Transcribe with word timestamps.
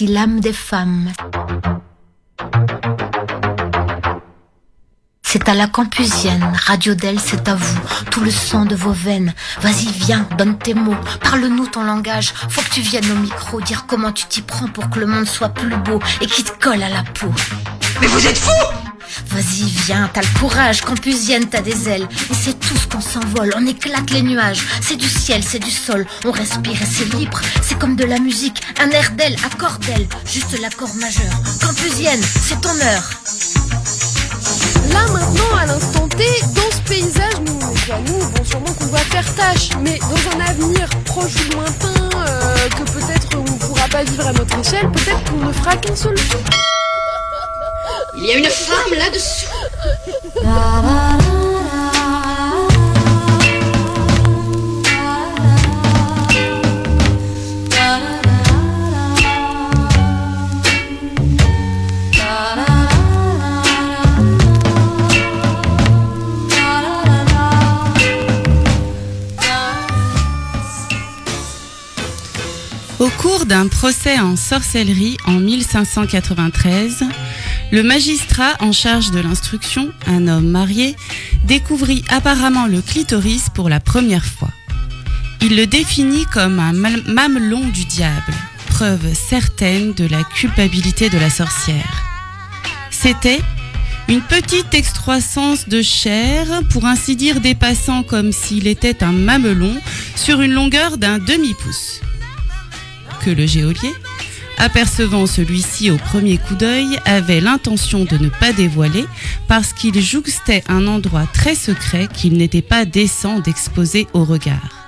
l'âme 0.00 0.40
des 0.40 0.52
femmes. 0.52 1.12
C'est 5.22 5.48
à 5.48 5.54
la 5.54 5.66
campusienne, 5.66 6.52
Radio 6.66 6.94
d'elle, 6.94 7.18
c'est 7.18 7.48
à 7.48 7.54
vous, 7.54 7.80
tout 8.10 8.20
le 8.20 8.30
sang 8.30 8.66
de 8.66 8.74
vos 8.74 8.92
veines. 8.92 9.34
Vas-y, 9.60 9.86
viens, 9.86 10.28
donne 10.36 10.58
tes 10.58 10.74
mots, 10.74 10.96
parle-nous 11.22 11.66
ton 11.66 11.82
langage. 11.84 12.32
Faut 12.48 12.62
que 12.62 12.70
tu 12.70 12.80
viennes 12.80 13.10
au 13.10 13.16
micro, 13.16 13.60
dire 13.60 13.86
comment 13.86 14.12
tu 14.12 14.26
t'y 14.26 14.42
prends 14.42 14.68
pour 14.68 14.90
que 14.90 15.00
le 15.00 15.06
monde 15.06 15.26
soit 15.26 15.48
plus 15.48 15.76
beau 15.76 16.00
et 16.20 16.26
qui 16.26 16.44
te 16.44 16.52
colle 16.60 16.82
à 16.82 16.88
la 16.88 17.02
peau. 17.02 17.32
Mais 18.00 18.06
vous 18.06 18.26
êtes 18.26 18.38
fous 18.38 18.83
Vas-y, 19.28 19.64
viens, 19.86 20.10
t'as 20.12 20.22
le 20.22 20.38
courage, 20.38 20.82
campusienne, 20.82 21.46
t'as 21.48 21.60
des 21.60 21.88
ailes. 21.88 22.08
Et 22.30 22.34
c'est 22.34 22.58
tout 22.58 22.76
ce 22.76 22.86
qu'on 22.86 23.00
s'envole, 23.00 23.52
on 23.56 23.66
éclate 23.66 24.10
les 24.10 24.22
nuages. 24.22 24.64
C'est 24.80 24.96
du 24.96 25.08
ciel, 25.08 25.42
c'est 25.42 25.58
du 25.58 25.70
sol, 25.70 26.06
on 26.24 26.30
respire 26.30 26.80
et 26.80 26.86
c'est 26.86 27.12
libre. 27.14 27.40
C'est 27.62 27.78
comme 27.78 27.96
de 27.96 28.04
la 28.04 28.18
musique, 28.18 28.62
un 28.80 28.90
air 28.90 29.10
d'elle, 29.12 29.36
accord 29.44 29.78
d'elle, 29.78 30.06
juste 30.26 30.58
l'accord 30.60 30.94
majeur. 30.96 31.32
Campusienne, 31.60 32.22
c'est 32.22 32.60
ton 32.60 32.74
heure. 32.80 33.10
Là 34.92 35.06
maintenant, 35.12 35.56
à 35.58 35.66
l'instant 35.66 36.08
T, 36.08 36.24
dans 36.54 36.70
ce 36.70 36.80
paysage, 36.88 37.40
nous, 37.46 37.58
nous, 37.58 38.30
bon 38.30 38.44
sûrement 38.44 38.72
qu'on 38.74 38.86
va 38.86 38.98
faire 38.98 39.34
tâche, 39.34 39.70
mais 39.82 39.98
dans 39.98 40.36
un 40.36 40.40
avenir 40.46 40.88
proche 41.04 41.34
ou 41.34 41.52
lointain, 41.54 42.10
euh, 42.16 42.68
que 42.68 42.90
peut-être 42.90 43.28
on 43.36 43.42
ne 43.42 43.58
pourra 43.58 43.88
pas 43.88 44.04
vivre 44.04 44.26
à 44.26 44.32
notre 44.32 44.58
échelle, 44.58 44.90
peut-être 44.92 45.24
qu'on 45.30 45.38
ne 45.38 45.52
fera 45.52 45.76
qu'un 45.76 45.96
seul. 45.96 46.14
Il 48.16 48.24
y 48.24 48.30
a 48.30 48.38
une 48.38 48.44
femme 48.44 48.94
là-dessous. 48.96 49.46
Au 73.00 73.08
cours 73.18 73.44
d'un 73.44 73.68
procès 73.68 74.18
en 74.18 74.34
sorcellerie 74.36 75.18
en 75.26 75.32
1593, 75.32 77.04
le 77.72 77.82
magistrat 77.82 78.54
en 78.60 78.72
charge 78.72 79.10
de 79.10 79.20
l'instruction, 79.20 79.90
un 80.06 80.28
homme 80.28 80.48
marié, 80.48 80.96
découvrit 81.46 82.04
apparemment 82.08 82.66
le 82.66 82.80
clitoris 82.80 83.48
pour 83.54 83.68
la 83.68 83.80
première 83.80 84.24
fois. 84.24 84.50
Il 85.40 85.56
le 85.56 85.66
définit 85.66 86.24
comme 86.32 86.58
un 86.58 86.72
mamelon 86.72 87.66
du 87.68 87.84
diable, 87.84 88.32
preuve 88.68 89.14
certaine 89.14 89.92
de 89.92 90.06
la 90.06 90.24
culpabilité 90.24 91.10
de 91.10 91.18
la 91.18 91.30
sorcière. 91.30 92.02
C'était 92.90 93.42
une 94.08 94.20
petite 94.22 94.74
excroissance 94.74 95.68
de 95.68 95.82
chair, 95.82 96.62
pour 96.70 96.84
ainsi 96.84 97.16
dire 97.16 97.40
dépassant 97.40 98.02
comme 98.02 98.32
s'il 98.32 98.66
était 98.66 99.02
un 99.02 99.12
mamelon, 99.12 99.76
sur 100.14 100.40
une 100.40 100.52
longueur 100.52 100.98
d'un 100.98 101.18
demi-pouce. 101.18 102.00
Que 103.24 103.30
le 103.30 103.46
géolier, 103.46 103.92
apercevant 104.58 105.26
celui-ci 105.26 105.90
au 105.90 105.96
premier 105.96 106.38
coup 106.38 106.54
d'œil, 106.54 106.98
avait 107.04 107.40
l'intention 107.40 108.04
de 108.04 108.16
ne 108.16 108.28
pas 108.28 108.52
dévoiler 108.52 109.04
parce 109.48 109.72
qu'il 109.72 110.00
jouxtait 110.00 110.64
un 110.68 110.86
endroit 110.86 111.26
très 111.32 111.54
secret 111.54 112.08
qu'il 112.12 112.34
n'était 112.34 112.62
pas 112.62 112.84
décent 112.84 113.40
d'exposer 113.40 114.06
au 114.12 114.24
regard. 114.24 114.84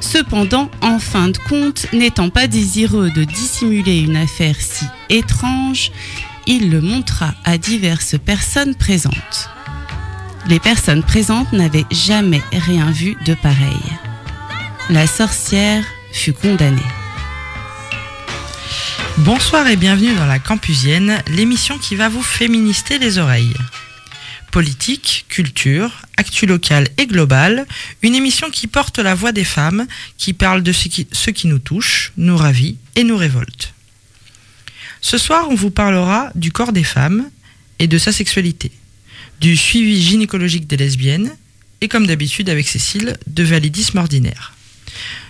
Cependant, 0.00 0.70
en 0.82 0.98
fin 0.98 1.28
de 1.28 1.38
compte, 1.38 1.86
n'étant 1.92 2.30
pas 2.30 2.46
désireux 2.46 3.10
de 3.10 3.24
dissimuler 3.24 4.00
une 4.00 4.16
affaire 4.16 4.56
si 4.58 4.84
étrange, 5.08 5.90
il 6.46 6.70
le 6.70 6.80
montra 6.80 7.34
à 7.44 7.58
diverses 7.58 8.16
personnes 8.18 8.74
présentes. 8.74 9.48
Les 10.48 10.60
personnes 10.60 11.02
présentes 11.02 11.52
n'avaient 11.52 11.86
jamais 11.90 12.42
rien 12.52 12.90
vu 12.90 13.16
de 13.26 13.34
pareil. 13.34 13.82
La 14.90 15.06
sorcière 15.06 15.84
fut 16.12 16.32
condamnée. 16.32 16.80
Bonsoir 19.20 19.66
et 19.66 19.76
bienvenue 19.76 20.14
dans 20.14 20.26
la 20.26 20.38
Campusienne, 20.38 21.22
l'émission 21.28 21.78
qui 21.78 21.96
va 21.96 22.10
vous 22.10 22.22
féminister 22.22 22.98
les 22.98 23.16
oreilles. 23.16 23.54
Politique, 24.52 25.24
culture, 25.30 25.90
actu 26.18 26.44
locale 26.44 26.88
et 26.98 27.06
globale, 27.06 27.66
une 28.02 28.14
émission 28.14 28.50
qui 28.50 28.66
porte 28.66 28.98
la 28.98 29.14
voix 29.14 29.32
des 29.32 29.44
femmes, 29.44 29.86
qui 30.18 30.34
parle 30.34 30.62
de 30.62 30.70
ce 30.70 30.88
qui, 30.88 31.08
ce 31.12 31.30
qui 31.30 31.46
nous 31.46 31.58
touche, 31.58 32.12
nous 32.18 32.36
ravit 32.36 32.76
et 32.94 33.04
nous 33.04 33.16
révolte. 33.16 33.72
Ce 35.00 35.16
soir, 35.16 35.46
on 35.48 35.54
vous 35.54 35.70
parlera 35.70 36.30
du 36.34 36.52
corps 36.52 36.72
des 36.72 36.84
femmes 36.84 37.30
et 37.78 37.86
de 37.86 37.96
sa 37.96 38.12
sexualité, 38.12 38.70
du 39.40 39.56
suivi 39.56 40.02
gynécologique 40.02 40.66
des 40.66 40.76
lesbiennes 40.76 41.34
et 41.80 41.88
comme 41.88 42.06
d'habitude 42.06 42.50
avec 42.50 42.68
Cécile, 42.68 43.16
de 43.26 43.42
validisme 43.42 43.96
ordinaire. 43.96 44.52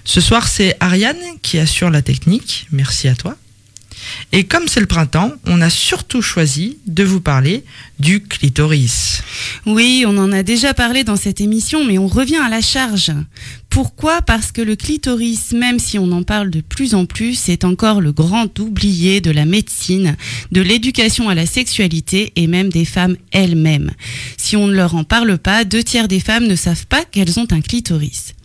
Ce 0.05 0.21
soir, 0.21 0.49
c'est 0.49 0.77
Ariane 0.81 1.23
qui 1.41 1.61
assure 1.61 1.91
la 1.91 2.03
technique, 2.03 2.67
merci 2.73 3.07
à 3.07 3.15
toi. 3.15 3.37
Et 4.33 4.45
comme 4.45 4.69
c'est 4.69 4.81
le 4.81 4.87
printemps, 4.87 5.33
on 5.47 5.61
a 5.61 5.71
surtout 5.71 6.23
choisi 6.23 6.79
de 6.87 7.05
vous 7.05 7.21
parler 7.21 7.65
du 7.99 8.23
clitoris. 8.23 9.23
Oui, 9.65 10.05
on 10.07 10.17
en 10.19 10.33
a 10.33 10.43
déjà 10.43 10.75
parlé 10.75 11.05
dans 11.05 11.17
cette 11.17 11.41
émission, 11.41 11.85
mais 11.85 11.99
on 11.99 12.07
revient 12.07 12.37
à 12.37 12.49
la 12.49 12.61
charge. 12.61 13.13
Pourquoi? 13.71 14.23
Parce 14.23 14.53
que 14.53 14.63
le 14.63 14.77
clitoris, 14.77 15.53
même 15.53 15.79
si 15.79 15.99
on 15.99 16.13
en 16.13 16.23
parle 16.23 16.51
de 16.51 16.61
plus 16.61 16.95
en 16.95 17.05
plus, 17.05 17.49
est 17.49 17.65
encore 17.65 18.01
le 18.01 18.13
grand 18.13 18.59
oublié 18.59 19.21
de 19.21 19.31
la 19.31 19.45
médecine, 19.45 20.17
de 20.53 20.61
l'éducation 20.61 21.29
à 21.29 21.35
la 21.35 21.47
sexualité 21.47 22.33
et 22.37 22.47
même 22.47 22.71
des 22.71 22.85
femmes 22.85 23.17
elles-mêmes. 23.33 23.91
Si 24.37 24.57
on 24.57 24.67
ne 24.67 24.75
leur 24.75 24.95
en 24.95 25.05
parle 25.05 25.39
pas, 25.39 25.65
deux 25.65 25.83
tiers 25.83 26.09
des 26.09 26.21
femmes 26.21 26.47
ne 26.47 26.57
savent 26.57 26.87
pas 26.87 27.05
qu'elles 27.05 27.39
ont 27.39 27.49
un 27.51 27.61
clitoris. 27.61 28.36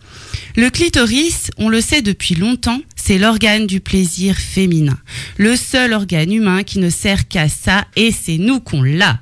Le 0.56 0.70
clitoris, 0.70 1.50
on 1.56 1.68
le 1.68 1.80
sait 1.80 2.02
depuis 2.02 2.34
longtemps, 2.34 2.80
c'est 2.96 3.18
l'organe 3.18 3.66
du 3.66 3.80
plaisir 3.80 4.36
féminin. 4.36 4.98
Le 5.38 5.56
seul 5.56 5.92
organe 5.92 6.32
humain 6.32 6.62
qui 6.62 6.78
ne 6.78 6.90
sert 6.90 7.28
qu'à 7.28 7.48
ça 7.48 7.84
et 7.96 8.12
c'est 8.12 8.38
nous 8.38 8.60
qu'on 8.60 8.82
l'a. 8.82 9.20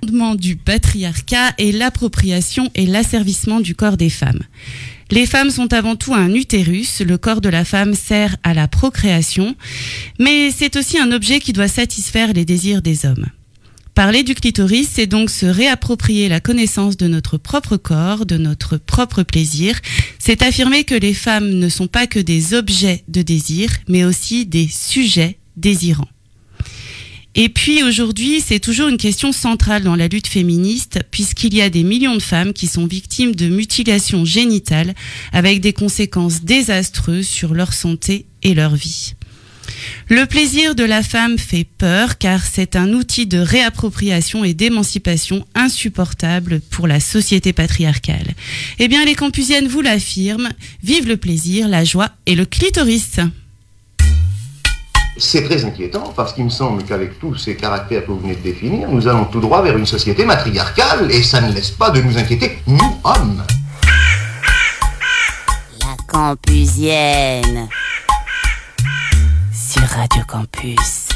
Fondement 0.00 0.34
du 0.34 0.56
patriarcat 0.56 1.52
et 1.58 1.72
l'appropriation 1.72 2.70
et 2.74 2.86
l'asservissement 2.86 3.60
du 3.60 3.74
corps 3.74 3.96
des 3.96 4.10
femmes. 4.10 4.42
Les 5.10 5.26
femmes 5.26 5.50
sont 5.50 5.72
avant 5.72 5.96
tout 5.96 6.14
un 6.14 6.32
utérus, 6.34 7.00
le 7.00 7.18
corps 7.18 7.40
de 7.40 7.48
la 7.48 7.64
femme 7.64 7.94
sert 7.94 8.36
à 8.42 8.54
la 8.54 8.68
procréation, 8.68 9.54
mais 10.18 10.50
c'est 10.50 10.76
aussi 10.76 10.98
un 10.98 11.12
objet 11.12 11.40
qui 11.40 11.52
doit 11.52 11.68
satisfaire 11.68 12.32
les 12.32 12.44
désirs 12.44 12.82
des 12.82 13.06
hommes. 13.06 13.26
Parler 13.94 14.24
du 14.24 14.34
clitoris, 14.34 14.88
c'est 14.92 15.06
donc 15.06 15.30
se 15.30 15.46
réapproprier 15.46 16.28
la 16.28 16.40
connaissance 16.40 16.96
de 16.96 17.06
notre 17.06 17.38
propre 17.38 17.76
corps, 17.76 18.26
de 18.26 18.36
notre 18.36 18.76
propre 18.76 19.22
plaisir. 19.22 19.80
C'est 20.18 20.42
affirmer 20.42 20.82
que 20.82 20.96
les 20.96 21.14
femmes 21.14 21.48
ne 21.48 21.68
sont 21.68 21.86
pas 21.86 22.08
que 22.08 22.18
des 22.18 22.54
objets 22.54 23.04
de 23.06 23.22
désir, 23.22 23.70
mais 23.86 24.02
aussi 24.04 24.46
des 24.46 24.66
sujets 24.66 25.38
désirants. 25.56 26.08
Et 27.36 27.48
puis 27.48 27.84
aujourd'hui, 27.84 28.40
c'est 28.40 28.58
toujours 28.58 28.88
une 28.88 28.96
question 28.96 29.30
centrale 29.30 29.84
dans 29.84 29.96
la 29.96 30.08
lutte 30.08 30.28
féministe, 30.28 30.98
puisqu'il 31.12 31.54
y 31.54 31.62
a 31.62 31.70
des 31.70 31.84
millions 31.84 32.14
de 32.14 32.22
femmes 32.22 32.52
qui 32.52 32.66
sont 32.66 32.86
victimes 32.86 33.34
de 33.36 33.46
mutilations 33.46 34.24
génitales 34.24 34.94
avec 35.32 35.60
des 35.60 35.72
conséquences 35.72 36.42
désastreuses 36.42 37.28
sur 37.28 37.54
leur 37.54 37.72
santé 37.72 38.26
et 38.42 38.54
leur 38.54 38.74
vie. 38.74 39.14
Le 40.08 40.26
plaisir 40.26 40.74
de 40.74 40.84
la 40.84 41.02
femme 41.02 41.38
fait 41.38 41.66
peur 41.78 42.18
car 42.18 42.44
c'est 42.44 42.76
un 42.76 42.92
outil 42.92 43.26
de 43.26 43.38
réappropriation 43.38 44.44
et 44.44 44.54
d'émancipation 44.54 45.46
insupportable 45.54 46.60
pour 46.60 46.86
la 46.86 47.00
société 47.00 47.52
patriarcale. 47.52 48.34
Eh 48.78 48.88
bien, 48.88 49.04
les 49.04 49.14
campusiennes 49.14 49.68
vous 49.68 49.80
l'affirment, 49.80 50.50
vive 50.82 51.08
le 51.08 51.16
plaisir, 51.16 51.68
la 51.68 51.84
joie 51.84 52.10
et 52.26 52.34
le 52.34 52.44
clitoris. 52.44 53.20
C'est 55.16 55.44
très 55.44 55.64
inquiétant 55.64 56.12
parce 56.16 56.32
qu'il 56.32 56.44
me 56.44 56.50
semble 56.50 56.82
qu'avec 56.82 57.20
tous 57.20 57.36
ces 57.36 57.54
caractères 57.54 58.04
que 58.04 58.10
vous 58.10 58.18
venez 58.18 58.34
de 58.34 58.42
définir, 58.42 58.88
nous 58.90 59.06
allons 59.06 59.24
tout 59.26 59.40
droit 59.40 59.62
vers 59.62 59.78
une 59.78 59.86
société 59.86 60.24
matriarcale 60.24 61.10
et 61.10 61.22
ça 61.22 61.40
ne 61.40 61.52
laisse 61.52 61.70
pas 61.70 61.90
de 61.90 62.00
nous 62.00 62.18
inquiéter, 62.18 62.58
nous 62.66 63.00
hommes. 63.04 63.44
La 65.80 65.96
Campusienne. 66.08 67.68
Radio 69.94 70.24
Campus. 70.26 71.08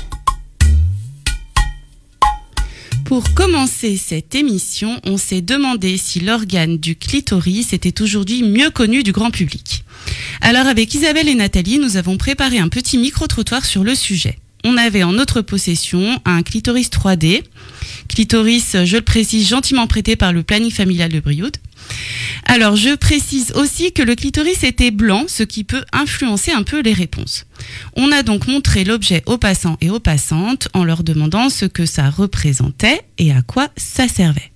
Pour 3.04 3.34
commencer 3.34 3.96
cette 3.96 4.36
émission, 4.36 5.00
on 5.04 5.16
s'est 5.16 5.40
demandé 5.40 5.96
si 5.96 6.20
l'organe 6.20 6.78
du 6.78 6.94
clitoris 6.94 7.72
était 7.72 8.00
aujourd'hui 8.02 8.44
mieux 8.44 8.70
connu 8.70 9.02
du 9.02 9.10
grand 9.10 9.32
public. 9.32 9.84
Alors 10.42 10.68
avec 10.68 10.94
Isabelle 10.94 11.28
et 11.28 11.34
Nathalie, 11.34 11.80
nous 11.80 11.96
avons 11.96 12.18
préparé 12.18 12.60
un 12.60 12.68
petit 12.68 12.98
micro-trottoir 12.98 13.64
sur 13.64 13.82
le 13.82 13.96
sujet. 13.96 14.38
On 14.62 14.76
avait 14.76 15.02
en 15.02 15.12
notre 15.12 15.40
possession 15.40 16.20
un 16.24 16.44
clitoris 16.44 16.88
3D, 16.88 17.42
clitoris, 18.08 18.84
je 18.84 18.96
le 18.96 19.02
précise, 19.02 19.48
gentiment 19.48 19.88
prêté 19.88 20.14
par 20.14 20.32
le 20.32 20.44
planning 20.44 20.70
familial 20.70 21.10
de 21.10 21.18
Brioude. 21.18 21.56
Alors, 22.44 22.76
je 22.76 22.94
précise 22.94 23.52
aussi 23.52 23.92
que 23.92 24.02
le 24.02 24.14
clitoris 24.14 24.62
était 24.62 24.90
blanc, 24.90 25.24
ce 25.28 25.42
qui 25.42 25.64
peut 25.64 25.84
influencer 25.92 26.50
un 26.50 26.62
peu 26.62 26.80
les 26.80 26.92
réponses. 26.94 27.44
On 27.94 28.10
a 28.10 28.22
donc 28.22 28.46
montré 28.46 28.84
l'objet 28.84 29.22
aux 29.26 29.38
passants 29.38 29.76
et 29.80 29.90
aux 29.90 30.00
passantes 30.00 30.68
en 30.72 30.84
leur 30.84 31.02
demandant 31.02 31.50
ce 31.50 31.66
que 31.66 31.84
ça 31.84 32.08
représentait 32.08 33.02
et 33.18 33.32
à 33.32 33.42
quoi 33.42 33.68
ça 33.76 34.08
servait. 34.08 34.50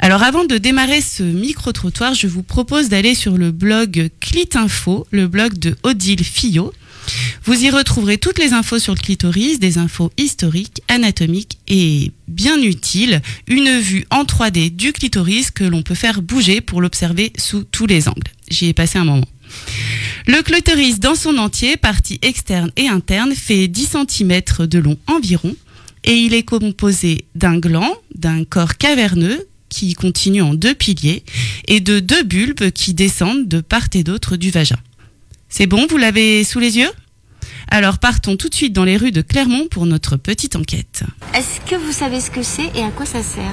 Alors 0.00 0.22
avant 0.22 0.44
de 0.44 0.58
démarrer 0.58 1.00
ce 1.00 1.22
micro-trottoir, 1.22 2.14
je 2.14 2.26
vous 2.26 2.42
propose 2.42 2.88
d'aller 2.88 3.14
sur 3.14 3.38
le 3.38 3.52
blog 3.52 4.10
Clitinfo, 4.20 5.06
le 5.12 5.28
blog 5.28 5.58
de 5.58 5.76
Odile 5.84 6.24
Fillot. 6.24 6.72
Vous 7.44 7.64
y 7.64 7.70
retrouverez 7.70 8.18
toutes 8.18 8.38
les 8.38 8.52
infos 8.52 8.78
sur 8.78 8.94
le 8.94 9.00
clitoris, 9.00 9.58
des 9.58 9.78
infos 9.78 10.12
historiques, 10.16 10.80
anatomiques 10.88 11.58
et 11.68 12.12
bien 12.28 12.60
utiles, 12.60 13.20
une 13.48 13.78
vue 13.78 14.04
en 14.10 14.24
3D 14.24 14.74
du 14.74 14.92
clitoris 14.92 15.50
que 15.50 15.64
l'on 15.64 15.82
peut 15.82 15.94
faire 15.94 16.22
bouger 16.22 16.60
pour 16.60 16.80
l'observer 16.80 17.32
sous 17.36 17.64
tous 17.64 17.86
les 17.86 18.08
angles. 18.08 18.30
J'y 18.50 18.66
ai 18.66 18.72
passé 18.72 18.98
un 18.98 19.04
moment. 19.04 19.26
Le 20.26 20.40
clitoris 20.42 21.00
dans 21.00 21.16
son 21.16 21.36
entier, 21.38 21.76
partie 21.76 22.18
externe 22.22 22.70
et 22.76 22.86
interne, 22.86 23.34
fait 23.34 23.66
10 23.66 23.96
cm 24.08 24.66
de 24.66 24.78
long 24.78 24.96
environ 25.08 25.54
et 26.04 26.14
il 26.14 26.34
est 26.34 26.44
composé 26.44 27.24
d'un 27.34 27.58
gland, 27.58 27.92
d'un 28.14 28.44
corps 28.44 28.76
caverneux 28.76 29.48
qui 29.68 29.94
continue 29.94 30.42
en 30.42 30.54
deux 30.54 30.74
piliers 30.74 31.24
et 31.66 31.80
de 31.80 31.98
deux 31.98 32.22
bulbes 32.22 32.70
qui 32.70 32.94
descendent 32.94 33.48
de 33.48 33.60
part 33.60 33.86
et 33.94 34.04
d'autre 34.04 34.36
du 34.36 34.50
vagin. 34.50 34.78
C'est 35.54 35.66
bon, 35.66 35.86
vous 35.86 35.98
l'avez 35.98 36.44
sous 36.44 36.60
les 36.60 36.78
yeux? 36.78 36.90
Alors 37.70 37.98
partons 37.98 38.36
tout 38.36 38.48
de 38.48 38.54
suite 38.54 38.72
dans 38.72 38.84
les 38.84 38.96
rues 38.96 39.12
de 39.12 39.20
Clermont 39.20 39.66
pour 39.70 39.84
notre 39.84 40.16
petite 40.16 40.56
enquête. 40.56 41.02
Est-ce 41.34 41.60
que 41.70 41.76
vous 41.76 41.92
savez 41.92 42.22
ce 42.22 42.30
que 42.30 42.42
c'est 42.42 42.74
et 42.74 42.82
à 42.82 42.88
quoi 42.88 43.04
ça 43.04 43.22
sert? 43.22 43.52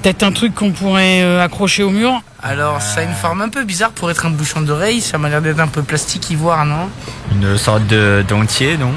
Peut-être 0.00 0.22
un 0.22 0.30
truc 0.30 0.54
qu'on 0.54 0.70
pourrait 0.70 1.22
euh, 1.22 1.42
accrocher 1.42 1.82
au 1.82 1.90
mur? 1.90 2.22
Alors, 2.44 2.80
ça 2.80 3.00
a 3.00 3.02
une 3.02 3.14
forme 3.14 3.40
un 3.40 3.48
peu 3.48 3.64
bizarre 3.64 3.90
pour 3.90 4.08
être 4.08 4.24
un 4.24 4.30
bouchon 4.30 4.60
d'oreille. 4.60 5.00
Ça 5.00 5.18
m'a 5.18 5.28
l'air 5.28 5.42
d'être 5.42 5.58
un 5.58 5.66
peu 5.66 5.82
plastique 5.82 6.30
ivoire, 6.30 6.64
non? 6.64 6.88
Une 7.32 7.58
sorte 7.58 7.84
de 7.88 8.24
dentier, 8.28 8.76
non? 8.76 8.92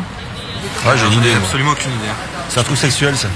Ouais, 0.86 0.96
j'ai 0.96 1.08
une 1.08 1.14
idée. 1.14 1.34
Absolument 1.34 1.72
aucune 1.72 1.94
idée. 1.94 2.14
C'est 2.50 2.60
un 2.60 2.64
truc 2.64 2.78
sexuel, 2.78 3.18
ça. 3.18 3.28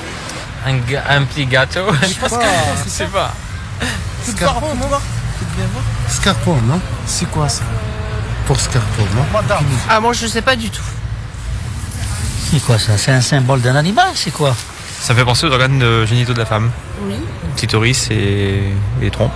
un, 0.68 1.24
petit 1.24 1.48
gâteau 1.48 1.88
Je 2.04 2.20
pense 2.20 2.38
que 2.38 2.46
je 2.84 2.90
sais 2.92 3.08
pas. 3.08 3.34
Scarpon, 4.24 4.76
non 4.76 4.88
Scarpon, 6.08 6.62
non? 6.62 6.80
C'est 7.08 7.28
quoi 7.32 7.50
ça? 7.50 7.64
Pour 8.46 8.60
Scarpon, 8.60 9.04
non 9.16 9.26
Ah, 9.90 10.00
moi 10.00 10.14
je 10.14 10.28
sais 10.28 10.42
pas 10.42 10.56
du 10.56 10.70
tout. 10.70 10.84
C'est 12.52 12.64
quoi 12.64 12.78
ça 12.78 12.98
C'est 12.98 13.12
un 13.12 13.22
symbole 13.22 13.62
d'un 13.62 13.76
animal 13.76 14.08
C'est 14.14 14.32
quoi 14.32 14.56
Ça 15.00 15.16
fait 15.16 15.26
penser 15.26 15.48
aux 15.48 15.52
organes 15.52 16.06
génitaux 16.06 16.34
de 16.34 16.40
la 16.40 16.46
femme. 16.46 16.70
Oui. 17.02 17.16
Clitoris 17.58 18.10
et, 18.12 18.72
et 19.02 19.10
tronc. 19.10 19.32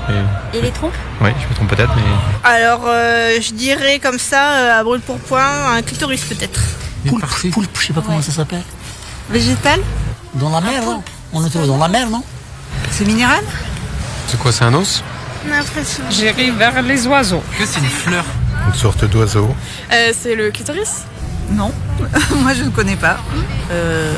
Et... 0.53 0.57
Et 0.57 0.61
les 0.61 0.71
trompes 0.71 0.93
Oui, 1.21 1.31
je 1.41 1.47
me 1.47 1.53
trompe 1.55 1.69
peut-être, 1.69 1.91
mais. 1.95 2.03
Alors, 2.49 2.81
euh, 2.85 3.39
je 3.41 3.51
dirais 3.53 3.99
comme 3.99 4.19
ça, 4.19 4.51
euh, 4.53 4.79
à 4.79 4.83
brûle 4.83 5.01
pour 5.01 5.17
point, 5.19 5.73
un 5.75 5.81
clitoris 5.81 6.23
peut-être. 6.25 6.61
Poulpe, 7.07 7.25
poulpe, 7.51 7.77
je 7.79 7.87
sais 7.87 7.93
pas 7.93 8.01
comment 8.01 8.21
ça 8.21 8.31
s'appelle. 8.31 8.63
Végétal 9.29 9.79
Dans 10.35 10.49
la 10.49 10.61
mer, 10.61 10.83
non 10.83 11.03
On 11.33 11.39
le 11.39 11.49
trouve 11.49 11.65
dans 11.67 11.77
la 11.77 11.87
mer, 11.87 12.09
non 12.09 12.23
C'est 12.91 13.05
minéral 13.05 13.43
C'est 14.27 14.39
quoi, 14.39 14.51
c'est 14.51 14.65
un 14.65 14.73
os 14.73 15.03
L'impression. 15.49 16.03
J'irai 16.09 16.51
vers 16.51 16.81
les 16.81 17.07
oiseaux. 17.07 17.41
Que 17.57 17.65
c'est 17.65 17.79
une 17.79 17.85
fleur 17.85 18.25
Une 18.67 18.73
sorte 18.73 19.05
d'oiseau. 19.05 19.55
Euh, 19.91 20.11
c'est 20.17 20.35
le 20.35 20.51
clitoris? 20.51 21.03
Non, 21.51 21.71
moi 22.37 22.53
je 22.53 22.63
ne 22.63 22.69
connais 22.69 22.95
pas. 22.95 23.17
euh, 23.71 24.13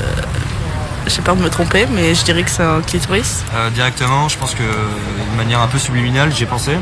J'ai 1.07 1.21
peur 1.21 1.35
de 1.37 1.41
me 1.43 1.49
tromper, 1.49 1.87
mais 1.91 2.13
je 2.13 2.23
dirais 2.23 2.43
que 2.43 2.49
c'est 2.49 2.63
un 2.63 2.81
clitoris. 2.81 3.43
Euh, 3.55 3.69
Directement, 3.69 4.27
je 4.27 4.37
pense 4.37 4.53
que 4.53 4.63
de 4.63 5.37
manière 5.37 5.61
un 5.61 5.67
peu 5.67 5.77
subliminale, 5.77 6.33
j'y 6.35 6.43
ai 6.43 6.47
pensé. 6.47 6.73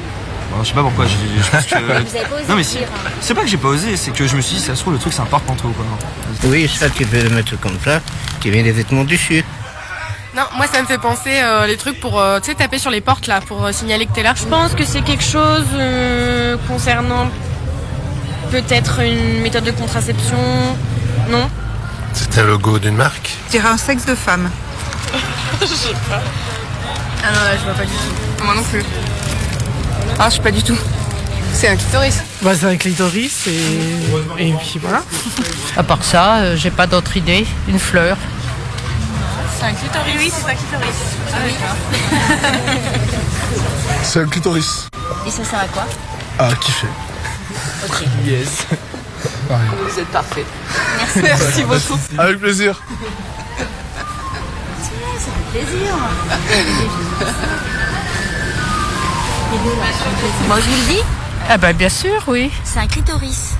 Bon, 0.52 0.64
je 0.64 0.70
sais 0.70 0.74
pas 0.74 0.82
pourquoi, 0.82 1.06
j'ai- 1.06 1.14
je 1.44 1.50
pense 1.52 1.66
que... 1.66 1.76
Vous 1.78 1.92
avez 1.92 2.26
pas 2.26 2.36
osé 2.36 2.46
non 2.50 2.56
mais 2.56 2.64
dire. 2.64 2.88
c'est 3.22 3.36
pas 3.36 3.42
que 3.42 3.48
j'ai 3.48 3.58
pas 3.58 3.68
osé, 3.68 3.96
c'est 3.98 4.10
que 4.12 4.26
je 4.26 4.36
me 4.36 4.42
suis 4.42 4.56
dit, 4.56 4.62
ça 4.64 4.74
se 4.76 4.82
trouve, 4.82 4.94
le 4.94 5.00
truc 5.00 5.14
c'est 5.14 5.22
un 5.22 5.26
porte-manteau 5.26 5.70
quoi. 5.70 5.86
Oui, 6.46 6.68
ça, 6.68 6.90
tu 6.90 7.06
peux 7.06 7.22
le 7.22 7.30
mettre 7.30 7.60
comme 7.60 7.78
ça, 7.86 8.02
tu 8.40 8.50
mets 8.50 8.64
les 8.64 8.72
vêtements 8.72 9.04
dessus. 9.04 9.46
Non, 10.36 10.44
moi 10.58 10.66
ça 10.66 10.82
me 10.82 10.88
fait 10.88 10.98
penser 10.98 11.40
euh, 11.44 11.68
les 11.68 11.78
trucs 11.78 12.00
pour 12.00 12.20
euh, 12.20 12.40
tu 12.40 12.50
sais 12.50 12.56
taper 12.56 12.80
sur 12.80 12.90
les 12.92 13.02
portes 13.02 13.28
là 13.28 13.42
pour 13.42 13.64
euh, 13.66 13.72
signaler 13.72 14.06
que 14.08 14.14
t'es 14.14 14.24
là. 14.24 14.34
Je 14.36 14.46
pense 14.46 14.74
que 14.74 14.86
c'est 14.86 15.02
quelque 15.02 15.24
chose 15.24 15.66
euh, 15.76 16.56
concernant 16.68 17.30
peut-être 18.52 19.00
une 19.02 19.42
méthode 19.42 19.64
de 19.64 19.72
contraception. 19.72 20.38
Non 21.30 21.50
C'est 22.14 22.38
un 22.40 22.44
logo 22.46 22.80
d'une 22.80 22.96
marque 22.96 23.38
Je 23.48 23.52
dirais 23.52 23.70
un 23.70 23.78
sexe 23.78 24.06
de 24.06 24.16
femme. 24.16 24.50
je 25.62 25.66
sais 25.68 25.94
pas. 26.10 26.22
Ah 27.24 27.32
non, 27.34 27.42
là, 27.42 27.58
je 27.58 27.64
vois 27.64 27.74
pas 27.74 27.86
du 27.86 27.92
tout. 27.92 28.44
Moi 28.44 28.56
non 28.56 28.64
plus. 28.64 28.84
Ah, 30.18 30.30
je 30.30 30.36
sais 30.36 30.42
pas 30.42 30.52
du 30.52 30.64
tout. 30.64 30.78
C'est 31.54 31.68
un 31.68 31.76
clitoris. 31.76 32.20
Bah, 32.42 32.52
c'est 32.56 32.66
un 32.66 32.78
clitoris 32.78 33.48
et. 33.48 33.52
Et 34.40 34.54
puis 34.54 34.80
voilà. 34.82 35.02
À 35.76 35.84
part 35.84 36.04
ça, 36.04 36.38
euh, 36.38 36.56
j'ai 36.56 36.72
pas 36.72 36.88
d'autre 36.88 37.18
idée. 37.18 37.46
Une 37.68 37.80
fleur. 37.80 38.18
C'est 39.60 39.66
un 39.66 39.74
clitoris. 39.74 40.14
Oui, 40.18 40.32
c'est 40.32 40.52
un 40.52 40.56
clitoris. 40.56 40.96
C'est 44.04 44.20
un 44.22 44.28
clitoris. 44.28 44.88
Et 45.28 45.32
ça 45.32 45.44
sert 45.44 45.60
à 45.60 45.66
quoi? 45.66 45.86
Ah, 46.38 46.50
kiffer. 46.60 46.88
Ok. 47.86 48.04
Yes. 48.26 48.66
Vous 49.50 50.00
êtes 50.00 50.08
parfait. 50.08 50.46
Merci. 50.98 51.20
Merci 51.22 51.64
beaucoup. 51.64 52.00
Avec 52.18 52.40
plaisir. 52.40 52.82
Ça 54.82 55.32
fait 55.54 55.60
plaisir. 55.60 55.96
Moi 60.48 60.58
je 60.60 60.66
vous 60.70 60.76
le 60.76 60.94
dis, 60.94 61.02
Ah 61.50 61.58
bah 61.58 61.74
bien 61.74 61.90
sûr, 61.90 62.24
oui. 62.28 62.52
c'est 62.64 62.80
un 62.80 62.88
clitoris. 62.88 63.52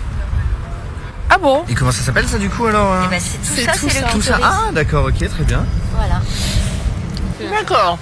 Ah 1.30 1.38
bon? 1.38 1.64
Et 1.70 1.76
comment 1.76 1.92
ça 1.92 2.02
s'appelle 2.02 2.28
ça 2.28 2.38
du 2.38 2.50
coup 2.50 2.66
alors 2.66 2.92
hein? 2.94 3.04
Et 3.06 3.10
ben 3.10 3.20
c'est 3.20 3.38
tout 3.38 3.44
C'est 3.56 3.66
ça, 3.66 3.72
tout 3.74 3.90
c'est 3.90 4.00
le 4.02 4.06
ça. 4.08 4.12
Tout 4.12 4.22
ça 4.22 4.34
clitoris. 4.34 4.56
Ah 4.68 4.72
d'accord, 4.72 5.06
ok, 5.06 5.30
très 5.30 5.44
bien. 5.44 5.66
Voilà. 5.96 6.22
D'accord. 7.52 7.98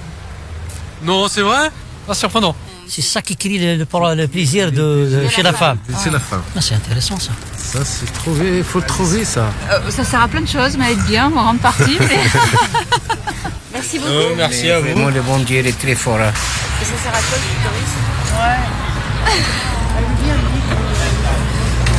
Non, 1.02 1.28
c'est 1.28 1.42
vrai? 1.42 1.70
Pas 2.06 2.14
surprenant. 2.14 2.54
C'est 2.90 3.02
ça 3.02 3.20
qui 3.22 3.36
crie 3.36 3.58
le, 3.58 3.76
le- 3.76 4.14
le 4.14 4.26
plaisir 4.28 4.72
de, 4.72 4.76
de- 5.24 5.28
chez 5.28 5.42
la 5.42 5.52
femme. 5.52 5.78
C'est 5.98 6.10
la 6.10 6.18
fin. 6.18 6.40
Ah, 6.56 6.60
c'est 6.60 6.74
intéressant 6.74 7.18
ça. 7.20 7.32
Ça, 7.56 7.84
c'est 7.84 8.10
trouvé, 8.14 8.62
faut 8.62 8.80
le 8.80 8.86
trouver, 8.86 9.24
ça. 9.26 9.50
Euh, 9.70 9.90
Ça 9.90 10.04
sert 10.04 10.22
à 10.22 10.28
plein 10.28 10.40
de 10.40 10.48
choses, 10.48 10.76
mais 10.78 10.92
être 10.92 11.04
bien, 11.04 11.26
en 11.26 11.30
grande 11.30 11.58
partie. 11.60 11.98
mais- 12.00 12.06
Merci 13.74 13.98
beaucoup. 13.98 14.10
Oh, 14.12 14.34
merci 14.36 14.70
à 14.70 14.80
vous. 14.80 14.86
Vraiment, 14.86 15.08
le 15.10 15.20
bon 15.20 15.38
Dieu, 15.40 15.58
il 15.60 15.66
est 15.66 15.78
très 15.78 15.94
fort. 15.94 16.18
hein. 16.18 16.32
Et 16.80 16.84
ça 16.84 16.90
sert 17.02 17.12
à 17.14 17.18
quoi 17.18 17.36
le 17.36 17.42
clitoris 17.44 18.98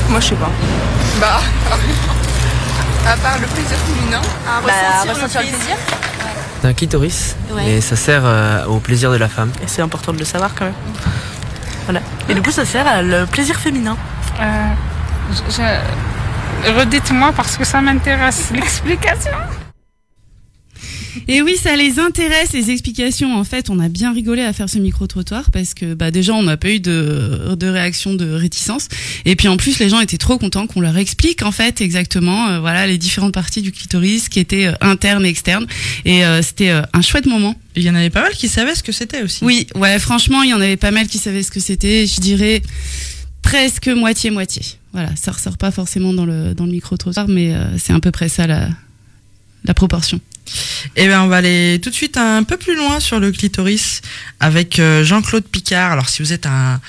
Moi, 0.10 0.20
je 0.20 0.28
sais 0.28 0.36
pas. 0.36 0.50
Bah, 1.22 1.40
à 3.08 3.16
part 3.18 3.38
le 3.40 3.48
plaisir 3.48 3.78
féminin, 3.88 4.22
à 4.48 4.62
Bah, 4.62 4.74
ressentir, 5.06 5.14
ressentir 5.16 5.42
le 5.42 5.46
le 5.48 5.52
plaisir. 5.54 5.76
C'est 6.62 6.68
un 6.68 6.74
clitoris 6.74 7.36
Ouais. 7.52 7.70
et 7.78 7.82
ça 7.82 7.96
sert 7.96 8.22
euh, 8.26 8.66
au 8.66 8.80
plaisir 8.80 9.12
de 9.12 9.18
la 9.18 9.30
femme. 9.30 9.52
Et 9.64 9.68
c'est 9.68 9.82
important 9.82 10.12
de 10.14 10.20
le 10.20 10.26
savoir 10.26 10.52
quand 10.56 10.66
même. 10.66 10.74
Voilà. 11.86 12.02
Et 12.28 12.34
du 12.34 12.42
coup, 12.42 12.52
ça 12.52 12.66
sert 12.66 12.86
à 12.88 13.02
le 13.02 13.26
plaisir 13.26 13.56
féminin. 13.60 13.96
Euh, 14.40 14.46
je- 15.32 15.54
je- 15.56 16.72
Redites-moi 16.78 17.32
parce 17.36 17.56
que 17.56 17.64
ça 17.64 17.80
m'intéresse 17.82 18.50
l'explication. 18.54 19.32
Et 21.28 21.42
oui, 21.42 21.56
ça 21.56 21.76
les 21.76 22.00
intéresse, 22.00 22.54
les 22.54 22.72
explications. 22.72 23.36
En 23.36 23.44
fait, 23.44 23.70
on 23.70 23.80
a 23.80 23.90
bien 23.90 24.14
rigolé 24.14 24.42
à 24.42 24.54
faire 24.54 24.70
ce 24.70 24.78
micro-trottoir 24.78 25.52
parce 25.52 25.74
que 25.74 25.94
bah, 25.94 26.12
déjà, 26.12 26.34
on 26.34 26.44
n'a 26.44 26.58
pas 26.58 26.70
eu 26.70 26.80
de, 26.80 27.56
de 27.56 27.68
réaction 27.68 28.14
de 28.14 28.30
réticence. 28.32 28.88
Et 29.26 29.36
puis 29.36 29.48
en 29.48 29.58
plus, 29.58 29.80
les 29.80 29.90
gens 29.90 30.00
étaient 30.00 30.18
trop 30.18 30.38
contents 30.38 30.68
qu'on 30.68 30.82
leur 30.82 30.98
explique 30.98 31.44
en 31.44 31.52
fait 31.52 31.82
exactement 31.82 32.50
euh, 32.50 32.60
voilà 32.60 32.88
les 32.88 32.98
différentes 32.98 33.34
parties 33.34 33.62
du 33.62 33.72
clitoris 33.72 34.30
qui 34.30 34.40
étaient 34.40 34.68
euh, 34.68 34.74
internes 34.82 35.26
et 35.26 35.30
externes. 35.30 35.68
Et 36.06 36.26
euh, 36.26 36.42
c'était 36.42 36.72
un 36.72 37.02
chouette 37.02 37.26
moment. 37.26 37.56
Il 37.76 37.84
y 37.84 37.90
en 37.90 37.96
avait 37.96 38.10
pas 38.10 38.22
mal 38.22 38.34
qui 38.34 38.48
savaient 38.48 38.76
ce 38.76 38.84
que 38.84 38.92
c'était 38.92 39.22
aussi. 39.22 39.44
Oui, 39.44 39.68
ouais, 39.76 40.00
franchement, 40.00 40.44
il 40.44 40.50
y 40.50 40.54
en 40.54 40.62
avait 40.62 40.78
pas 40.78 40.92
mal 40.92 41.08
qui 41.08 41.18
savaient 41.18 41.44
ce 41.44 41.52
que 41.52 41.60
c'était. 41.60 42.06
Je 42.08 42.20
dirais 42.20 42.62
presque 43.42 43.88
moitié-moitié. 43.88 44.64
Voilà, 44.92 45.16
ça 45.16 45.32
ressort 45.32 45.58
pas 45.58 45.72
forcément 45.72 46.14
dans 46.14 46.26
le, 46.26 46.54
dans 46.54 46.66
le 46.66 46.72
micro-trottoir, 46.72 47.28
mais 47.28 47.54
c'est 47.78 47.94
à 47.94 48.00
peu 48.00 48.12
près 48.12 48.28
ça 48.28 48.48
la, 48.48 48.70
la 49.64 49.74
proportion. 49.74 50.20
Eh 50.96 51.08
bien, 51.08 51.24
on 51.24 51.28
va 51.28 51.38
aller 51.38 51.80
tout 51.82 51.90
de 51.90 51.96
suite 51.96 52.18
un 52.18 52.44
peu 52.44 52.58
plus 52.58 52.76
loin 52.76 53.00
sur 53.00 53.20
le 53.20 53.32
clitoris 53.32 54.02
avec 54.40 54.80
euh, 54.80 55.04
Jean-Claude 55.04 55.46
Picard. 55.46 55.92
Alors, 55.92 56.10
si 56.10 56.22
vous 56.22 56.34
êtes 56.34 56.46
un, 56.46 56.80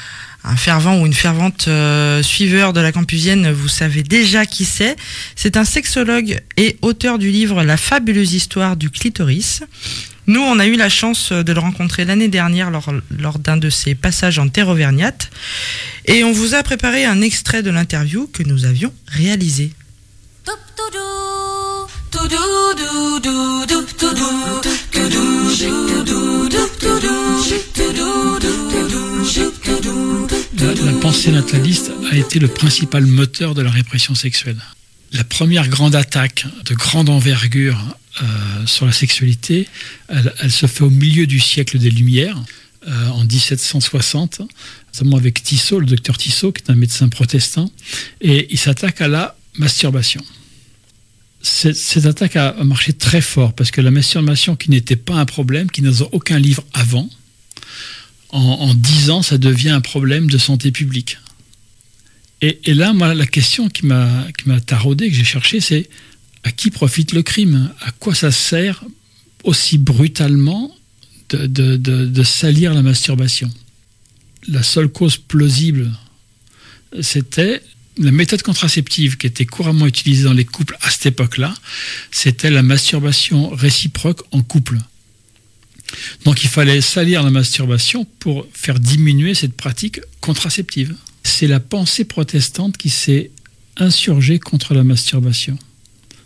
fervent 0.56 1.00
ou 1.00 1.06
une 1.06 1.14
fervente 1.14 1.68
euh, 1.68 2.22
suiveur 2.22 2.72
de 2.72 2.80
la 2.80 2.92
campusienne, 2.92 3.50
vous 3.52 3.68
savez 3.68 4.02
déjà 4.02 4.46
qui 4.46 4.64
c'est. 4.64 4.96
C'est 5.36 5.56
un 5.56 5.64
sexologue 5.64 6.40
et 6.56 6.78
auteur 6.82 7.18
du 7.18 7.30
livre 7.30 7.62
La 7.62 7.76
fabuleuse 7.76 8.32
histoire 8.32 8.76
du 8.76 8.90
clitoris. 8.90 9.62
Nous, 10.26 10.40
on 10.40 10.58
a 10.58 10.66
eu 10.66 10.76
la 10.76 10.88
chance 10.88 11.32
de 11.32 11.52
le 11.52 11.58
rencontrer 11.58 12.04
l'année 12.04 12.28
dernière 12.28 12.70
lors, 12.70 13.38
d'un 13.38 13.56
de 13.56 13.68
ses 13.68 13.94
passages 13.94 14.38
en 14.38 14.48
terre 14.48 14.68
auvergnate. 14.68 15.30
Et 16.06 16.22
on 16.24 16.32
vous 16.32 16.54
a 16.54 16.62
préparé 16.62 17.04
un 17.04 17.20
extrait 17.20 17.62
de 17.62 17.70
l'interview 17.70 18.28
que 18.32 18.44
nous 18.44 18.64
avions 18.64 18.92
réalisé. 19.08 19.72
La 30.84 30.92
pensée 31.00 31.30
nataliste 31.30 31.92
a 32.10 32.16
été 32.16 32.38
le 32.38 32.48
principal 32.48 33.06
moteur 33.06 33.54
de 33.54 33.62
la 33.62 33.70
répression 33.70 34.14
sexuelle. 34.14 34.60
La 35.12 35.24
première 35.24 35.68
grande 35.68 35.94
attaque 35.94 36.46
de 36.66 36.74
grande 36.74 37.08
envergure 37.08 37.78
euh, 38.22 38.66
sur 38.66 38.86
la 38.86 38.92
sexualité, 38.92 39.66
elle, 40.08 40.50
se 40.50 40.66
fait 40.66 40.82
au 40.82 40.90
milieu 40.90 41.26
du 41.26 41.40
siècle 41.40 41.78
des 41.78 41.90
Lumières, 41.90 42.36
euh, 42.88 43.08
en 43.08 43.24
1760, 43.24 44.40
notamment 44.94 45.16
avec 45.16 45.42
Tissot, 45.42 45.80
le 45.80 45.86
docteur 45.86 46.16
Tissot, 46.16 46.52
qui 46.52 46.62
est 46.62 46.70
un 46.70 46.76
médecin 46.76 47.08
protestant, 47.08 47.70
et 48.20 48.48
il 48.50 48.58
s'attaque 48.58 49.00
à 49.00 49.08
la 49.08 49.36
masturbation. 49.58 50.22
Cette, 51.42 52.04
attaque 52.06 52.36
a 52.36 52.52
marché 52.64 52.92
très 52.92 53.20
fort 53.20 53.54
parce 53.54 53.70
que 53.70 53.80
la 53.80 53.90
masturbation, 53.90 54.56
qui 54.56 54.70
n'était 54.70 54.96
pas 54.96 55.14
un 55.14 55.24
problème, 55.24 55.70
qui 55.70 55.82
n'a 55.82 55.90
aucun 56.12 56.38
livre 56.38 56.64
avant, 56.74 57.08
en 58.30 58.74
dix 58.74 59.10
ans, 59.10 59.22
ça 59.22 59.38
devient 59.38 59.70
un 59.70 59.80
problème 59.80 60.30
de 60.30 60.38
santé 60.38 60.70
publique. 60.70 61.18
Et, 62.42 62.74
là, 62.74 62.94
moi, 62.94 63.14
la 63.14 63.26
question 63.26 63.68
qui 63.68 63.84
m'a 63.84 64.26
taraudé, 64.64 65.10
que 65.10 65.14
j'ai 65.14 65.24
cherché, 65.24 65.60
c'est 65.60 65.88
à 66.42 66.50
qui 66.50 66.70
profite 66.70 67.12
le 67.12 67.22
crime? 67.22 67.70
À 67.82 67.90
quoi 67.92 68.14
ça 68.14 68.30
sert 68.30 68.82
aussi 69.44 69.76
brutalement 69.76 70.74
de 71.30 72.22
salir 72.22 72.72
la 72.72 72.82
masturbation? 72.82 73.50
La 74.48 74.62
seule 74.62 74.88
cause 74.88 75.18
plausible, 75.18 75.90
c'était 77.02 77.62
la 78.00 78.10
méthode 78.10 78.42
contraceptive 78.42 79.18
qui 79.18 79.26
était 79.26 79.44
couramment 79.44 79.86
utilisée 79.86 80.24
dans 80.24 80.32
les 80.32 80.46
couples 80.46 80.76
à 80.80 80.90
cette 80.90 81.06
époque-là, 81.06 81.54
c'était 82.10 82.50
la 82.50 82.62
masturbation 82.62 83.50
réciproque 83.50 84.22
en 84.32 84.42
couple. 84.42 84.78
Donc 86.24 86.42
il 86.42 86.48
fallait 86.48 86.80
salir 86.80 87.22
la 87.22 87.30
masturbation 87.30 88.06
pour 88.18 88.46
faire 88.54 88.80
diminuer 88.80 89.34
cette 89.34 89.54
pratique 89.54 90.00
contraceptive. 90.20 90.96
C'est 91.24 91.46
la 91.46 91.60
pensée 91.60 92.04
protestante 92.04 92.78
qui 92.78 92.88
s'est 92.88 93.30
insurgée 93.76 94.38
contre 94.38 94.72
la 94.72 94.82
masturbation. 94.82 95.58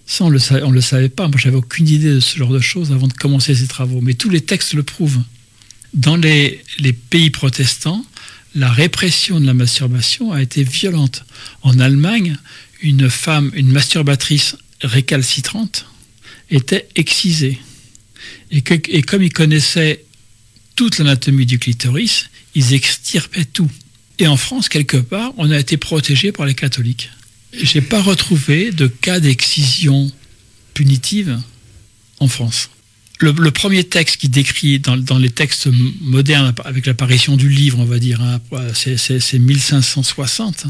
Ça, 0.06 0.24
on 0.24 0.28
ne 0.28 0.72
le 0.72 0.80
savait 0.80 1.08
pas. 1.08 1.28
Moi, 1.28 1.38
j'avais 1.38 1.56
aucune 1.56 1.88
idée 1.88 2.14
de 2.14 2.20
ce 2.20 2.36
genre 2.36 2.52
de 2.52 2.60
choses 2.60 2.92
avant 2.92 3.08
de 3.08 3.12
commencer 3.14 3.54
ces 3.54 3.66
travaux. 3.66 4.00
Mais 4.02 4.14
tous 4.14 4.28
les 4.28 4.42
textes 4.42 4.74
le 4.74 4.82
prouvent. 4.82 5.22
Dans 5.94 6.16
les, 6.16 6.62
les 6.78 6.92
pays 6.92 7.30
protestants, 7.30 8.04
la 8.54 8.70
répression 8.70 9.40
de 9.40 9.46
la 9.46 9.54
masturbation 9.54 10.32
a 10.32 10.40
été 10.40 10.62
violente. 10.62 11.24
En 11.62 11.78
Allemagne, 11.78 12.36
une 12.82 13.10
femme, 13.10 13.50
une 13.54 13.72
masturbatrice 13.72 14.56
récalcitrante, 14.80 15.86
était 16.50 16.88
excisée. 16.94 17.58
Et, 18.50 18.62
comme 18.62 19.22
ils 19.22 19.32
connaissaient 19.32 20.04
toute 20.76 20.98
l'anatomie 20.98 21.46
du 21.46 21.58
clitoris, 21.58 22.26
ils 22.54 22.74
extirpaient 22.74 23.44
tout. 23.44 23.70
Et 24.18 24.28
en 24.28 24.36
France, 24.36 24.68
quelque 24.68 24.96
part, 24.96 25.32
on 25.36 25.50
a 25.50 25.58
été 25.58 25.76
protégé 25.76 26.30
par 26.30 26.46
les 26.46 26.54
catholiques. 26.54 27.10
J'ai 27.52 27.80
pas 27.80 28.02
retrouvé 28.02 28.70
de 28.70 28.86
cas 28.86 29.20
d'excision 29.20 30.10
punitive 30.74 31.40
en 32.20 32.28
France. 32.28 32.70
Le, 33.24 33.50
premier 33.50 33.84
texte 33.84 34.18
qui 34.18 34.28
décrit 34.28 34.80
dans, 34.80 35.18
les 35.18 35.30
textes 35.30 35.68
modernes, 36.02 36.54
avec 36.66 36.84
l'apparition 36.84 37.36
du 37.36 37.48
livre, 37.48 37.78
on 37.78 37.86
va 37.86 37.98
dire, 37.98 38.20
hein, 38.20 38.38
c'est 38.74 39.38
1560, 39.38 40.66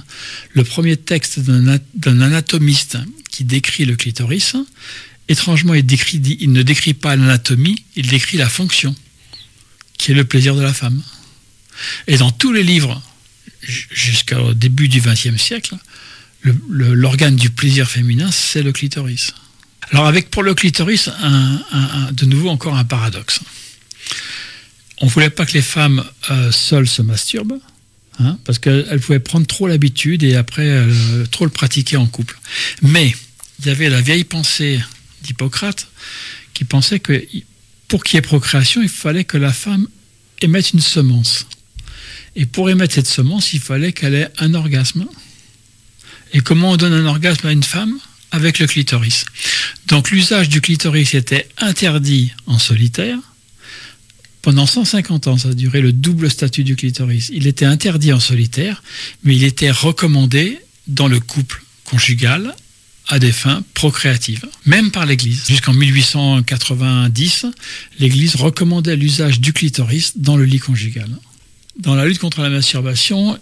le 0.53 0.63
premier 0.63 0.97
texte 0.97 1.41
d'un 1.41 2.21
anatomiste 2.21 2.99
qui 3.29 3.43
décrit 3.43 3.85
le 3.87 3.97
clitoris, 3.97 4.55
étrangement, 5.29 5.75
il, 5.75 5.85
il 6.41 6.53
ne 6.53 6.63
décrit 6.63 6.95
pas 6.95 7.17
l'anatomie, 7.17 7.85
il 7.97 8.07
décrit 8.07 8.37
la 8.37 8.49
fonction, 8.49 8.95
qui 9.99 10.13
est 10.13 10.15
le 10.15 10.25
plaisir 10.25 10.55
de 10.55 10.63
la 10.63 10.73
femme. 10.73 11.03
Et 12.07 12.19
dans 12.19 12.31
tous 12.31 12.53
les 12.53 12.63
livres, 12.63 13.03
jusqu'au 13.63 14.55
début 14.55 14.87
du 14.87 15.01
XXe 15.01 15.43
siècle, 15.43 15.75
l'organe 16.69 17.35
du 17.35 17.51
plaisir 17.51 17.91
féminin, 17.91 18.31
c'est 18.31 18.63
le 18.63 18.71
clitoris. 18.71 19.35
Alors 19.91 20.07
avec 20.07 20.31
pour 20.31 20.43
le 20.43 20.55
clitoris, 20.55 21.11
de 22.13 22.25
nouveau 22.27 22.49
encore 22.49 22.77
un 22.77 22.85
paradoxe. 22.85 23.41
On 25.01 25.07
ne 25.07 25.11
voulait 25.11 25.31
pas 25.31 25.45
que 25.45 25.53
les 25.53 25.63
femmes 25.63 26.05
euh, 26.31 26.53
seules 26.53 26.89
se 26.89 27.03
masturbent, 27.03 27.59
hein, 28.21 28.39
parce 28.45 28.59
qu'elles 28.59 29.01
pouvaient 29.01 29.19
prendre 29.19 29.47
trop 29.47 29.67
l'habitude 29.67 30.23
et 30.23 30.37
après 30.37 30.69
euh, 30.69 31.27
trop 31.31 31.45
le 31.45 31.51
pratiquer 31.51 31.97
en 31.97 32.07
couple. 32.07 32.39
Mais 32.83 33.15
il 33.59 33.67
y 33.67 33.71
avait 33.71 33.91
la 33.91 34.01
vieille 34.01 34.25
pensée 34.25 34.81
d'Hippocrate 35.23 35.89
qui 36.55 36.65
pensait 36.65 37.01
que 37.01 37.25
pour 37.89 38.05
qu'il 38.05 38.17
y 38.17 38.19
ait 38.19 38.23
procréation, 38.23 38.83
il 38.83 38.89
fallait 38.89 39.25
que 39.25 39.37
la 39.37 39.53
femme 39.53 39.89
émette 40.41 40.73
une 40.73 40.81
semence. 40.81 41.47
Et 42.37 42.47
pour 42.47 42.71
émettre 42.71 42.95
cette 42.95 43.07
semence, 43.07 43.53
il 43.53 43.61
fallait 43.61 43.93
qu'elle 43.93 44.15
ait 44.15 44.29
un 44.39 44.55
orgasme. 44.55 45.07
Et 46.33 46.41
comment 46.41 46.73
on 46.73 46.77
donne 46.77 46.93
un 46.93 47.07
orgasme 47.07 47.47
à 47.47 47.53
une 47.53 47.63
femme? 47.63 47.99
Avec 48.35 48.59
le 48.59 48.67
clitoris. 48.67 49.27
Donc 49.87 50.11
l'usage 50.11 50.49
du 50.49 50.61
clitoris 50.61 51.15
était 51.15 51.47
interdit 51.59 52.33
en 52.47 52.59
solitaire. 52.59 53.17
Pendant 54.43 54.67
150 54.67 55.29
ans, 55.29 55.39
ça 55.39 55.51
a 55.51 55.55
duré 55.55 55.81
le 55.81 55.93
double 55.93 56.29
statut 56.29 56.65
du 56.65 56.75
clitoris. 56.75 57.31
Il 57.33 57.47
était 57.47 57.65
interdit 57.65 58.13
en 58.13 58.19
solitaire, 58.19 58.83
mais 59.23 59.37
il 59.37 59.45
était 59.45 59.71
recommandé 59.71 60.59
dans 60.89 61.07
le 61.07 61.21
couple 61.21 61.63
conjugal 61.85 62.57
à 63.07 63.21
des 63.21 63.31
fins 63.31 63.63
procréatives, 63.73 64.47
même 64.67 64.91
par 64.91 65.07
l'Église. 65.07 65.45
Jusqu'en 65.49 65.73
1890, 65.73 67.47
l'Église 68.01 68.35
recommandait 68.35 68.97
l'usage 68.97 69.39
du 69.39 69.53
clitoris 69.53 70.15
dans 70.17 70.37
le 70.37 70.45
lit 70.45 70.59
conjugal. 70.59 71.09
Dans 71.79 71.95
la 71.95 72.05
lutte 72.05 72.19
contre 72.19 72.41
la 72.43 72.51
masturbation, 72.51 73.39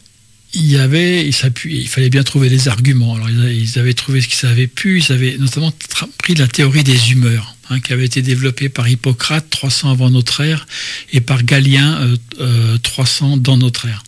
il 0.54 0.70
y 0.70 0.76
avait, 0.76 1.26
il, 1.26 1.34
il 1.64 1.88
fallait 1.88 2.10
bien 2.10 2.22
trouver 2.22 2.48
des 2.48 2.68
arguments. 2.68 3.14
Alors 3.14 3.30
ils 3.30 3.78
avaient 3.78 3.94
trouvé 3.94 4.20
ce 4.20 4.28
qu'ils 4.28 4.48
avaient 4.48 4.66
pu. 4.66 4.98
Ils 5.00 5.12
avaient 5.12 5.36
notamment 5.38 5.72
pris 6.18 6.34
la 6.34 6.46
théorie 6.46 6.84
des 6.84 7.12
humeurs, 7.12 7.56
hein, 7.70 7.80
qui 7.80 7.92
avait 7.92 8.04
été 8.04 8.20
développée 8.20 8.68
par 8.68 8.88
Hippocrate 8.88 9.48
300 9.48 9.90
avant 9.90 10.10
notre 10.10 10.42
ère 10.42 10.66
et 11.12 11.20
par 11.20 11.42
Galien 11.42 12.00
euh, 12.02 12.16
euh, 12.40 12.78
300 12.78 13.38
dans 13.38 13.56
notre 13.56 13.86
ère. 13.86 14.02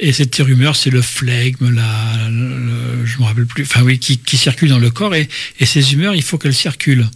Et 0.00 0.12
cette 0.12 0.38
humeur, 0.38 0.76
c'est 0.76 0.90
le 0.90 1.00
flegme, 1.00 1.72
la, 1.72 2.28
je 2.28 3.18
me 3.18 3.24
rappelle 3.24 3.46
plus, 3.46 3.62
enfin 3.62 3.82
oui, 3.82 3.98
qui, 3.98 4.18
qui 4.18 4.36
circule 4.36 4.68
dans 4.68 4.78
le 4.78 4.90
corps. 4.90 5.14
Et, 5.14 5.28
et 5.60 5.66
ces 5.66 5.92
humeurs, 5.92 6.14
il 6.14 6.22
faut 6.22 6.36
qu'elles 6.36 6.54
circulent 6.54 7.08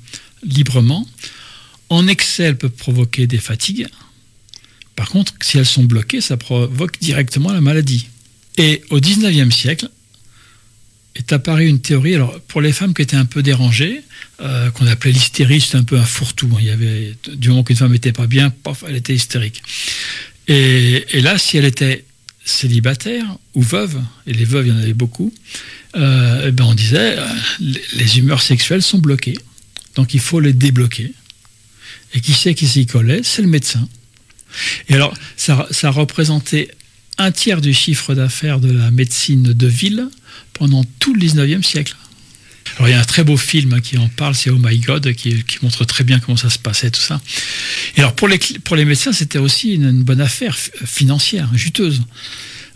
librement. 0.42 1.06
En 1.90 2.06
excès, 2.06 2.44
elles 2.44 2.58
peuvent 2.58 2.70
provoquer 2.70 3.26
des 3.26 3.38
fatigues. 3.38 3.88
Par 4.94 5.08
contre, 5.08 5.32
si 5.42 5.58
elles 5.58 5.66
sont 5.66 5.84
bloquées, 5.84 6.20
ça 6.20 6.36
provoque 6.36 6.98
directement 7.00 7.52
la 7.52 7.60
maladie. 7.60 8.08
Et 8.58 8.82
au 8.90 8.98
19e 8.98 9.52
siècle 9.52 9.88
est 11.14 11.32
apparue 11.32 11.66
une 11.66 11.80
théorie, 11.80 12.14
alors 12.16 12.38
pour 12.40 12.60
les 12.60 12.72
femmes 12.72 12.92
qui 12.92 13.02
étaient 13.02 13.16
un 13.16 13.24
peu 13.24 13.42
dérangées, 13.42 14.02
euh, 14.40 14.70
qu'on 14.70 14.86
appelait 14.86 15.12
l'hystérie, 15.12 15.60
c'était 15.60 15.78
un 15.78 15.84
peu 15.84 15.96
un 15.96 16.04
fourre-tout. 16.04 16.50
Avait, 16.70 17.14
du 17.34 17.48
moment 17.48 17.62
qu'une 17.62 17.76
femme 17.76 17.92
n'était 17.92 18.12
pas 18.12 18.26
bien, 18.26 18.50
paf, 18.50 18.84
elle 18.86 18.96
était 18.96 19.14
hystérique. 19.14 19.62
Et, 20.48 21.04
là, 21.20 21.38
si 21.38 21.56
elle 21.56 21.64
était 21.64 22.04
célibataire 22.44 23.24
ou 23.54 23.62
veuve, 23.62 24.00
et 24.26 24.32
les 24.32 24.44
veuves, 24.44 24.66
il 24.66 24.72
y 24.72 24.76
en 24.76 24.78
avait 24.78 24.92
beaucoup, 24.92 25.32
euh, 25.96 26.46
eh 26.48 26.50
ben 26.50 26.64
on 26.64 26.74
disait, 26.74 27.16
euh, 27.18 27.26
les 27.60 28.18
humeurs 28.18 28.42
sexuelles 28.42 28.82
sont 28.82 28.98
bloquées. 28.98 29.38
Donc 29.94 30.14
il 30.14 30.20
faut 30.20 30.40
les 30.40 30.52
débloquer. 30.52 31.12
Et 32.14 32.20
qui 32.20 32.32
c'est 32.32 32.54
qui 32.54 32.66
s'y 32.66 32.86
collait? 32.86 33.20
C'est 33.22 33.42
le 33.42 33.48
médecin. 33.48 33.86
Et 34.88 34.94
alors, 34.94 35.14
ça 35.36 35.90
représentait 35.90 36.70
un 37.18 37.32
tiers 37.32 37.60
du 37.60 37.74
chiffre 37.74 38.14
d'affaires 38.14 38.60
de 38.60 38.70
la 38.70 38.90
médecine 38.90 39.42
de 39.42 39.66
ville 39.66 40.08
pendant 40.54 40.84
tout 40.98 41.14
le 41.14 41.20
19e 41.20 41.62
siècle. 41.62 41.96
Alors 42.76 42.88
il 42.88 42.92
y 42.92 42.94
a 42.94 43.00
un 43.00 43.04
très 43.04 43.24
beau 43.24 43.36
film 43.36 43.80
qui 43.80 43.98
en 43.98 44.08
parle, 44.08 44.34
c'est 44.34 44.50
Oh 44.50 44.58
My 44.58 44.78
God, 44.78 45.12
qui, 45.14 45.44
montre 45.62 45.84
très 45.84 46.04
bien 46.04 46.20
comment 46.20 46.36
ça 46.36 46.50
se 46.50 46.58
passait, 46.58 46.90
tout 46.90 47.00
ça. 47.00 47.20
Et 47.96 48.00
alors 48.00 48.14
pour 48.14 48.28
les, 48.28 48.38
pour 48.38 48.76
les 48.76 48.84
médecins, 48.84 49.12
c'était 49.12 49.38
aussi 49.38 49.74
une, 49.74 49.88
une, 49.88 50.02
bonne 50.04 50.20
affaire 50.20 50.56
financière, 50.56 51.48
juteuse, 51.54 52.02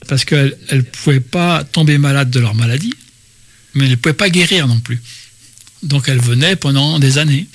parce 0.08 0.25
qu'elles 0.25 0.56
ne 0.72 0.80
pouvaient 0.80 1.20
pas 1.20 1.62
tomber 1.62 1.99
malades 1.99 2.30
de 2.30 2.40
leur 2.40 2.54
maladie, 2.54 2.94
mais 3.75 3.84
elles 3.84 3.90
ne 3.92 3.96
pouvaient 3.96 4.14
pas 4.14 4.30
guérir 4.30 4.66
non 4.66 4.80
plus. 4.80 5.00
Donc 5.82 6.08
elles 6.08 6.20
venaient 6.20 6.56
pendant 6.56 6.99
des 6.99 7.18
années. 7.18 7.46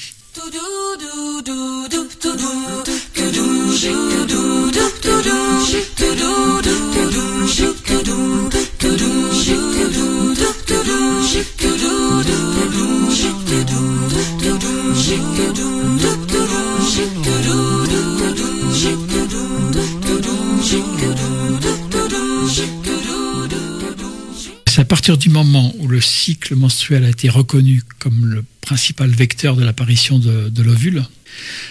C'est 24.68 24.82
à 24.82 24.86
partir 24.86 25.18
du 25.18 25.30
moment 25.30 25.74
où 25.80 25.88
le 25.88 26.00
cycle 26.00 26.56
menstruel 26.56 27.04
a 27.04 27.10
été 27.10 27.30
reconnu 27.30 27.82
comme 28.00 28.26
le 28.26 28.44
principal 28.68 29.10
vecteur 29.10 29.56
de 29.56 29.64
l'apparition 29.64 30.20
de, 30.20 30.62
l'ovule. 30.62 31.06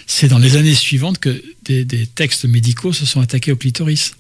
C'est 0.06 0.28
dans 0.28 0.38
les 0.38 0.56
années 0.56 0.74
suivantes 0.74 1.18
que 1.18 1.42
des, 1.66 2.06
textes 2.06 2.46
médicaux 2.46 2.94
se 2.94 3.04
sont 3.04 3.20
attaqués 3.20 3.52
au 3.52 3.56
clitoris. 3.56 4.14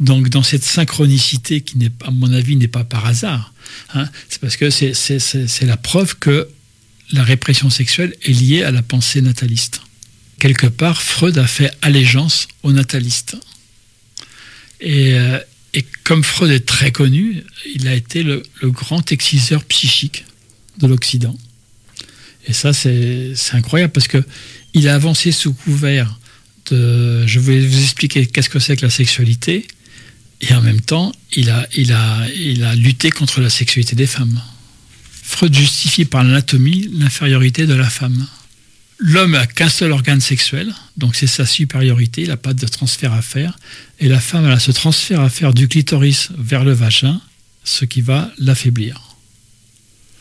Donc 0.00 0.28
dans 0.28 0.42
cette 0.42 0.62
synchronicité 0.62 1.62
qui 1.62 1.78
n'est, 1.78 1.90
à 2.04 2.10
mon 2.10 2.30
avis, 2.30 2.56
n'est 2.56 2.68
pas 2.68 2.84
par 2.84 3.06
hasard, 3.06 3.54
hein, 3.94 4.06
c'est 4.28 4.38
parce 4.38 4.58
que 4.58 4.68
c'est, 4.68 5.62
la 5.62 5.78
preuve 5.78 6.18
que 6.18 6.46
la 7.12 7.24
répression 7.24 7.70
sexuelle 7.70 8.14
est 8.22 8.32
liée 8.32 8.64
à 8.64 8.70
la 8.70 8.82
pensée 8.82 9.22
nataliste. 9.22 9.80
Quelque 10.38 10.66
part, 10.66 11.00
Freud 11.00 11.38
a 11.38 11.46
fait 11.46 11.70
allégeance 11.80 12.48
aux 12.62 12.72
natalistes. 12.72 13.38
Et, 14.82 15.14
euh, 15.14 15.38
et 15.72 15.86
comme 16.04 16.22
Freud 16.22 16.50
est 16.50 16.66
très 16.66 16.92
connu, 16.92 17.42
il 17.74 17.88
a 17.88 17.94
été 17.94 18.22
le, 18.22 18.42
le 18.60 18.70
grand 18.70 19.10
exciseur 19.10 19.64
psychique 19.64 20.26
de 20.76 20.86
l'Occident. 20.86 21.36
Et 22.46 22.52
ça, 22.52 22.72
c'est 22.72 23.34
incroyable 23.52 23.92
parce 23.92 24.08
que 24.08 24.24
il 24.74 24.88
a 24.88 24.94
avancé 24.94 25.32
sous 25.32 25.52
couvert 25.52 26.18
de. 26.70 27.26
Je 27.26 27.40
vais 27.40 27.60
vous 27.60 27.82
expliquer 27.82 28.26
qu'est-ce 28.26 28.48
que 28.48 28.58
c'est 28.58 28.76
que 28.76 28.86
la 28.86 28.90
sexualité, 28.90 29.66
et 30.40 30.54
en 30.54 30.62
même 30.62 30.80
temps, 30.80 31.12
il 31.34 31.50
a, 31.50 31.66
il, 31.76 31.92
a, 31.92 32.26
il 32.34 32.64
a 32.64 32.74
lutté 32.74 33.10
contre 33.10 33.40
la 33.40 33.50
sexualité 33.50 33.94
des 33.96 34.06
femmes. 34.06 34.40
Freud 35.22 35.54
justifie 35.54 36.04
par 36.04 36.24
l'anatomie 36.24 36.90
l'infériorité 36.92 37.66
de 37.66 37.74
la 37.74 37.88
femme. 37.88 38.26
L'homme 38.98 39.32
n'a 39.32 39.46
qu'un 39.46 39.68
seul 39.68 39.92
organe 39.92 40.20
sexuel, 40.20 40.74
donc 40.98 41.16
c'est 41.16 41.26
sa 41.26 41.46
supériorité, 41.46 42.22
il 42.22 42.28
n'a 42.28 42.36
pas 42.36 42.52
de 42.52 42.66
transfert 42.66 43.14
à 43.14 43.22
faire, 43.22 43.58
et 43.98 44.08
la 44.08 44.20
femme 44.20 44.44
elle 44.44 44.52
a 44.52 44.58
ce 44.58 44.72
transfert 44.72 45.20
à 45.20 45.30
faire 45.30 45.54
du 45.54 45.68
clitoris 45.68 46.28
vers 46.36 46.64
le 46.64 46.72
vagin, 46.72 47.18
ce 47.64 47.86
qui 47.86 48.02
va 48.02 48.30
l'affaiblir. 48.38 49.09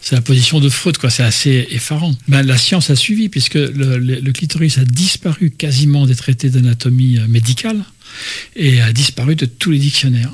C'est 0.01 0.15
la 0.15 0.21
position 0.21 0.59
de 0.59 0.69
Freud, 0.69 0.97
quoi. 0.97 1.09
C'est 1.09 1.23
assez 1.23 1.67
effarant. 1.71 2.15
Ben, 2.27 2.41
la 2.41 2.57
science 2.57 2.89
a 2.89 2.95
suivi, 2.95 3.29
puisque 3.29 3.55
le, 3.55 4.31
clitoris 4.31 4.77
a 4.77 4.85
disparu 4.85 5.51
quasiment 5.51 6.05
des 6.05 6.15
traités 6.15 6.49
d'anatomie 6.49 7.19
médicale 7.27 7.83
et 8.55 8.81
a 8.81 8.93
disparu 8.93 9.35
de 9.35 9.45
tous 9.45 9.71
les 9.71 9.79
dictionnaires. 9.79 10.31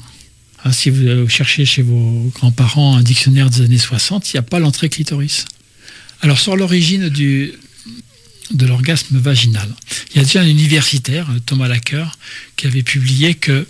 Hein, 0.63 0.71
si 0.71 0.89
vous 0.89 1.27
cherchez 1.27 1.65
chez 1.65 1.81
vos 1.81 2.31
grands-parents 2.35 2.97
un 2.97 3.03
dictionnaire 3.03 3.49
des 3.49 3.61
années 3.61 3.77
60, 3.77 4.31
il 4.31 4.35
n'y 4.35 4.39
a 4.39 4.43
pas 4.43 4.59
l'entrée 4.59 4.89
clitoris. 4.89 5.45
Alors, 6.21 6.39
sur 6.39 6.55
l'origine 6.55 7.09
de 7.09 8.65
l'orgasme 8.65 9.17
vaginal, 9.17 9.67
il 10.11 10.17
y 10.17 10.19
a 10.21 10.23
déjà 10.23 10.41
un 10.41 10.47
universitaire, 10.47 11.27
Thomas 11.45 11.67
Lacker, 11.67 12.17
qui 12.55 12.67
avait 12.67 12.83
publié 12.83 13.33
que 13.33 13.67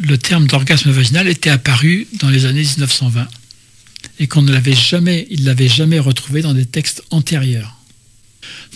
le 0.00 0.18
terme 0.18 0.46
d'orgasme 0.46 0.90
vaginal 0.90 1.28
était 1.28 1.50
apparu 1.50 2.06
dans 2.20 2.28
les 2.28 2.44
années 2.44 2.62
1920 2.62 3.28
et 4.18 4.26
qu'on 4.26 4.42
ne 4.42 4.52
l'avait 4.52 4.74
jamais, 4.74 5.26
il 5.30 5.44
l'avait 5.44 5.68
jamais 5.68 5.98
retrouvé 5.98 6.42
dans 6.42 6.54
des 6.54 6.66
textes 6.66 7.02
antérieurs. 7.10 7.76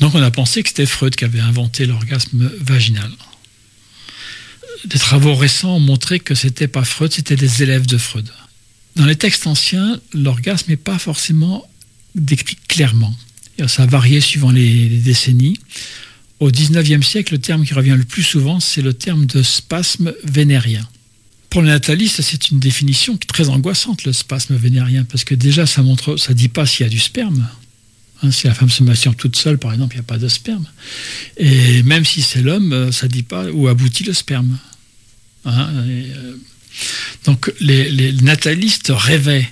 Donc 0.01 0.15
on 0.15 0.23
a 0.23 0.31
pensé 0.31 0.63
que 0.63 0.69
c'était 0.69 0.87
Freud 0.87 1.15
qui 1.17 1.25
avait 1.25 1.41
inventé 1.41 1.87
l'orgasme 1.87 2.51
vaginal. 2.61 3.11
Des 4.87 4.99
travaux 4.99 5.35
récents 5.35 5.77
ont 5.77 5.81
montré 5.81 6.21
que 6.21 6.35
c'était 6.35 6.69
pas 6.69 6.85
Freud, 6.85 7.13
c'était 7.13 7.37
des 7.37 7.63
élèves 7.63 7.87
de 7.87 7.99
Freud. 7.99 8.29
Dans 8.97 9.07
les 9.07 9.17
textes 9.17 9.47
anciens, 9.47 10.01
l'orgasme 10.15 10.71
n'est 10.71 10.77
pas 10.77 10.99
forcément 10.99 11.69
décrit 12.15 12.57
clairement. 12.69 13.15
Ça 13.67 13.83
a 13.83 13.87
varié 13.87 14.21
suivant 14.21 14.51
les, 14.51 14.89
les 14.89 14.99
décennies. 14.99 15.59
Au 16.41 16.51
XIXe 16.51 17.07
siècle, 17.07 17.35
le 17.35 17.39
terme 17.39 17.65
qui 17.67 17.75
revient 17.75 17.97
le 17.97 18.05
plus 18.05 18.23
souvent, 18.23 18.59
c'est 18.59 18.81
le 18.81 18.95
terme 18.95 19.27
de 19.27 19.43
spasme 19.43 20.15
vénérien. 20.25 20.89
Pour 21.51 21.63
les 21.63 21.69
natalistes, 21.69 22.23
c'est 22.23 22.51
une 22.51 22.61
définition 22.61 23.19
très 23.27 23.49
angoissante, 23.49 24.05
le 24.05 24.13
spasme 24.13 24.55
vénérien, 24.55 25.05
parce 25.05 25.25
que 25.25 25.35
déjà, 25.35 25.67
ça 25.67 25.83
montre, 25.83 26.17
ça 26.17 26.33
dit 26.33 26.49
pas 26.49 26.65
s'il 26.65 26.85
y 26.85 26.87
a 26.87 26.89
du 26.89 27.01
sperme. 27.01 27.49
Hein, 28.23 28.31
si 28.31 28.47
la 28.47 28.55
femme 28.55 28.71
se 28.71 28.85
masturbe 28.85 29.17
toute 29.17 29.35
seule, 29.35 29.59
par 29.59 29.73
exemple, 29.73 29.95
il 29.95 29.99
n'y 29.99 30.05
a 30.05 30.05
pas 30.05 30.19
de 30.19 30.29
sperme. 30.29 30.67
Et 31.37 31.83
même 31.83 32.05
si 32.05 32.23
c'est 32.23 32.41
l'homme, 32.41 32.93
ça 32.93 33.09
dit 33.09 33.25
pas 33.25 33.51
où 33.51 33.67
aboutit 33.67 34.05
le 34.05 34.13
sperme. 34.13 34.59
Hein, 35.45 35.71
euh, 35.75 36.37
donc, 37.25 37.53
les, 37.61 38.13
natalistes 38.13 38.93
rêvaient 38.95 39.49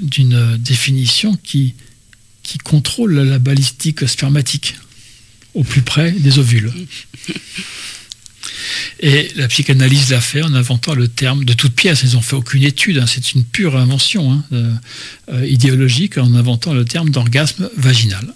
d'une 0.00 0.56
définition 0.58 1.36
qui 1.36 1.74
contrôle 2.62 3.18
la 3.18 3.38
balistique 3.40 4.08
spermatique 4.08 4.76
au 5.54 5.64
plus 5.64 5.82
près 5.82 6.12
des 6.12 6.38
ovules. 6.38 6.72
Et 9.00 9.28
la 9.36 9.48
psychanalyse 9.48 10.10
l'a 10.10 10.20
fait 10.20 10.42
en 10.42 10.54
inventant 10.54 10.94
le 10.94 11.08
terme 11.08 11.44
de 11.44 11.52
toute 11.52 11.74
pièce. 11.74 12.02
Ils 12.04 12.14
n'ont 12.14 12.22
fait 12.22 12.36
aucune 12.36 12.62
étude, 12.62 12.98
hein, 12.98 13.06
c'est 13.06 13.32
une 13.32 13.44
pure 13.44 13.76
invention 13.76 14.32
hein, 14.32 14.44
euh, 14.52 15.46
idéologique 15.46 16.18
en 16.18 16.34
inventant 16.34 16.74
le 16.74 16.84
terme 16.84 17.10
d'orgasme 17.10 17.68
vaginal. 17.76 18.32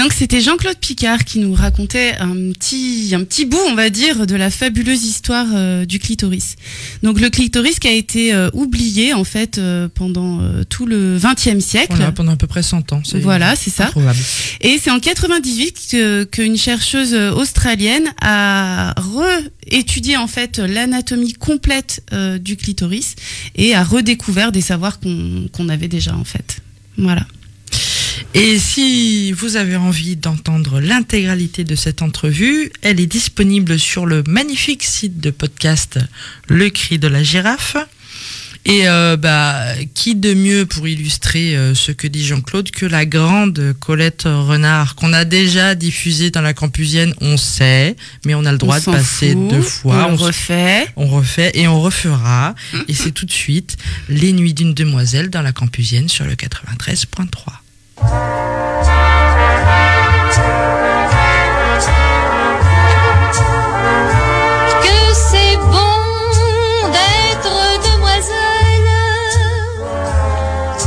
Donc 0.00 0.14
c'était 0.14 0.40
Jean-Claude 0.40 0.78
Picard 0.78 1.24
qui 1.26 1.40
nous 1.40 1.52
racontait 1.52 2.14
un 2.20 2.52
petit, 2.52 3.12
un 3.14 3.22
petit 3.22 3.44
bout, 3.44 3.60
on 3.68 3.74
va 3.74 3.90
dire, 3.90 4.26
de 4.26 4.34
la 4.34 4.48
fabuleuse 4.50 5.04
histoire 5.04 5.46
euh, 5.52 5.84
du 5.84 5.98
clitoris. 5.98 6.56
Donc 7.02 7.20
le 7.20 7.28
clitoris 7.28 7.78
qui 7.78 7.86
a 7.86 7.92
été 7.92 8.32
euh, 8.32 8.48
oublié 8.54 9.12
en 9.12 9.24
fait 9.24 9.58
euh, 9.58 9.88
pendant 9.94 10.40
tout 10.70 10.86
le 10.86 11.18
XXe 11.18 11.62
siècle. 11.62 11.96
Voilà, 11.96 12.12
pendant 12.12 12.32
à 12.32 12.36
peu 12.36 12.46
près 12.46 12.62
100 12.62 12.94
ans. 12.94 13.02
Voilà, 13.16 13.56
c'est 13.56 13.68
ça. 13.68 13.90
Et 14.62 14.78
c'est 14.82 14.90
en 14.90 15.00
98 15.00 16.30
qu'une 16.30 16.56
chercheuse 16.56 17.14
australienne 17.14 18.08
a 18.22 18.94
réétudié 19.70 20.16
en 20.16 20.28
fait 20.28 20.58
l'anatomie 20.58 21.34
complète 21.34 22.02
du 22.40 22.56
clitoris 22.56 23.16
et 23.54 23.74
a 23.74 23.84
redécouvert 23.84 24.50
des 24.50 24.62
savoirs 24.62 24.98
qu'on 24.98 25.48
qu'on 25.52 25.68
avait 25.68 25.88
déjà 25.88 26.14
en 26.14 26.24
fait. 26.24 26.62
Voilà. 26.96 27.26
Et 28.34 28.58
si 28.58 29.32
vous 29.32 29.56
avez 29.56 29.76
envie 29.76 30.16
d'entendre 30.16 30.80
l'intégralité 30.80 31.64
de 31.64 31.74
cette 31.74 32.02
entrevue, 32.02 32.70
elle 32.82 33.00
est 33.00 33.06
disponible 33.06 33.78
sur 33.78 34.06
le 34.06 34.22
magnifique 34.26 34.82
site 34.84 35.20
de 35.20 35.30
podcast 35.30 35.98
Le 36.48 36.70
Cri 36.70 36.98
de 36.98 37.08
la 37.08 37.22
Girafe. 37.22 37.76
Et 38.66 38.86
euh, 38.90 39.16
bah, 39.16 39.64
qui 39.94 40.14
de 40.14 40.34
mieux 40.34 40.66
pour 40.66 40.86
illustrer 40.86 41.56
euh, 41.56 41.74
ce 41.74 41.92
que 41.92 42.06
dit 42.06 42.26
Jean-Claude 42.26 42.70
que 42.70 42.84
la 42.84 43.06
grande 43.06 43.74
Colette 43.80 44.24
Renard 44.26 44.96
qu'on 44.96 45.14
a 45.14 45.24
déjà 45.24 45.74
diffusée 45.74 46.30
dans 46.30 46.42
la 46.42 46.52
Campusienne, 46.52 47.14
on 47.22 47.38
sait, 47.38 47.96
mais 48.26 48.34
on 48.34 48.44
a 48.44 48.52
le 48.52 48.58
droit 48.58 48.76
On 48.86 48.90
de 48.90 48.96
passer 48.96 49.32
fout, 49.32 49.48
deux 49.48 49.62
fois. 49.62 50.08
on 50.10 50.14
s- 50.14 50.20
refait. 50.20 50.86
On 50.96 51.06
refait 51.06 51.52
et 51.54 51.68
on 51.68 51.80
refera. 51.80 52.54
et 52.86 52.92
c'est 52.92 53.12
tout 53.12 53.24
de 53.24 53.32
suite 53.32 53.78
Les 54.10 54.34
Nuits 54.34 54.52
d'une 54.54 54.74
demoiselle 54.74 55.30
dans 55.30 55.42
la 55.42 55.52
Campusienne 55.52 56.10
sur 56.10 56.26
le 56.26 56.34
93.3. 56.34 57.26
Que 58.00 58.06
c'est 65.12 65.56
bon 65.56 65.98
d'être 66.94 67.58
demoiselle, 67.88 68.90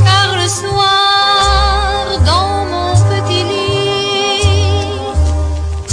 car 0.04 0.28
le 0.36 0.48
soir 0.48 2.18
dans 2.26 2.64
mon 2.72 2.92
petit 3.10 3.44
lit, 3.44 4.98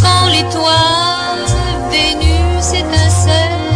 quand 0.01 0.25
l'étoile 0.31 1.45
Vénus 1.91 2.67
étincelle, 2.73 3.69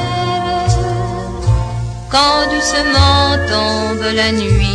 quand 2.10 2.39
doucement 2.49 3.38
tombe 3.47 4.05
la 4.15 4.29
nuit, 4.31 4.74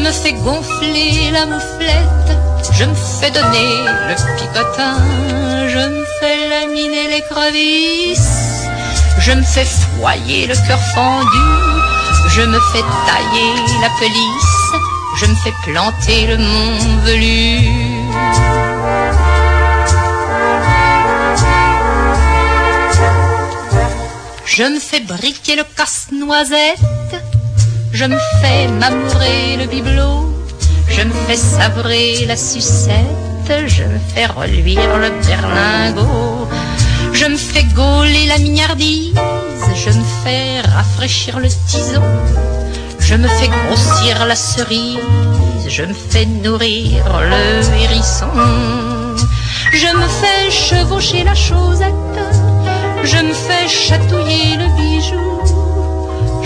me 0.00 0.10
fais 0.10 0.32
gonfler 0.32 1.30
la 1.32 1.46
mouflette, 1.46 2.32
je 2.72 2.84
me 2.84 2.94
fais 2.94 3.30
donner 3.30 3.72
le 4.08 4.14
picotin, 4.36 4.96
je 5.68 5.78
me 5.78 6.04
fais 6.18 6.48
laminer 6.48 7.08
l'écrevisse, 7.08 8.66
Je 9.18 9.32
me 9.32 9.42
fais 9.42 9.66
foyer 9.66 10.46
le 10.46 10.54
cœur 10.66 10.80
fendu, 10.94 11.46
je 12.28 12.42
me 12.42 12.58
fais 12.72 12.84
tailler 13.06 13.52
la 13.82 13.90
pelisse, 13.98 14.72
je 15.18 15.26
me 15.26 15.34
fais 15.34 15.52
planter 15.64 16.26
le 16.26 16.38
mont 16.38 16.96
velu. 17.04 17.60
Je 24.46 24.64
me 24.64 24.80
fais 24.80 25.00
briquer 25.00 25.56
le 25.56 25.64
casse-noisette, 25.76 27.19
je 27.92 28.04
me 28.04 28.16
fais 28.40 28.68
m'amourer 28.68 29.56
le 29.58 29.66
bibelot, 29.66 30.32
je 30.88 31.02
me 31.02 31.12
fais 31.26 31.36
sabrer 31.36 32.24
la 32.26 32.36
sucette, 32.36 33.52
je 33.66 33.84
me 33.84 33.98
fais 34.14 34.26
reluire 34.26 34.96
le 34.98 35.10
berlingot, 35.26 36.48
je 37.12 37.26
me 37.26 37.36
fais 37.36 37.64
gauler 37.74 38.26
la 38.26 38.38
mignardise, 38.38 39.14
je 39.74 39.90
me 39.90 40.04
fais 40.22 40.60
rafraîchir 40.60 41.38
le 41.38 41.48
tison, 41.48 42.02
je 42.98 43.14
me 43.16 43.28
fais 43.28 43.48
grossir 43.48 44.26
la 44.26 44.36
cerise, 44.36 44.98
je 45.68 45.82
me 45.82 45.94
fais 45.94 46.26
nourrir 46.26 47.04
le 47.20 47.82
hérisson, 47.82 48.30
je 49.72 49.96
me 49.96 50.08
fais 50.20 50.50
chevaucher 50.50 51.24
la 51.24 51.34
chosette. 51.34 51.94
Je 53.02 53.16
me 53.16 53.32
fais 53.32 53.66
chatouiller 53.66 54.56
le 54.58 54.68
bijou, 54.76 55.40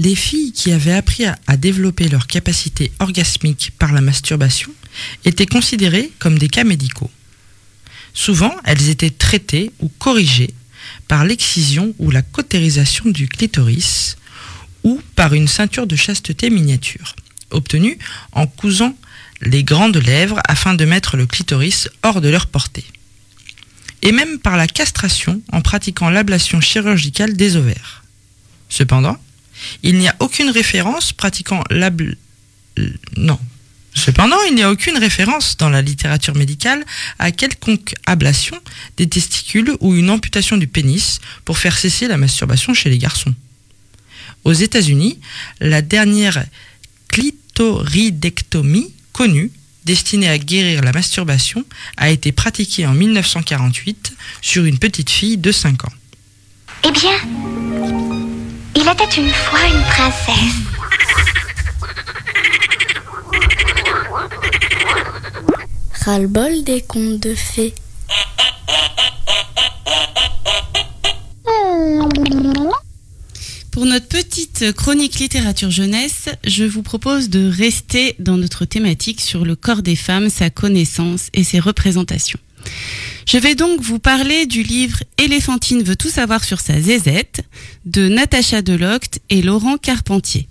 les 0.00 0.14
filles 0.14 0.52
qui 0.52 0.72
avaient 0.72 0.94
appris 0.94 1.26
à, 1.26 1.56
développer 1.58 2.08
leur 2.08 2.26
capacité 2.26 2.90
orgasmique 3.00 3.72
par 3.78 3.92
la 3.92 4.00
masturbation 4.00 4.72
étaient 5.26 5.44
considérées 5.44 6.10
comme 6.18 6.38
des 6.38 6.48
cas 6.48 6.64
médicaux. 6.64 7.10
Souvent, 8.14 8.54
elles 8.64 8.88
étaient 8.88 9.10
traitées 9.10 9.70
ou 9.80 9.90
corrigées 9.98 10.54
par 11.06 11.24
l'excision 11.24 11.94
ou 11.98 12.10
la 12.10 12.22
cautérisation 12.22 13.10
du 13.10 13.28
clitoris 13.28 14.16
ou 14.84 15.02
par 15.16 15.34
une 15.34 15.48
ceinture 15.48 15.86
de 15.86 15.96
chasteté 15.96 16.48
miniature, 16.48 17.14
obtenue 17.50 17.98
en 18.32 18.46
cousant 18.46 18.96
les 19.42 19.64
grandes 19.64 19.98
lèvres 19.98 20.40
afin 20.48 20.72
de 20.72 20.86
mettre 20.86 21.18
le 21.18 21.26
clitoris 21.26 21.90
hors 22.02 22.22
de 22.22 22.30
leur 22.30 22.46
portée. 22.46 22.86
Et 24.00 24.12
même 24.12 24.38
par 24.38 24.56
la 24.56 24.66
castration 24.66 25.42
en 25.52 25.60
pratiquant 25.60 26.08
l'ablation 26.08 26.62
chirurgicale 26.62 27.36
des 27.36 27.56
ovaires. 27.56 28.02
Cependant, 28.70 29.18
il 29.82 29.98
n'y 29.98 30.08
a 30.08 30.16
aucune 30.20 30.50
référence 30.50 31.12
pratiquant 31.12 31.62
l'abl... 31.70 32.16
Non. 33.16 33.38
Cependant, 33.94 34.36
il 34.48 34.54
n'y 34.54 34.62
a 34.62 34.70
aucune 34.70 34.96
référence 34.96 35.56
dans 35.56 35.68
la 35.68 35.82
littérature 35.82 36.36
médicale 36.36 36.84
à 37.18 37.32
quelconque 37.32 37.94
ablation 38.06 38.56
des 38.96 39.08
testicules 39.08 39.74
ou 39.80 39.94
une 39.94 40.10
amputation 40.10 40.56
du 40.56 40.68
pénis 40.68 41.20
pour 41.44 41.58
faire 41.58 41.76
cesser 41.76 42.06
la 42.06 42.16
masturbation 42.16 42.72
chez 42.72 42.88
les 42.88 42.98
garçons. 42.98 43.34
Aux 44.44 44.52
États-Unis, 44.52 45.18
la 45.60 45.82
dernière 45.82 46.44
clitoridectomie 47.08 48.94
connue, 49.12 49.50
destinée 49.84 50.28
à 50.28 50.38
guérir 50.38 50.82
la 50.82 50.92
masturbation, 50.92 51.64
a 51.96 52.10
été 52.10 52.32
pratiquée 52.32 52.86
en 52.86 52.94
1948 52.94 54.12
sur 54.40 54.64
une 54.64 54.78
petite 54.78 55.10
fille 55.10 55.36
de 55.36 55.52
5 55.52 55.84
ans. 55.84 55.92
Eh 56.84 56.92
bien, 56.92 57.12
il 58.76 58.88
était 58.88 59.16
une 59.16 59.30
fois 59.30 59.60
une 59.66 59.82
princesse. 59.82 60.36
Ras-le-bol 66.04 66.64
des 66.64 66.80
contes 66.82 67.20
de 67.20 67.34
fées. 67.34 67.74
Pour 73.70 73.86
notre 73.86 74.08
petite 74.08 74.72
chronique 74.72 75.18
littérature 75.20 75.70
jeunesse, 75.70 76.28
je 76.44 76.64
vous 76.64 76.82
propose 76.82 77.30
de 77.30 77.48
rester 77.48 78.14
dans 78.18 78.36
notre 78.36 78.64
thématique 78.64 79.20
sur 79.20 79.44
le 79.44 79.56
corps 79.56 79.82
des 79.82 79.96
femmes, 79.96 80.28
sa 80.28 80.50
connaissance 80.50 81.28
et 81.32 81.44
ses 81.44 81.60
représentations. 81.60 82.38
Je 83.26 83.38
vais 83.38 83.54
donc 83.54 83.80
vous 83.80 83.98
parler 83.98 84.46
du 84.46 84.62
livre 84.62 84.98
Éléphantine 85.18 85.82
veut 85.82 85.96
tout 85.96 86.08
savoir 86.08 86.42
sur 86.42 86.60
sa 86.60 86.80
zézette 86.80 87.42
de 87.84 88.08
Natacha 88.08 88.62
Delocte 88.62 89.20
et 89.30 89.42
Laurent 89.42 89.78
Carpentier. 89.78 90.48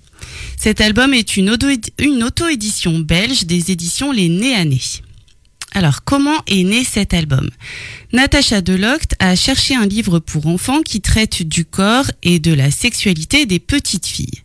Cet 0.58 0.82
album 0.82 1.14
est 1.14 1.38
une 1.38 1.50
auto-édition 1.50 3.00
belge 3.00 3.46
des 3.46 3.72
éditions 3.72 4.12
Les 4.12 4.30
Nés 4.30 4.56
à 4.56 4.66
Nez. 4.66 5.02
Alors, 5.74 6.04
comment 6.04 6.42
est 6.48 6.64
né 6.64 6.84
cet 6.84 7.14
album? 7.14 7.50
Natacha 8.12 8.62
Delocte 8.62 9.16
a 9.20 9.36
cherché 9.36 9.76
un 9.76 9.86
livre 9.86 10.20
pour 10.20 10.48
enfants 10.48 10.82
qui 10.82 11.00
traite 11.00 11.44
du 11.44 11.64
corps 11.64 12.10
et 12.24 12.40
de 12.40 12.54
la 12.54 12.72
sexualité 12.72 13.46
des 13.46 13.60
petites 13.60 14.08
filles. 14.08 14.42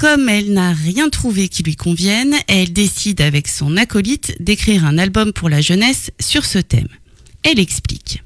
Comme 0.00 0.30
elle 0.30 0.54
n'a 0.54 0.72
rien 0.72 1.10
trouvé 1.10 1.48
qui 1.48 1.62
lui 1.62 1.76
convienne, 1.76 2.34
elle 2.48 2.72
décide 2.72 3.20
avec 3.20 3.46
son 3.46 3.76
acolyte 3.76 4.34
d'écrire 4.40 4.86
un 4.86 4.96
album 4.96 5.34
pour 5.34 5.50
la 5.50 5.60
jeunesse 5.60 6.10
sur 6.18 6.46
ce 6.46 6.58
thème. 6.58 6.88
Elle 7.42 7.60
explique. 7.60 8.22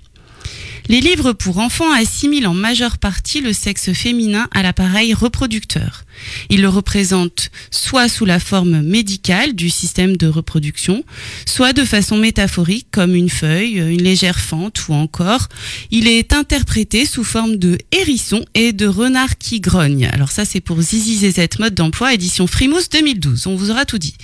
Les 0.88 1.01
livres 1.01 1.33
pour 1.33 1.59
enfants 1.59 1.90
assimilent 1.92 2.47
en 2.47 2.53
majeure 2.53 2.99
partie 2.99 3.40
le 3.40 3.55
sexe 3.55 3.94
féminin 3.94 4.49
à 4.53 4.62
l'appareil 4.62 5.14
reproducteur. 5.14 6.05
Ils 6.51 6.61
le 6.61 6.68
représentent 6.68 7.51
soit 7.70 8.11
sous 8.11 8.27
la 8.27 8.38
forme 8.38 8.83
médicale 8.83 9.55
du 9.55 9.70
système 9.70 10.18
de 10.18 10.27
reproduction, 10.27 11.03
soit 11.47 11.73
de 11.73 11.87
façon 11.87 12.18
métaphorique 12.18 12.88
comme 12.90 13.14
une 13.14 13.31
feuille, 13.31 13.79
une 13.79 14.03
légère 14.03 14.38
fente 14.38 14.88
ou 14.88 14.92
encore 14.92 15.49
il 15.90 16.07
est 16.07 16.35
interprété 16.35 17.07
sous 17.07 17.25
forme 17.25 17.57
de 17.57 17.79
hérisson 17.90 18.44
et 18.55 18.75
de 18.75 18.87
renard 18.87 19.38
qui 19.38 19.61
grogne. 19.61 20.11
Alors 20.12 20.33
ça 20.33 20.44
c'est 20.44 20.61
pour 20.61 20.83
Zizi 20.83 21.35
mode 21.61 21.75
d'emploi 21.75 22.12
édition 22.12 22.47
Frimousse 22.47 22.90
2012. 22.90 23.47
On 23.47 23.57
vous 23.57 23.70
aura 23.70 23.87
tout 23.87 23.99
dit. 23.99 24.16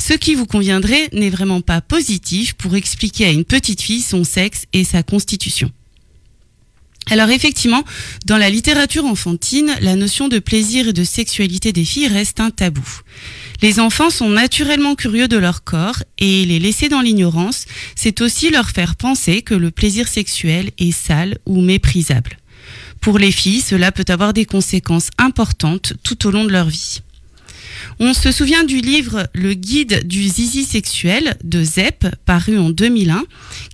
Ce 0.00 0.14
qui 0.14 0.34
vous 0.34 0.46
conviendrait 0.46 1.08
n'est 1.12 1.30
vraiment 1.30 1.60
pas 1.60 1.80
positif 1.80 2.54
pour 2.54 2.74
expliquer 2.74 3.26
à 3.26 3.30
une 3.30 3.44
petite 3.44 3.80
fille 3.80 4.00
son 4.02 4.24
sexe 4.24 4.64
et 4.72 4.82
sa 4.82 5.04
constitution. 5.04 5.70
Alors 7.10 7.30
effectivement, 7.30 7.82
dans 8.24 8.38
la 8.38 8.50
littérature 8.50 9.04
enfantine, 9.04 9.74
la 9.80 9.96
notion 9.96 10.28
de 10.28 10.38
plaisir 10.38 10.88
et 10.88 10.92
de 10.92 11.02
sexualité 11.02 11.72
des 11.72 11.84
filles 11.84 12.06
reste 12.06 12.38
un 12.38 12.50
tabou. 12.50 12.88
Les 13.62 13.80
enfants 13.80 14.10
sont 14.10 14.30
naturellement 14.30 14.94
curieux 14.94 15.26
de 15.26 15.36
leur 15.36 15.64
corps 15.64 16.04
et 16.18 16.46
les 16.46 16.60
laisser 16.60 16.88
dans 16.88 17.00
l'ignorance, 17.00 17.66
c'est 17.96 18.20
aussi 18.20 18.50
leur 18.50 18.70
faire 18.70 18.94
penser 18.94 19.42
que 19.42 19.54
le 19.54 19.72
plaisir 19.72 20.06
sexuel 20.06 20.70
est 20.78 20.92
sale 20.92 21.38
ou 21.46 21.60
méprisable. 21.60 22.38
Pour 23.00 23.18
les 23.18 23.32
filles, 23.32 23.60
cela 23.60 23.90
peut 23.90 24.04
avoir 24.08 24.32
des 24.32 24.44
conséquences 24.44 25.10
importantes 25.18 25.94
tout 26.04 26.28
au 26.28 26.30
long 26.30 26.44
de 26.44 26.50
leur 26.52 26.68
vie. 26.68 27.00
On 27.98 28.14
se 28.14 28.32
souvient 28.32 28.64
du 28.64 28.80
livre 28.80 29.28
Le 29.34 29.54
guide 29.54 30.06
du 30.06 30.22
zizi 30.26 30.64
sexuel 30.64 31.36
de 31.44 31.62
Zepp, 31.62 32.06
paru 32.24 32.58
en 32.58 32.70
2001, 32.70 33.24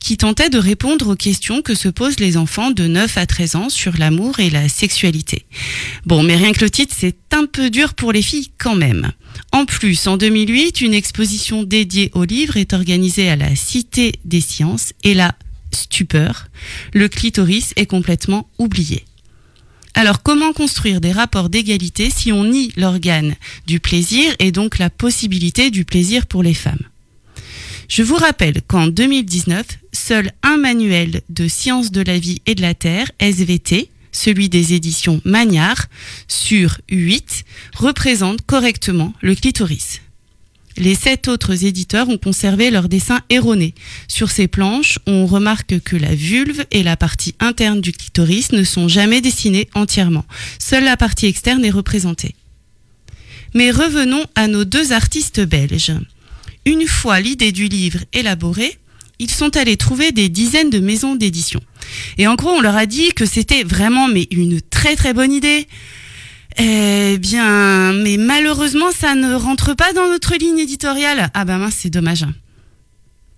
qui 0.01 0.17
tentait 0.17 0.51
de 0.51 0.59
répondre 0.59 1.13
aux 1.13 1.17
questions 1.17 1.63
que 1.63 1.75
se 1.75 1.89
posent 1.89 2.21
les 2.21 2.37
enfants 2.37 2.71
de 2.71 2.87
9 2.87 3.19
à 3.19 3.27
13 3.27 3.57
ans 3.57 3.69
sur 3.69 3.97
l'amour 3.99 4.41
et 4.41 4.51
la 4.51 4.69
sexualité. 4.69 5.47
Bon, 6.05 6.23
mais 6.23 6.37
rien 6.37 6.53
que 6.53 6.65
le 6.65 6.71
titre, 6.71 6.95
c'est 6.97 7.17
un 7.33 7.47
peu 7.47 7.71
dur 7.71 7.95
pour 7.95 8.13
les 8.13 8.23
filles 8.23 8.51
quand 8.59 8.77
même. 8.77 9.13
En 9.53 9.65
plus, 9.65 10.07
en 10.07 10.17
2008, 10.17 10.81
une 10.81 10.95
exposition 10.95 11.63
dédiée 11.63 12.11
au 12.15 12.25
livre 12.25 12.57
est 12.57 12.73
organisée 12.73 13.29
à 13.29 13.37
la 13.37 13.55
Cité 13.55 14.21
des 14.25 14.41
Sciences 14.41 14.93
et 15.05 15.15
la 15.15 15.35
stupeur, 15.73 16.49
le 16.93 17.09
clitoris 17.09 17.73
est 17.77 17.87
complètement 17.87 18.49
oublié. 18.59 19.05
Alors 19.99 20.23
comment 20.23 20.53
construire 20.53 21.01
des 21.01 21.11
rapports 21.11 21.49
d'égalité 21.49 22.11
si 22.11 22.31
on 22.31 22.45
nie 22.45 22.71
l'organe 22.77 23.35
du 23.67 23.81
plaisir 23.81 24.31
et 24.39 24.53
donc 24.53 24.77
la 24.77 24.91
possibilité 24.91 25.71
du 25.71 25.87
plaisir 25.87 26.27
pour 26.27 26.43
les 26.43 26.53
femmes? 26.53 26.83
Je 27.89 28.03
vous 28.03 28.17
rappelle 28.17 28.61
qu'en 28.69 28.89
2019, 28.89 29.65
seul 29.93 30.33
un 30.43 30.59
manuel 30.59 31.23
de 31.31 31.49
sciences 31.49 31.93
de 31.93 32.03
la 32.03 32.19
vie 32.19 32.43
et 32.45 32.55
de 32.55 32.61
la 32.61 32.75
terre, 32.75 33.11
SVT, 33.21 33.89
celui 34.13 34.51
des 34.51 34.75
éditions 34.75 35.23
Magnard, 35.25 35.87
sur 36.29 36.77
8, 36.91 37.45
représente 37.75 38.43
correctement 38.43 39.15
le 39.23 39.35
clitoris. 39.35 40.03
Les 40.79 40.95
sept 40.95 41.29
autres 41.29 41.65
éditeurs 41.65 42.09
ont 42.09 42.19
conservé 42.19 42.71
leurs 42.71 42.89
dessins 42.89 43.21
erronés. 43.31 43.75
Sur 44.09 44.31
ces 44.31 44.47
planches, 44.47 44.99
on 45.07 45.27
remarque 45.27 45.81
que 45.81 45.97
la 45.97 46.15
vulve 46.15 46.65
et 46.71 46.83
la 46.83 46.97
partie 46.97 47.35
interne 47.41 47.81
du 47.81 47.93
clitoris 47.93 48.53
ne 48.53 48.63
sont 48.63 48.87
jamais 48.87 49.23
dessinées 49.23 49.69
entièrement. 49.75 50.27
Seule 50.59 50.85
la 50.85 50.97
partie 50.97 51.27
externe 51.27 51.65
est 51.65 51.71
représentée. 51.71 52.35
Mais 53.55 53.71
revenons 53.71 54.25
à 54.35 54.49
nos 54.49 54.65
deux 54.65 54.93
artistes 54.93 55.41
belges. 55.41 55.95
Une 56.67 56.87
fois 56.87 57.21
l'idée 57.21 57.53
du 57.53 57.69
livre 57.69 58.01
élaborée, 58.13 58.79
ils 59.19 59.31
sont 59.31 59.57
allés 59.57 59.79
trouver 59.79 60.13
des 60.13 60.29
dizaines 60.29 60.69
de 60.69 60.79
maisons 60.79 61.15
d'édition. 61.15 61.61
Et 62.19 62.27
en 62.27 62.35
gros, 62.35 62.51
on 62.51 62.61
leur 62.61 62.77
a 62.77 62.85
dit 62.85 63.15
que 63.15 63.25
c'était 63.25 63.63
vraiment 63.63 64.09
mais 64.09 64.29
une 64.31 64.61
très 64.61 64.95
très 64.95 65.15
bonne 65.15 65.33
idée. 65.33 65.67
Eh 66.59 67.19
bien, 67.19 67.93
mais 67.93 68.17
malheureusement, 68.17 68.91
ça 68.91 69.15
ne 69.15 69.35
rentre 69.35 69.75
pas 69.75 69.93
dans 69.93 70.09
notre 70.09 70.37
ligne 70.37 70.59
éditoriale. 70.59 71.31
Ah 71.35 71.45
bah 71.45 71.59
mince, 71.59 71.77
c'est 71.79 71.91
dommage. 71.91 72.25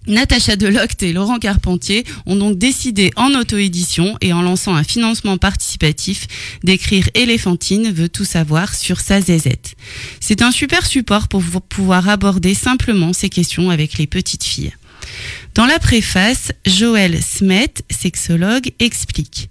Natacha 0.06 0.56
Delocte 0.56 1.02
et 1.02 1.12
Laurent 1.12 1.38
Carpentier 1.38 2.04
ont 2.24 2.36
donc 2.36 2.56
décidé 2.56 3.10
en 3.16 3.34
auto-édition 3.34 4.16
et 4.22 4.32
en 4.32 4.40
lançant 4.40 4.74
un 4.74 4.84
financement 4.84 5.36
participatif 5.36 6.26
d'écrire 6.64 7.10
Éléphantine 7.14 7.92
veut 7.92 8.08
tout 8.08 8.24
savoir 8.24 8.74
sur 8.74 9.00
sa 9.00 9.20
zézette. 9.20 9.74
C'est 10.20 10.40
un 10.40 10.50
super 10.50 10.86
support 10.86 11.28
pour 11.28 11.42
pouvoir 11.60 12.08
aborder 12.08 12.54
simplement 12.54 13.12
ces 13.12 13.28
questions 13.28 13.68
avec 13.68 13.98
les 13.98 14.06
petites 14.06 14.44
filles. 14.44 14.72
Dans 15.54 15.66
la 15.66 15.78
préface, 15.78 16.52
Joël 16.64 17.22
Smet, 17.22 17.74
sexologue, 17.90 18.72
explique. 18.78 19.50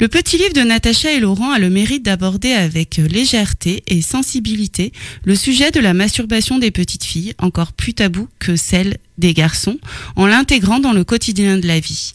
Le 0.00 0.08
petit 0.08 0.38
livre 0.38 0.54
de 0.54 0.62
Natacha 0.62 1.12
et 1.12 1.20
Laurent 1.20 1.50
a 1.50 1.58
le 1.58 1.68
mérite 1.68 2.02
d'aborder 2.02 2.52
avec 2.52 2.96
légèreté 2.96 3.82
et 3.86 4.00
sensibilité 4.00 4.92
le 5.24 5.34
sujet 5.34 5.72
de 5.72 5.78
la 5.78 5.92
masturbation 5.92 6.58
des 6.58 6.70
petites 6.70 7.04
filles, 7.04 7.34
encore 7.36 7.74
plus 7.74 7.92
tabou 7.92 8.26
que 8.38 8.56
celle 8.56 8.96
des 9.18 9.34
garçons, 9.34 9.78
en 10.16 10.26
l'intégrant 10.26 10.80
dans 10.80 10.94
le 10.94 11.04
quotidien 11.04 11.58
de 11.58 11.66
la 11.66 11.80
vie. 11.80 12.14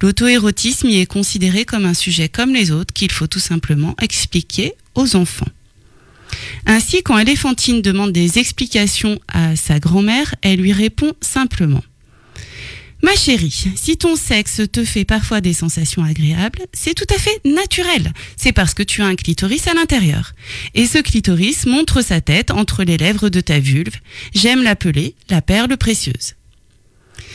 L'auto-érotisme 0.00 0.88
y 0.88 1.00
est 1.00 1.06
considéré 1.06 1.66
comme 1.66 1.84
un 1.84 1.92
sujet 1.92 2.30
comme 2.30 2.54
les 2.54 2.70
autres 2.70 2.94
qu'il 2.94 3.12
faut 3.12 3.26
tout 3.26 3.38
simplement 3.38 3.94
expliquer 4.00 4.72
aux 4.94 5.14
enfants. 5.14 5.44
Ainsi, 6.64 7.02
quand 7.02 7.18
Éléphantine 7.18 7.82
demande 7.82 8.12
des 8.12 8.38
explications 8.38 9.20
à 9.28 9.56
sa 9.56 9.78
grand-mère, 9.78 10.34
elle 10.40 10.60
lui 10.60 10.72
répond 10.72 11.12
simplement 11.20 11.82
Ma 13.02 13.14
chérie, 13.14 13.66
si 13.76 13.96
ton 13.98 14.16
sexe 14.16 14.62
te 14.72 14.84
fait 14.84 15.04
parfois 15.04 15.40
des 15.40 15.52
sensations 15.52 16.02
agréables, 16.02 16.60
c'est 16.72 16.94
tout 16.94 17.06
à 17.14 17.18
fait 17.18 17.40
naturel. 17.44 18.12
C'est 18.36 18.52
parce 18.52 18.72
que 18.74 18.82
tu 18.82 19.02
as 19.02 19.06
un 19.06 19.16
clitoris 19.16 19.66
à 19.66 19.74
l'intérieur. 19.74 20.32
Et 20.74 20.86
ce 20.86 20.98
clitoris 20.98 21.66
montre 21.66 22.00
sa 22.00 22.20
tête 22.20 22.50
entre 22.50 22.84
les 22.84 22.96
lèvres 22.96 23.28
de 23.28 23.40
ta 23.40 23.60
vulve. 23.60 23.96
J'aime 24.34 24.62
l'appeler 24.62 25.14
la 25.28 25.42
perle 25.42 25.76
précieuse. 25.76 26.34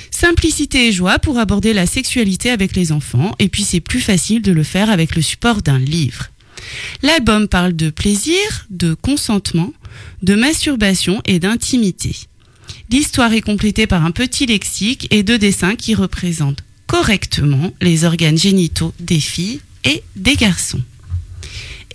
Simplicité 0.10 0.88
et 0.88 0.91
joie 0.91 1.19
pour 1.19 1.38
aborder 1.38 1.74
la 1.74 1.86
sexualité 1.86 2.50
avec 2.50 2.76
les 2.76 2.91
enfants, 2.91 3.34
et 3.39 3.47
puis 3.47 3.63
c'est 3.63 3.80
plus 3.80 4.02
facile 4.02 4.41
de 4.41 4.52
le 4.52 4.63
faire 4.63 4.89
avec 4.89 5.15
le 5.15 5.21
support 5.21 5.62
d'un 5.62 5.80
livre. 5.80 6.28
L'album 7.02 7.47
parle 7.47 7.74
de 7.74 7.89
plaisir, 7.89 8.67
de 8.69 8.93
consentement, 8.93 9.74
de 10.21 10.36
masturbation 10.36 11.21
et 11.26 11.39
d'intimité. 11.39 12.15
L'histoire 12.91 13.32
est 13.32 13.41
complétée 13.41 13.88
par 13.88 14.04
un 14.04 14.12
petit 14.12 14.45
lexique 14.45 15.08
et 15.12 15.23
deux 15.23 15.38
dessins 15.38 15.77
qui 15.77 15.95
représentent 15.95 16.62
correctement 16.88 17.73
les 17.80 18.04
organes 18.04 18.38
génitaux 18.38 18.93
des 18.99 19.21
filles 19.21 19.62
et 19.86 20.04
des 20.17 20.36
garçons. 20.36 20.82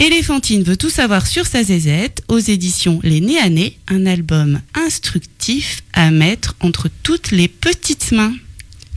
Éléphantine 0.00 0.62
veut 0.62 0.78
tout 0.78 0.88
savoir 0.88 1.26
sur 1.26 1.46
sa 1.46 1.62
zézette 1.62 2.22
aux 2.28 2.38
éditions 2.38 2.98
Les 3.02 3.20
Nés 3.20 3.38
à 3.38 3.50
Nez, 3.50 3.78
un 3.88 4.06
album 4.06 4.62
instructif 4.74 5.82
à 5.92 6.10
mettre 6.10 6.56
entre 6.60 6.88
toutes 7.02 7.30
les 7.30 7.48
petites 7.48 8.12
mains. 8.12 8.34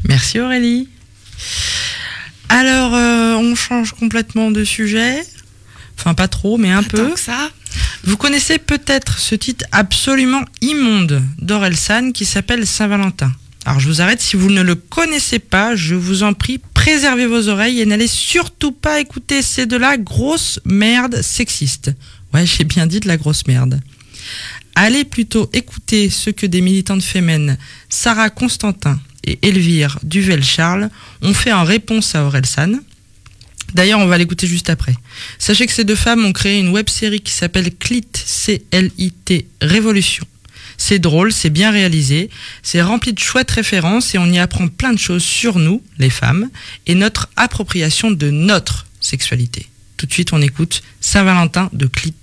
Merci 0.06 0.40
Aurélie. 0.40 0.88
Alors, 2.48 2.96
euh, 2.96 3.36
on 3.36 3.56
change 3.56 3.92
complètement 3.92 4.52
de 4.52 4.64
sujet. 4.64 5.22
Enfin, 5.98 6.14
pas 6.14 6.30
trop, 6.30 6.58
mais 6.58 6.72
un 6.72 6.84
peu. 6.84 7.12
ça. 7.18 7.52
Vous 8.04 8.18
connaissez 8.18 8.58
peut-être 8.58 9.20
ce 9.20 9.36
titre 9.36 9.66
absolument 9.72 10.44
immonde 10.62 11.22
d'Orelsan 11.40 12.12
qui 12.12 12.26
s'appelle 12.26 12.66
Saint-Valentin. 12.66 13.32
Alors 13.66 13.80
je 13.80 13.88
vous 13.88 14.02
arrête, 14.02 14.22
si 14.22 14.36
vous 14.36 14.50
ne 14.50 14.62
le 14.62 14.76
connaissez 14.76 15.40
pas, 15.40 15.76
je 15.76 15.94
vous 15.94 16.24
en 16.24 16.34
prie, 16.34 16.60
préservez 16.74 17.28
vos 17.28 17.50
oreilles 17.50 17.82
et 17.82 17.86
n'allez 17.86 18.08
surtout 18.08 18.72
pas 18.72 19.00
écouter, 19.00 19.42
c'est 19.42 19.66
de 19.66 19.78
la 19.78 19.98
grosse 19.98 20.60
merde 20.66 21.22
sexiste. 21.22 21.92
Ouais, 22.34 22.46
j'ai 22.46 22.64
bien 22.64 22.88
dit 22.88 23.00
de 23.00 23.08
la 23.08 23.18
grosse 23.18 23.46
merde. 23.48 23.82
Allez 24.76 25.04
plutôt 25.04 25.50
écouter 25.52 26.10
ce 26.10 26.30
que 26.30 26.46
des 26.46 26.62
militantes 26.62 27.04
féminines, 27.04 27.58
Sarah 27.90 28.30
Constantin 28.30 29.00
et 29.26 29.38
Elvire 29.42 30.00
Duvel-Charles, 30.04 30.90
ont 31.22 31.34
fait 31.34 31.52
en 31.52 31.64
réponse 31.64 32.16
à 32.16 32.24
Orelsan. 32.24 32.80
D'ailleurs, 33.74 34.00
on 34.00 34.08
va 34.08 34.18
l'écouter 34.18 34.48
juste 34.48 34.70
après. 34.70 34.94
Sachez 35.38 35.66
que 35.66 35.74
ces 35.74 35.84
deux 35.84 35.96
femmes 35.96 36.26
ont 36.26 36.34
créé 36.34 36.60
une 36.60 36.70
web 36.70 36.90
série 36.90 37.22
qui 37.22 37.32
s'appelle 37.32 37.76
Clit, 37.76 38.06
C-L-I-T, 38.14 39.48
Révolution. 39.62 40.26
C'est 40.78 41.00
drôle, 41.00 41.34
c'est 41.34 41.50
bien 41.50 41.72
réalisé, 41.72 42.30
c'est 42.64 42.82
rempli 42.82 43.12
de 43.12 43.20
chouettes 43.20 43.52
références 43.52 44.16
et 44.16 44.18
on 44.18 44.26
y 44.28 44.40
apprend 44.40 44.70
plein 44.70 44.94
de 44.94 45.00
choses 45.00 45.24
sur 45.24 45.60
nous, 45.60 45.84
les 45.98 46.10
femmes, 46.10 46.50
et 46.88 46.96
notre 46.96 47.30
appropriation 47.36 48.12
de 48.12 48.30
notre 48.30 48.88
sexualité. 49.02 49.68
Tout 49.98 50.06
de 50.06 50.14
suite, 50.14 50.32
on 50.32 50.42
écoute 50.42 50.82
Saint-Valentin 51.02 51.70
de 51.74 51.86
Clit 51.86 52.14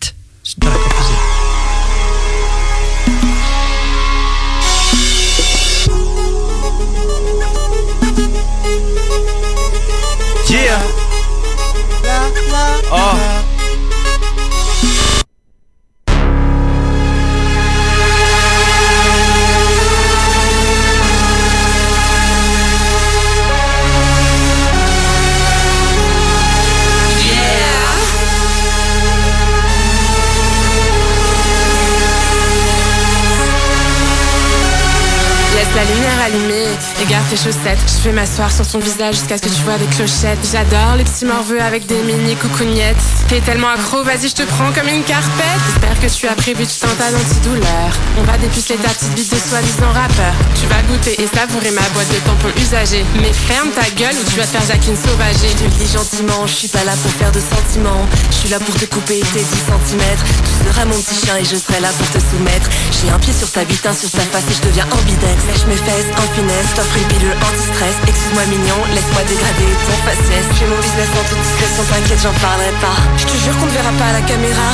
Je 37.87 38.03
vais 38.09 38.13
m'asseoir 38.13 38.53
sur 38.53 38.67
ton 38.67 38.79
visage 38.79 39.17
jusqu'à 39.17 39.37
ce 39.37 39.43
que 39.43 39.49
tu 39.49 39.63
vois 39.63 39.79
des 39.79 39.87
clochettes. 39.87 40.39
J'adore 40.51 40.97
les 40.97 41.05
petits 41.05 41.25
morveux 41.25 41.61
avec 41.61 41.87
des 41.87 41.99
mini 42.03 42.37
coucougnettes. 42.37 42.97
T'es 43.29 43.41
tellement 43.41 43.69
accro, 43.69 44.03
vas-y, 44.05 44.29
je 44.29 44.35
te 44.35 44.43
prends 44.43 44.71
comme 44.73 44.89
une 44.89 45.03
carpette. 45.03 45.61
J'espère 45.67 45.99
que 46.01 46.07
tu 46.07 46.29
as 46.29 46.35
prévu 46.35 46.67
tout 46.67 46.87
un 46.87 46.95
tas 46.95 47.11
d'antidouleurs. 47.11 47.95
On 48.19 48.23
va 48.23 48.39
dépuceler 48.39 48.79
ta 48.79 48.91
petite 48.91 49.15
bite 49.15 49.33
de 49.33 49.39
soi-disant 49.39 49.91
rappeur. 49.93 50.35
Tu 50.55 50.67
vas 50.67 50.83
goûter 50.87 51.21
et 51.21 51.27
savourer 51.27 51.71
ma 51.71 51.87
boîte 51.95 52.09
de 52.09 52.19
tampons 52.23 52.55
usagés. 52.61 53.05
Mais 53.21 53.33
ferme 53.33 53.71
ta 53.71 53.89
gueule 53.91 54.15
ou 54.15 54.25
tu 54.31 54.37
vas 54.37 54.47
faire 54.47 54.63
Jacqueline 54.63 54.97
sauvager. 54.97 55.51
Te 55.59 55.65
le 55.65 55.71
dis 55.71 55.91
gentiment, 55.91 56.47
je 56.47 56.55
suis 56.55 56.69
pas 56.69 56.85
là 56.85 56.93
pour 57.03 57.11
faire 57.13 57.33
de 57.33 57.41
sentiments. 57.41 58.07
Je 58.31 58.37
suis 58.37 58.49
là 58.49 58.61
pour 58.61 58.75
te 58.75 58.85
couper 58.87 59.21
tes 59.35 59.43
10 59.43 59.47
cm. 59.67 60.03
Tu 60.23 60.71
seras 60.71 60.85
mon 60.85 60.95
petit 60.95 61.27
chien 61.27 61.37
et 61.37 61.45
je 61.45 61.57
serai 61.57 61.81
là 61.81 61.91
pour 61.99 62.09
te 62.11 62.19
soumettre. 62.23 62.71
J'ai 62.93 63.11
un 63.11 63.19
pied 63.19 63.33
sur 63.33 63.51
ta 63.51 63.65
bite, 63.65 63.85
un 63.85 63.95
sur 63.95 64.11
ta 64.11 64.23
face 64.31 64.47
et 64.51 64.55
je 64.55 64.63
deviens 64.69 64.87
ambidex. 64.93 65.39
Lèche 65.51 65.67
mes 65.67 65.77
fesses 65.77 66.11
en 66.17 66.27
finesse, 66.35 66.71
t'offre 66.75 66.97
une 66.97 67.09
pilule 67.09 67.37
anti-stress. 67.67 67.95
Excuse-moi 68.07 68.47
mignon, 68.47 68.79
laisse-moi 68.95 69.23
dégrader 69.27 69.71
ton 69.87 69.97
faciès. 70.07 70.45
J'ai 70.59 70.67
mon 70.67 70.79
business 70.79 71.11
en 71.15 71.25
toute 71.29 71.43
discrétion, 71.43 71.83
t'inquiète, 71.91 72.23
j'en 72.23 72.35
parlerai 72.39 72.73
pas. 72.81 72.97
Je 73.17 73.27
te 73.27 73.37
jure 73.43 73.57
qu'on 73.59 73.67
ne 73.67 73.75
verra 73.75 73.93
pas 73.99 74.09
à 74.11 74.13
la 74.13 74.23
caméra. 74.23 74.71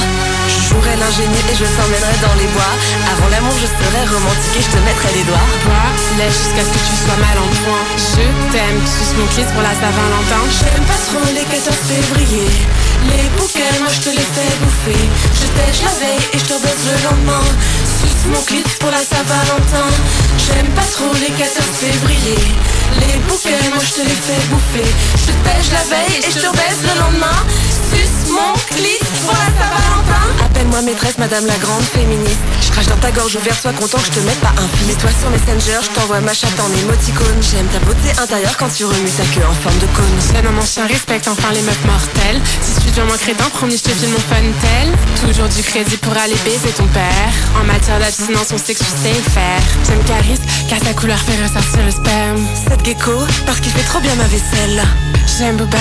Je 0.48 0.60
jouerai 0.68 0.96
l'ingénieur 0.96 1.44
et 1.48 1.56
je 1.56 1.64
t'emmènerai 1.64 2.16
dans 2.20 2.36
les 2.36 2.48
bois. 2.52 2.74
Avant 3.12 3.28
l'amour, 3.32 3.56
je 3.56 3.68
serai 3.68 4.02
romantique 4.08 4.56
et 4.58 4.62
je 4.62 4.70
te 4.72 4.80
mettrai 4.84 5.10
les 5.16 5.24
doigts. 5.24 5.48
Bois, 5.64 5.90
lèche 6.18 6.36
jusqu'à 6.36 6.64
ce 6.66 6.72
que 6.72 6.82
tu 6.82 6.94
sois 7.00 7.20
mal 7.22 7.36
en 7.40 7.50
point. 7.64 7.84
Je 7.96 8.24
t'aime, 8.52 8.78
tu 8.84 8.92
suces 8.92 9.16
mon 9.16 9.28
kiss 9.32 9.48
pour 9.52 9.64
la 9.64 9.74
Saint-Valentin. 9.76 10.42
J'aime 10.52 10.84
pas 10.84 11.00
trop 11.08 11.24
les 11.32 11.46
14 11.46 11.72
février. 11.88 12.48
Les 13.08 13.28
bouquets, 13.38 13.76
moi 13.80 13.90
je 13.90 14.00
te 14.06 14.10
les 14.10 14.28
fais 14.34 14.52
bouffer. 14.62 15.02
Je 15.38 15.46
tèche 15.58 15.82
la 15.82 15.94
veille 16.02 16.26
et 16.34 16.38
je 16.38 16.46
te 16.50 16.56
baisse 16.60 16.84
le 16.90 16.96
lendemain. 17.06 17.46
Suce 17.98 18.26
mon 18.30 18.42
clit 18.42 18.66
pour 18.78 18.90
la 18.90 19.02
Saint-Valentin. 19.02 19.88
J'aime 20.38 20.70
pas 20.74 20.86
trop 20.90 21.12
les 21.22 21.30
14 21.30 21.48
février. 21.80 22.38
Les 23.00 23.18
bouquets, 23.28 23.68
moi 23.74 23.82
je 23.84 24.02
te 24.02 24.08
les 24.08 24.14
fais 24.14 24.40
bouffer. 24.50 24.88
Je 25.16 25.26
te 25.26 25.32
tèche 25.44 25.70
la 25.72 25.84
veille 25.90 26.18
et 26.18 26.30
je 26.30 26.38
te 26.38 26.50
baisse 26.56 26.82
le 26.82 27.00
lendemain. 27.00 27.38
Suce 27.92 28.30
mon 28.30 28.52
clit 28.70 28.98
pour 29.22 29.32
la 29.32 29.48
Saint-Valentin. 29.56 30.44
Appelle-moi 30.44 30.82
maîtresse, 30.82 31.18
madame 31.18 31.46
la 31.46 31.56
grande 31.56 31.82
féministe. 31.82 32.40
Je 32.60 32.70
crache 32.70 32.86
dans 32.86 32.96
ta 32.96 33.10
gorge 33.10 33.36
ouverte, 33.36 33.60
sois 33.60 33.72
content 33.72 33.98
que 33.98 34.06
je 34.06 34.20
te 34.20 34.20
mette 34.20 34.40
pas 34.40 34.54
un 34.56 34.68
fil. 34.76 34.86
Mets-toi 34.86 35.10
sur 35.20 35.30
Messenger, 35.30 35.80
je 35.82 35.90
t'envoie 35.90 36.20
ma 36.20 36.32
chatte 36.32 36.58
en 36.60 36.70
émoticône. 36.80 37.40
J'aime 37.40 37.66
ta 37.66 37.78
beauté 37.80 38.08
intérieure 38.18 38.56
quand 38.56 38.68
tu 38.68 38.84
remues 38.84 39.10
ta 39.10 39.24
queue 39.24 39.44
en 39.44 39.54
forme 39.54 39.78
de 39.78 39.86
cône. 39.96 40.18
La 40.34 40.42
maman 40.42 40.64
chien 40.64 40.86
respecte 40.86 41.28
enfin 41.28 41.52
les 41.52 41.62
meufs 41.62 41.84
mortelles. 41.84 42.40
Si 42.62 42.80
tu 42.80 42.90
dois 42.92 43.04
manquer 43.04 43.34
d'un 43.34 43.50
promis, 43.50 43.76
je 43.76 43.84
te 43.84 43.90
file 43.90 44.08
mon 44.08 44.18
fun 44.18 44.44
tel. 44.60 44.88
Toujours 45.26 45.48
du 45.48 45.62
crédit 45.62 45.96
pour 45.98 46.16
aller 46.16 46.36
baiser 46.44 46.72
ton 46.76 46.86
père. 46.86 47.32
En 47.60 47.64
matière 47.64 47.98
d'abstinence, 47.98 48.48
on 48.52 48.58
sait 48.58 48.74
que 48.74 48.84
tu 48.84 48.92
sais 49.02 49.14
faire. 49.30 49.62
J'aime 49.86 50.02
Caris, 50.04 50.40
car 50.68 50.78
sa 50.82 50.94
couleur 50.94 51.18
fait 51.18 51.40
ressortir 51.42 51.84
le 51.84 51.90
sperme. 51.90 52.40
Cette 52.68 52.81
gecko, 52.84 53.12
parce 53.46 53.60
qu'il 53.60 53.72
fait 53.72 53.84
trop 53.84 54.00
bien 54.00 54.14
ma 54.16 54.24
vaisselle. 54.24 54.82
J'aime 55.38 55.56
Boba 55.56 55.78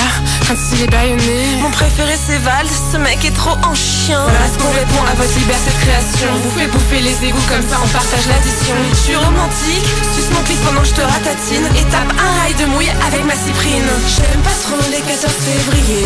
quand 0.47 0.55
il 0.73 0.83
est 0.83 0.87
baïonné. 0.87 1.57
Mon 1.61 1.71
préféré 1.71 2.13
c'est 2.15 2.37
Val, 2.37 2.65
ce 2.91 2.97
mec 2.97 3.23
est 3.25 3.35
trop 3.35 3.57
en 3.63 3.73
chien. 3.73 4.21
Voilà 4.23 4.47
ce 4.47 4.57
qu'on 4.61 4.71
répond 4.71 5.03
à 5.09 5.15
votre 5.15 5.33
liberté 5.37 5.71
de 5.71 5.79
création. 5.85 6.29
Vous 6.43 6.51
fait 6.57 6.67
bouffer 6.67 7.01
les 7.01 7.17
égouts 7.27 7.47
comme 7.49 7.61
ça, 7.67 7.77
on 7.83 7.87
partage 7.89 8.27
l'addition. 8.27 8.75
Je 8.93 8.97
suis 8.97 9.15
romantique, 9.15 9.87
suce 10.15 10.29
mon 10.31 10.41
clip 10.43 10.59
pendant 10.63 10.81
que 10.81 10.87
je 10.87 10.93
te 10.93 11.01
ratatine. 11.01 11.65
Et 11.75 11.83
tape 11.89 12.13
un 12.15 12.31
rail 12.39 12.53
de 12.55 12.65
mouille 12.65 12.93
avec 13.07 13.25
ma 13.25 13.35
cyprine. 13.35 13.89
J'aime 14.07 14.41
pas 14.41 14.55
trop 14.61 14.79
les 14.91 15.01
14 15.01 15.25
février. 15.25 16.05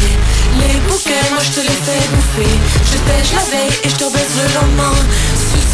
Les 0.58 0.80
bouquets, 0.88 1.28
moi 1.36 1.44
je 1.44 1.52
te 1.52 1.62
les 1.62 1.80
fais 1.86 2.02
bouffer. 2.16 2.54
Je 2.88 2.98
tèche 3.04 3.34
la 3.36 3.46
veille 3.52 3.76
et 3.84 3.90
je 3.90 3.96
te 3.96 4.08
baise 4.10 4.34
le 4.40 4.48
lendemain. 4.56 4.96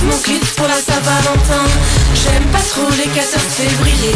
Mon 0.04 0.18
clip 0.18 0.44
pour 0.56 0.68
la 0.68 0.76
Saint-Valentin. 0.76 1.66
J'aime 2.16 2.46
pas 2.52 2.60
trop 2.60 2.90
les 2.92 3.10
14 3.10 3.42
février. 3.42 4.16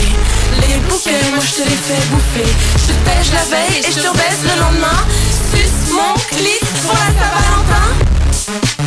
Les 0.67 0.78
bouquets, 0.89 1.30
moi 1.34 1.43
je 1.45 1.63
te 1.63 1.69
les 1.69 1.76
fais 1.76 2.02
bouffer. 2.10 2.52
Je 2.88 2.93
tèche 3.04 3.32
la 3.34 3.43
veille 3.56 3.80
et 3.80 3.91
je 3.91 4.00
te 4.00 4.17
baise 4.17 4.43
le 4.43 4.60
lendemain. 4.60 5.06
Suce 5.52 5.91
mon 5.91 6.13
clip 6.36 6.65
pour 6.84 6.93
la 6.93 7.08
Saint-Valentin. 7.17 8.85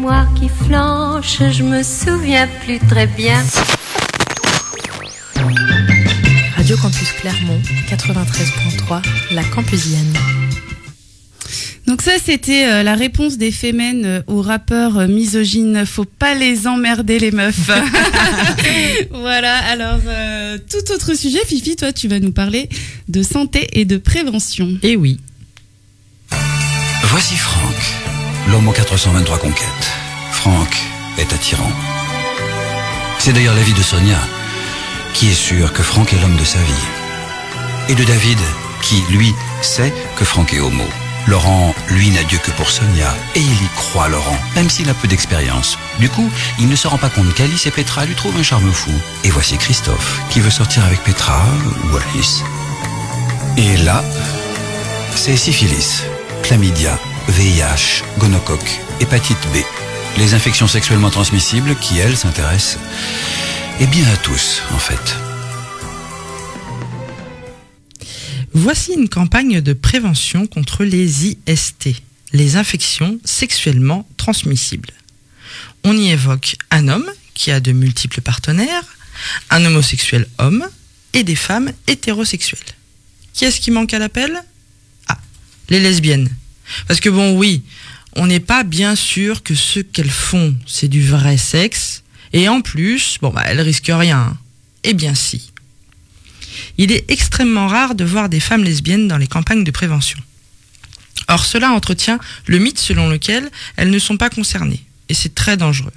Mémoire 0.00 0.32
qui 0.32 0.48
flanche, 0.48 1.42
je 1.52 1.62
me 1.62 1.82
souviens 1.82 2.48
plus 2.64 2.78
très 2.88 3.06
bien. 3.06 3.36
Radio 6.56 6.76
Campus 6.78 7.12
Clermont, 7.20 7.60
93.3, 7.90 9.02
la 9.32 9.44
Campusienne. 9.44 10.14
Donc 11.86 12.00
ça, 12.00 12.12
c'était 12.24 12.64
euh, 12.64 12.82
la 12.82 12.94
réponse 12.94 13.36
des 13.36 13.50
Femen 13.50 14.04
euh, 14.06 14.22
au 14.26 14.40
rappeur 14.40 14.96
euh, 14.96 15.06
misogyne. 15.06 15.84
Faut 15.84 16.06
pas 16.06 16.34
les 16.34 16.66
emmerder 16.66 17.18
les 17.18 17.30
meufs. 17.30 17.70
voilà. 19.10 19.54
Alors 19.70 20.00
euh, 20.06 20.56
tout 20.70 20.92
autre 20.94 21.14
sujet, 21.14 21.40
Fifi, 21.46 21.76
toi, 21.76 21.92
tu 21.92 22.08
vas 22.08 22.20
nous 22.20 22.32
parler 22.32 22.70
de 23.08 23.22
santé 23.22 23.68
et 23.74 23.84
de 23.84 23.98
prévention. 23.98 24.78
Eh 24.82 24.96
oui. 24.96 25.20
Voici 27.02 27.34
Franck, 27.34 28.09
l'homme 28.50 28.68
aux 28.68 28.72
423 28.72 29.38
conquêtes. 29.38 29.92
Franck 30.32 30.76
est 31.18 31.32
attirant. 31.32 31.70
C'est 33.18 33.32
d'ailleurs 33.32 33.54
l'avis 33.54 33.74
de 33.74 33.82
Sonia, 33.82 34.18
qui 35.14 35.30
est 35.30 35.34
sûre 35.34 35.72
que 35.72 35.82
Franck 35.82 36.12
est 36.12 36.20
l'homme 36.20 36.36
de 36.36 36.44
sa 36.44 36.58
vie. 36.58 36.86
Et 37.88 37.94
de 37.94 38.04
David, 38.04 38.38
qui, 38.82 39.02
lui, 39.10 39.34
sait 39.62 39.92
que 40.16 40.24
Franck 40.24 40.52
est 40.52 40.60
homo. 40.60 40.84
Laurent, 41.26 41.74
lui, 41.90 42.10
n'a 42.10 42.24
Dieu 42.24 42.38
que 42.42 42.50
pour 42.52 42.70
Sonia, 42.70 43.14
et 43.36 43.40
il 43.40 43.62
y 43.62 43.68
croit, 43.76 44.08
Laurent, 44.08 44.38
même 44.56 44.70
s'il 44.70 44.88
a 44.88 44.94
peu 44.94 45.06
d'expérience. 45.06 45.78
Du 45.98 46.08
coup, 46.08 46.28
il 46.58 46.68
ne 46.68 46.76
se 46.76 46.88
rend 46.88 46.98
pas 46.98 47.10
compte 47.10 47.32
qu'Alice 47.34 47.66
et 47.66 47.70
Petra 47.70 48.04
lui 48.04 48.14
trouvent 48.14 48.38
un 48.38 48.42
charme 48.42 48.72
fou. 48.72 48.92
Et 49.22 49.30
voici 49.30 49.58
Christophe, 49.58 50.20
qui 50.30 50.40
veut 50.40 50.50
sortir 50.50 50.84
avec 50.84 51.02
Petra 51.04 51.44
ou 51.84 51.96
Alice. 51.96 52.42
Et 53.56 53.76
là, 53.78 54.02
c'est 55.14 55.36
syphilis, 55.36 56.02
chlamydia, 56.42 56.98
VIH, 57.30 58.02
gonocoque, 58.18 58.80
hépatite 58.98 59.38
B. 59.54 59.58
Les 60.18 60.34
infections 60.34 60.66
sexuellement 60.66 61.10
transmissibles 61.10 61.76
qui, 61.76 61.96
elles, 61.98 62.16
s'intéressent, 62.16 62.78
eh 63.78 63.86
bien 63.86 64.04
à 64.08 64.16
tous, 64.16 64.62
en 64.72 64.78
fait. 64.78 65.16
Voici 68.52 68.94
une 68.94 69.08
campagne 69.08 69.60
de 69.60 69.72
prévention 69.72 70.48
contre 70.48 70.82
les 70.82 71.28
IST, 71.28 72.02
les 72.32 72.56
infections 72.56 73.20
sexuellement 73.24 74.08
transmissibles. 74.16 74.92
On 75.84 75.96
y 75.96 76.10
évoque 76.10 76.56
un 76.72 76.88
homme 76.88 77.08
qui 77.34 77.52
a 77.52 77.60
de 77.60 77.70
multiples 77.70 78.22
partenaires, 78.22 78.96
un 79.50 79.64
homosexuel 79.64 80.26
homme 80.38 80.66
et 81.12 81.22
des 81.22 81.36
femmes 81.36 81.70
hétérosexuelles. 81.86 82.74
Qui 83.34 83.44
est-ce 83.44 83.60
qui 83.60 83.70
manque 83.70 83.94
à 83.94 84.00
l'appel? 84.00 84.42
Ah, 85.06 85.18
les 85.68 85.78
lesbiennes. 85.78 86.28
Parce 86.86 87.00
que 87.00 87.08
bon, 87.08 87.36
oui, 87.36 87.62
on 88.16 88.26
n'est 88.26 88.40
pas 88.40 88.62
bien 88.62 88.94
sûr 88.94 89.42
que 89.42 89.54
ce 89.54 89.80
qu'elles 89.80 90.10
font, 90.10 90.54
c'est 90.66 90.88
du 90.88 91.06
vrai 91.06 91.36
sexe. 91.36 92.02
Et 92.32 92.48
en 92.48 92.60
plus, 92.60 93.18
bon, 93.20 93.30
bah, 93.30 93.42
elles 93.46 93.60
risquent 93.60 93.92
rien. 93.92 94.36
Eh 94.84 94.94
bien 94.94 95.14
si. 95.14 95.52
Il 96.78 96.92
est 96.92 97.10
extrêmement 97.10 97.66
rare 97.66 97.94
de 97.94 98.04
voir 98.04 98.28
des 98.28 98.40
femmes 98.40 98.64
lesbiennes 98.64 99.08
dans 99.08 99.18
les 99.18 99.26
campagnes 99.26 99.64
de 99.64 99.70
prévention. 99.70 100.18
Or, 101.28 101.44
cela 101.44 101.70
entretient 101.70 102.18
le 102.46 102.58
mythe 102.58 102.78
selon 102.78 103.08
lequel 103.08 103.50
elles 103.76 103.90
ne 103.90 103.98
sont 103.98 104.16
pas 104.16 104.30
concernées. 104.30 104.84
Et 105.08 105.14
c'est 105.14 105.34
très 105.34 105.56
dangereux. 105.56 105.92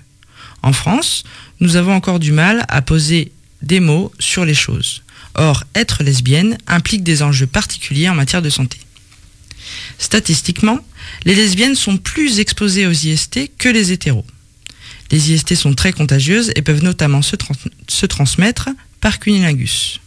En 0.62 0.74
France, 0.74 1.24
nous 1.60 1.76
avons 1.76 1.94
encore 1.94 2.20
du 2.20 2.32
mal 2.32 2.66
à 2.68 2.82
poser 2.82 3.32
des 3.62 3.80
mots 3.80 4.12
sur 4.20 4.46
les 4.46 4.54
choses. 4.54 5.04
Or, 5.36 5.64
être 5.76 6.04
lesbienne 6.04 6.58
implique 6.68 7.04
des 7.04 7.24
enjeux 7.24 7.48
particuliers 7.48 8.10
en 8.10 8.16
matière 8.16 8.42
de 8.42 8.50
santé. 8.50 8.78
Statistiquement, 9.98 10.80
les 11.26 11.36
lesbiennes 11.36 11.76
sont 11.76 11.98
plus 11.98 12.40
exposées 12.40 12.88
aux 12.88 12.92
IST 12.92 13.52
que 13.58 13.70
les 13.70 13.92
hétéros. 13.92 14.26
Les 15.12 15.32
IST 15.32 15.56
sont 15.56 15.74
très 15.74 15.94
contagieuses 15.94 16.52
et 16.56 16.62
peuvent 16.62 16.84
notamment 16.84 17.22
se, 17.22 17.36
trans- 17.36 17.56
se 17.88 18.06
transmettre 18.06 18.70
par 19.02 19.20
cunilingus. 19.20 20.00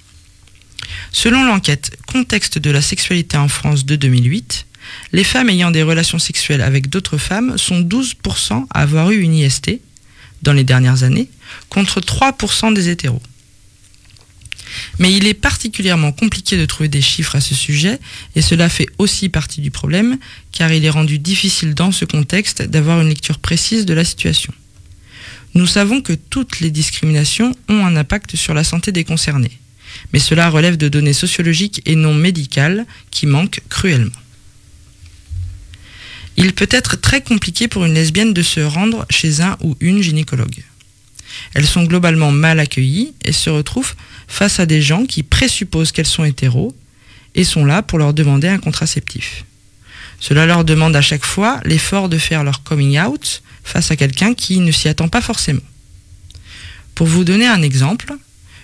Selon 1.12 1.44
l'enquête 1.44 1.96
Contexte 2.07 2.59
de 2.59 2.70
la 2.70 2.83
sexualité 2.83 3.37
en 3.37 3.48
France 3.48 3.85
de 3.85 3.96
2008, 3.96 4.66
les 5.12 5.24
femmes 5.24 5.50
ayant 5.50 5.70
des 5.70 5.83
relations 5.83 6.18
sexuelles 6.18 6.62
avec 6.62 6.88
d'autres 6.88 7.18
femmes 7.18 7.59
sont 7.59 7.81
12% 7.81 8.66
à 8.72 8.83
avoir 8.83 9.11
eu 9.11 9.20
une 9.20 9.35
IST 9.35 9.81
dans 10.42 10.52
les 10.52 10.64
dernières 10.64 11.02
années, 11.02 11.29
contre 11.70 12.00
3% 12.00 12.72
des 12.74 12.88
hétéros. 12.88 13.22
Mais 14.98 15.12
il 15.12 15.26
est 15.26 15.35
particulièrement 15.35 16.12
compliqué 16.12 16.57
de 16.57 16.66
trouver 16.66 16.88
des 16.88 17.00
chiffres 17.00 17.37
à 17.37 17.40
ce 17.40 17.55
sujet, 17.55 17.98
et 18.35 18.42
cela 18.42 18.68
fait 18.68 18.88
aussi 18.98 19.29
partie 19.29 19.61
du 19.61 19.70
problème, 19.70 20.18
car 20.52 20.72
il 20.72 20.85
est 20.85 20.90
rendu 20.90 21.18
difficile 21.18 21.74
dans 21.74 21.92
ce 21.92 22.05
contexte 22.05 22.62
d'avoir 22.62 23.00
une 23.00 23.09
lecture 23.09 23.38
précise 23.38 23.87
de 23.87 23.94
la 23.94 24.05
situation. 24.05 24.52
Nous 25.55 25.66
savons 25.66 26.00
que 26.02 26.12
toutes 26.12 26.61
les 26.61 26.70
discriminations 26.70 27.55
ont 27.68 27.87
un 27.87 27.96
impact 27.96 28.37
sur 28.37 28.52
la 28.52 28.64
santé 28.64 28.92
des 28.92 29.05
concernés, 29.05 29.59
mais 30.12 30.18
cela 30.18 30.50
relève 30.50 30.76
de 30.76 30.88
données 30.88 31.12
sociologiques 31.12 31.81
et 31.87 31.94
non 31.94 32.14
médicales 32.14 32.85
qui 33.11 33.26
manquent 33.26 33.61
cruellement. 33.68 34.11
Il 36.37 36.52
peut 36.52 36.68
être 36.70 37.00
très 37.00 37.22
compliqué 37.22 37.66
pour 37.68 37.87
une 37.87 37.94
lesbienne 37.94 38.35
de 38.35 38.42
se 38.42 38.61
rendre 38.61 39.07
chez 39.09 39.40
un 39.40 39.57
ou 39.62 39.76
une 39.81 40.02
gynécologue. 40.02 40.62
Elles 41.55 41.66
sont 41.66 41.85
globalement 41.85 42.31
mal 42.31 42.61
accueillies 42.61 43.14
et 43.24 43.33
se 43.33 43.50
retrouvent 43.50 43.94
face 44.28 44.60
à 44.60 44.66
des 44.66 44.82
gens 44.82 45.06
qui 45.06 45.22
présupposent 45.22 45.92
qu'elles 45.92 46.06
sont 46.06 46.24
hétéros 46.24 46.74
et 47.34 47.44
sont 47.44 47.64
là 47.64 47.82
pour 47.82 47.98
leur 47.98 48.14
demander 48.14 48.48
un 48.48 48.58
contraceptif. 48.58 49.44
Cela 50.18 50.46
leur 50.46 50.64
demande 50.64 50.96
à 50.96 51.02
chaque 51.02 51.24
fois 51.24 51.60
l'effort 51.64 52.08
de 52.08 52.18
faire 52.18 52.44
leur 52.44 52.62
coming 52.62 52.98
out 52.98 53.42
face 53.64 53.90
à 53.90 53.96
quelqu'un 53.96 54.34
qui 54.34 54.58
ne 54.60 54.72
s'y 54.72 54.88
attend 54.88 55.08
pas 55.08 55.20
forcément. 55.20 55.60
Pour 56.94 57.06
vous 57.06 57.24
donner 57.24 57.46
un 57.46 57.62
exemple, 57.62 58.14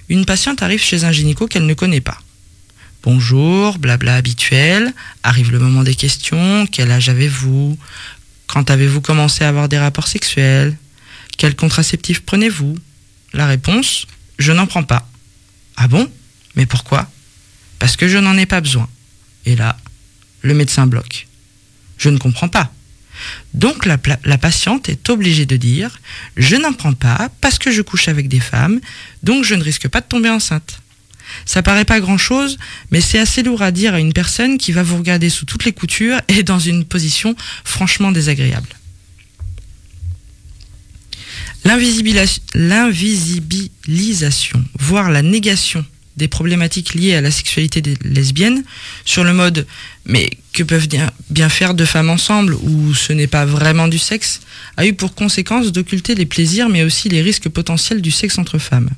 une 0.09 0.25
patiente 0.25 0.63
arrive 0.63 0.81
chez 0.83 1.05
un 1.05 1.13
gynéco 1.13 1.47
qu'elle 1.47 1.67
ne 1.67 1.75
connaît 1.75 2.01
pas. 2.01 2.19
Bonjour, 3.03 3.79
blabla 3.79 4.15
habituel, 4.15 4.95
arrive 5.23 5.51
le 5.51 5.59
moment 5.59 5.83
des 5.83 5.95
questions, 5.95 6.67
quel 6.67 6.91
âge 6.91 7.09
avez-vous? 7.09 7.77
Quand 8.47 8.71
avez-vous 8.71 9.01
commencé 9.01 9.45
à 9.45 9.49
avoir 9.49 9.69
des 9.69 9.79
rapports 9.79 10.09
sexuels? 10.09 10.77
Quel 11.37 11.57
contraceptif 11.57 12.21
prenez-vous? 12.21 12.77
La 13.33 13.47
réponse, 13.47 14.07
je 14.39 14.53
n'en 14.53 14.67
prends 14.67 14.85
pas. 14.85 15.09
Ah 15.85 15.89
bon? 15.89 16.09
Mais 16.55 16.65
pourquoi? 16.65 17.11
Parce 17.81 17.97
que 17.97 18.07
je 18.07 18.17
n'en 18.17 18.39
ai 18.39 18.47
pas 18.47 18.61
besoin. 18.61 18.89
Et 19.47 19.57
là, 19.57 19.77
Le 20.43 20.55
médecin 20.55 20.87
bloque. 20.87 21.27
Je 21.99 22.09
ne 22.09 22.19
comprends 22.19 22.49
pas. 22.49 22.73
Donc 23.53 23.85
la, 23.85 23.99
patiente 24.39 24.89
est 24.89 25.11
obligée 25.11 25.45
de 25.45 25.57
dire 25.57 26.01
Je 26.37 26.55
n'en 26.55 26.73
prends 26.73 26.93
pas 26.95 27.31
parce 27.41 27.59
que 27.59 27.73
je 27.73 27.83
couche 27.83 28.07
avec 28.07 28.29
des 28.29 28.39
femmes, 28.39 28.81
donc 29.25 29.45
je 29.45 29.57
ne 29.57 29.63
risque 29.63 29.89
pas 29.89 30.01
de 30.01 30.07
tomber 30.07 30.31
enceinte. 30.31 30.79
Ça 31.47 31.63
paraît 31.63 31.85
pas 31.85 31.99
grand 31.99 32.19
chose, 32.19 32.59
mais 32.93 33.01
c'est 33.01 33.19
assez 33.19 33.43
lourd 33.43 33.63
à 33.63 33.73
dire 33.73 33.95
à 33.95 34.01
une 34.01 34.13
personne 34.13 34.59
qui 34.59 34.71
va 34.71 34.85
vous 34.85 34.99
regarder 34.99 35.31
sous 35.31 35.47
toutes 35.47 35.65
les 35.65 35.73
coutures 35.73 36.21
et 36.29 36.45
dans 36.45 36.61
une 36.61 36.85
position 36.85 37.35
franchement 37.65 38.13
désagréable. 38.13 38.69
L'invisibilisation, 41.65 44.65
voire 44.79 45.11
la 45.11 45.23
négation 45.23 45.85
des 46.17 46.29
problématiques 46.29 46.95
liées 46.95 47.15
à 47.15 47.21
la 47.21 47.31
sexualité 47.31 47.81
des 47.81 47.97
lesbiennes, 48.05 48.65
sur 49.05 49.25
le 49.25 49.33
mode 49.33 49.67
mais 50.05 50.31
que 50.53 50.63
peuvent 50.63 50.89
bien 51.31 51.49
faire 51.49 51.75
deux 51.75 51.87
femmes 51.87 52.11
ensemble 52.11 52.55
ou 52.55 52.95
ce 52.95 53.13
n'est 53.13 53.27
pas 53.27 53.47
vraiment 53.47 53.89
du 53.89 53.99
sexe, 53.99 54.41
a 54.77 54.87
eu 54.87 54.93
pour 54.93 55.15
conséquence 55.15 55.73
d'occulter 55.73 56.15
les 56.15 56.27
plaisirs 56.27 56.69
mais 56.69 56.83
aussi 56.83 57.09
les 57.09 57.23
risques 57.23 57.49
potentiels 57.49 58.03
du 58.03 58.11
sexe 58.11 58.39
entre 58.39 58.59
femmes. 58.59 58.91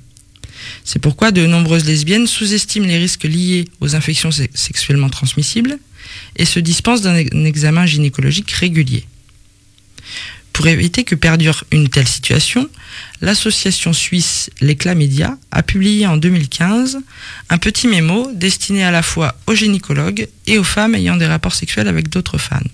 C'est 0.84 0.98
pourquoi 0.98 1.30
de 1.30 1.46
nombreuses 1.46 1.84
lesbiennes 1.84 2.26
sous-estiment 2.26 2.86
les 2.86 2.98
risques 2.98 3.24
liés 3.24 3.66
aux 3.80 3.94
infections 3.94 4.30
sexuellement 4.54 5.10
transmissibles 5.10 5.78
et 6.36 6.44
se 6.44 6.58
dispensent 6.58 7.02
d'un 7.02 7.44
examen 7.44 7.86
gynécologique 7.86 8.50
régulier. 8.50 9.04
Pour 10.54 10.68
éviter 10.68 11.02
que 11.02 11.16
perdure 11.16 11.64
une 11.72 11.88
telle 11.88 12.06
situation, 12.06 12.70
l'association 13.20 13.92
suisse 13.92 14.50
Les 14.60 14.76
Chlamydia 14.76 15.36
a 15.50 15.64
publié 15.64 16.06
en 16.06 16.16
2015 16.16 16.98
un 17.50 17.58
petit 17.58 17.88
mémo 17.88 18.30
destiné 18.32 18.84
à 18.84 18.92
la 18.92 19.02
fois 19.02 19.34
aux 19.48 19.54
gynécologues 19.54 20.28
et 20.46 20.56
aux 20.56 20.64
femmes 20.64 20.94
ayant 20.94 21.16
des 21.16 21.26
rapports 21.26 21.56
sexuels 21.56 21.88
avec 21.88 22.08
d'autres 22.08 22.38
femmes. 22.38 22.68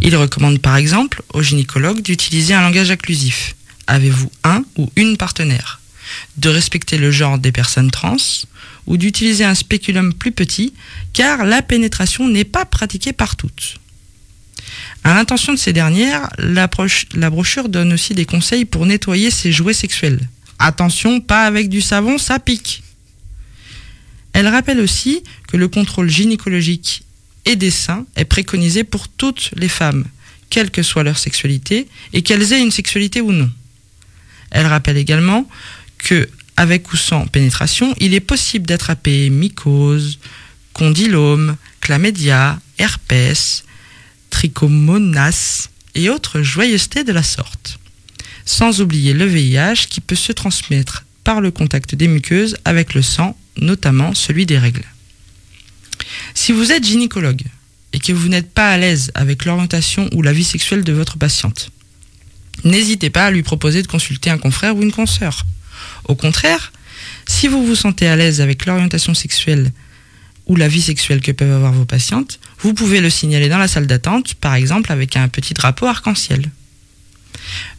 Il 0.00 0.14
recommande 0.14 0.60
par 0.60 0.76
exemple 0.76 1.20
aux 1.34 1.42
gynécologues 1.42 2.00
d'utiliser 2.00 2.54
un 2.54 2.62
langage 2.62 2.92
inclusif. 2.92 3.56
Avez-vous 3.88 4.30
un 4.44 4.62
ou 4.76 4.88
une 4.94 5.16
partenaire? 5.16 5.80
De 6.36 6.48
respecter 6.48 6.96
le 6.96 7.10
genre 7.10 7.38
des 7.38 7.50
personnes 7.50 7.90
trans 7.90 8.16
ou 8.86 8.96
d'utiliser 8.96 9.44
un 9.44 9.56
spéculum 9.56 10.14
plus 10.14 10.30
petit 10.30 10.74
car 11.12 11.44
la 11.44 11.60
pénétration 11.60 12.28
n'est 12.28 12.44
pas 12.44 12.64
pratiquée 12.64 13.12
par 13.12 13.34
toutes. 13.34 13.80
À 15.04 15.14
l'intention 15.14 15.52
de 15.52 15.58
ces 15.58 15.72
dernières, 15.72 16.28
la, 16.38 16.68
brochure 17.30 17.68
donne 17.68 17.92
aussi 17.92 18.14
des 18.14 18.24
conseils 18.26 18.64
pour 18.64 18.86
nettoyer 18.86 19.30
ses 19.30 19.52
jouets 19.52 19.72
sexuels. 19.72 20.20
Attention, 20.58 21.20
pas 21.20 21.44
avec 21.44 21.68
du 21.68 21.80
savon, 21.80 22.18
ça 22.18 22.38
pique. 22.38 22.82
Elle 24.32 24.48
rappelle 24.48 24.80
aussi 24.80 25.22
que 25.48 25.56
le 25.56 25.68
contrôle 25.68 26.10
gynécologique 26.10 27.04
et 27.44 27.56
des 27.56 27.70
seins 27.70 28.04
est 28.16 28.24
préconisé 28.24 28.84
pour 28.84 29.08
toutes 29.08 29.50
les 29.56 29.68
femmes, 29.68 30.04
quelle 30.50 30.70
que 30.70 30.82
soit 30.82 31.04
leur 31.04 31.18
sexualité, 31.18 31.86
et 32.12 32.22
qu'elles 32.22 32.52
aient 32.52 32.60
une 32.60 32.70
sexualité 32.70 33.20
ou 33.20 33.32
non. 33.32 33.50
Elle 34.50 34.66
rappelle 34.66 34.96
également 34.96 35.48
que, 35.98 36.28
avec 36.56 36.92
ou 36.92 36.96
sans 36.96 37.26
pénétration, 37.26 37.94
il 37.98 38.14
est 38.14 38.20
possible 38.20 38.66
d'attraper 38.66 39.30
mycose, 39.30 40.18
condylome, 40.72 41.56
chlamydia, 41.80 42.58
herpès, 42.78 43.64
trichomonas 44.36 45.70
et 45.94 46.10
autres 46.10 46.42
joyeusetés 46.42 47.04
de 47.04 47.12
la 47.12 47.22
sorte. 47.22 47.78
Sans 48.44 48.82
oublier 48.82 49.14
le 49.14 49.24
VIH 49.24 49.86
qui 49.88 50.02
peut 50.02 50.14
se 50.14 50.30
transmettre 50.30 51.06
par 51.24 51.40
le 51.40 51.50
contact 51.50 51.94
des 51.94 52.06
muqueuses 52.06 52.58
avec 52.66 52.92
le 52.92 53.00
sang, 53.00 53.34
notamment 53.56 54.12
celui 54.14 54.44
des 54.44 54.58
règles. 54.58 54.84
Si 56.34 56.52
vous 56.52 56.70
êtes 56.70 56.84
gynécologue 56.84 57.44
et 57.94 57.98
que 57.98 58.12
vous 58.12 58.28
n'êtes 58.28 58.52
pas 58.52 58.70
à 58.70 58.76
l'aise 58.76 59.10
avec 59.14 59.46
l'orientation 59.46 60.10
ou 60.12 60.20
la 60.20 60.34
vie 60.34 60.44
sexuelle 60.44 60.84
de 60.84 60.92
votre 60.92 61.16
patiente, 61.16 61.70
n'hésitez 62.62 63.08
pas 63.08 63.24
à 63.24 63.30
lui 63.30 63.42
proposer 63.42 63.80
de 63.80 63.88
consulter 63.88 64.28
un 64.28 64.36
confrère 64.36 64.76
ou 64.76 64.82
une 64.82 64.92
consoeur. 64.92 65.46
Au 66.04 66.14
contraire, 66.14 66.72
si 67.26 67.48
vous 67.48 67.64
vous 67.64 67.74
sentez 67.74 68.06
à 68.06 68.16
l'aise 68.16 68.42
avec 68.42 68.66
l'orientation 68.66 69.14
sexuelle 69.14 69.72
ou 70.46 70.56
la 70.56 70.68
vie 70.68 70.82
sexuelle 70.82 71.22
que 71.22 71.32
peuvent 71.32 71.56
avoir 71.56 71.72
vos 71.72 71.86
patientes, 71.86 72.38
vous 72.66 72.74
pouvez 72.74 73.00
le 73.00 73.08
signaler 73.10 73.48
dans 73.48 73.58
la 73.58 73.68
salle 73.68 73.86
d'attente, 73.86 74.34
par 74.34 74.56
exemple 74.56 74.90
avec 74.90 75.16
un 75.16 75.28
petit 75.28 75.54
drapeau 75.54 75.86
arc-en-ciel. 75.86 76.50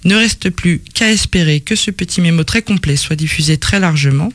Ne 0.06 0.16
reste 0.16 0.50
plus 0.50 0.80
qu'à 0.94 1.12
espérer 1.12 1.60
que 1.60 1.76
ce 1.76 1.92
petit 1.92 2.22
mémo 2.22 2.46
très 2.46 2.62
complet 2.62 2.96
soit 2.96 3.18
diffusé 3.18 3.58
très 3.58 3.82
largement 3.82 4.32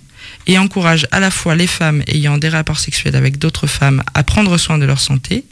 et 0.46 0.58
encourage 0.58 1.06
à 1.10 1.20
la 1.20 1.30
fois 1.30 1.54
les 1.54 1.66
femmes 1.66 2.02
ayant 2.06 2.36
des 2.36 2.50
rapports 2.50 2.80
sexuels 2.80 3.16
avec 3.16 3.38
d'autres 3.38 3.66
femmes 3.66 4.02
à 4.12 4.24
prendre 4.24 4.58
soin 4.58 4.76
de 4.76 4.84
leur 4.84 5.00
santé 5.00 5.46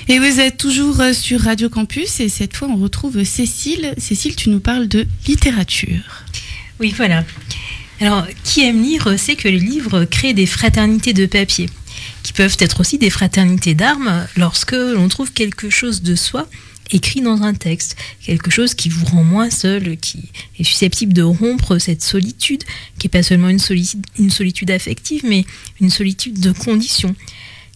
Et 0.10 0.20
vous 0.20 0.40
êtes 0.42 0.58
toujours 0.58 1.02
sur 1.14 1.40
Radio 1.42 1.70
Campus 1.70 2.20
et 2.20 2.28
cette 2.28 2.58
fois 2.58 2.68
on 2.68 2.76
retrouve 2.76 3.24
Cécile. 3.24 3.94
Cécile, 3.98 4.36
tu 4.36 4.50
nous 4.50 4.60
parles 4.60 4.90
de 4.90 5.08
littérature. 5.26 6.26
Oui, 6.82 6.94
voilà. 6.96 7.24
Alors, 8.02 8.26
qui 8.44 8.66
aime 8.66 8.82
lire 8.82 9.18
sait 9.18 9.36
que 9.36 9.48
les 9.48 9.60
livres 9.60 10.04
créent 10.04 10.34
des 10.34 10.46
fraternités 10.46 11.14
de 11.14 11.26
papier, 11.26 11.70
qui 12.24 12.34
peuvent 12.34 12.58
être 12.60 12.82
aussi 12.82 12.98
des 12.98 13.10
fraternités 13.10 13.74
d'armes 13.74 14.26
lorsque 14.36 14.74
l'on 14.74 15.08
trouve 15.08 15.32
quelque 15.32 15.70
chose 15.70 16.02
de 16.02 16.16
soi 16.16 16.48
écrit 16.92 17.22
dans 17.22 17.44
un 17.44 17.54
texte, 17.54 17.96
quelque 18.24 18.52
chose 18.52 18.74
qui 18.74 18.90
vous 18.90 19.06
rend 19.06 19.24
moins 19.24 19.50
seul, 19.50 19.98
qui 19.98 20.30
est 20.60 20.64
susceptible 20.64 21.14
de 21.14 21.22
rompre 21.22 21.78
cette 21.78 22.02
solitude, 22.02 22.64
qui 22.98 23.08
n'est 23.08 23.12
pas 23.12 23.24
seulement 23.24 23.50
une 23.50 23.60
solitude, 23.60 24.72
affective, 24.72 25.24
mais 25.28 25.46
une 25.82 25.90
solitude 25.90 26.40
de 26.40 26.52
condition, 26.52 27.16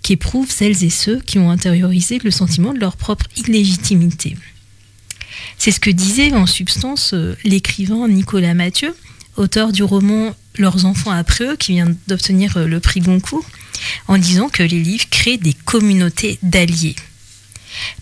qui 0.02 0.14
éprouve 0.14 0.52
celles 0.52 0.84
et 0.84 0.90
ceux 0.90 1.20
qui 1.20 1.40
ont 1.40 1.50
intériorisé 1.50 2.20
le 2.24 2.32
sentiment 2.32 2.74
de 2.74 2.80
leur 2.80 2.98
propre 2.98 3.26
illégitimité. 3.38 4.36
C'est 5.58 5.72
ce 5.72 5.80
que 5.80 5.90
disait 5.90 6.34
en 6.34 6.46
substance 6.46 7.14
euh, 7.14 7.36
l'écrivain 7.44 8.08
Nicolas 8.08 8.54
Mathieu, 8.54 8.96
auteur 9.38 9.72
du 9.72 9.84
roman 9.84 10.36
Leurs 10.60 10.86
enfants 10.86 11.12
après 11.12 11.46
eux, 11.46 11.56
qui 11.56 11.72
vient 11.72 11.96
d'obtenir 12.08 12.58
euh, 12.58 12.68
le 12.68 12.80
prix 12.80 13.00
Goncourt, 13.00 13.46
en 14.08 14.18
disant 14.18 14.50
que 14.50 14.62
les 14.62 14.80
livres 14.82 15.06
créent 15.10 15.38
des 15.38 15.54
communautés 15.54 16.38
d'alliés. 16.44 16.96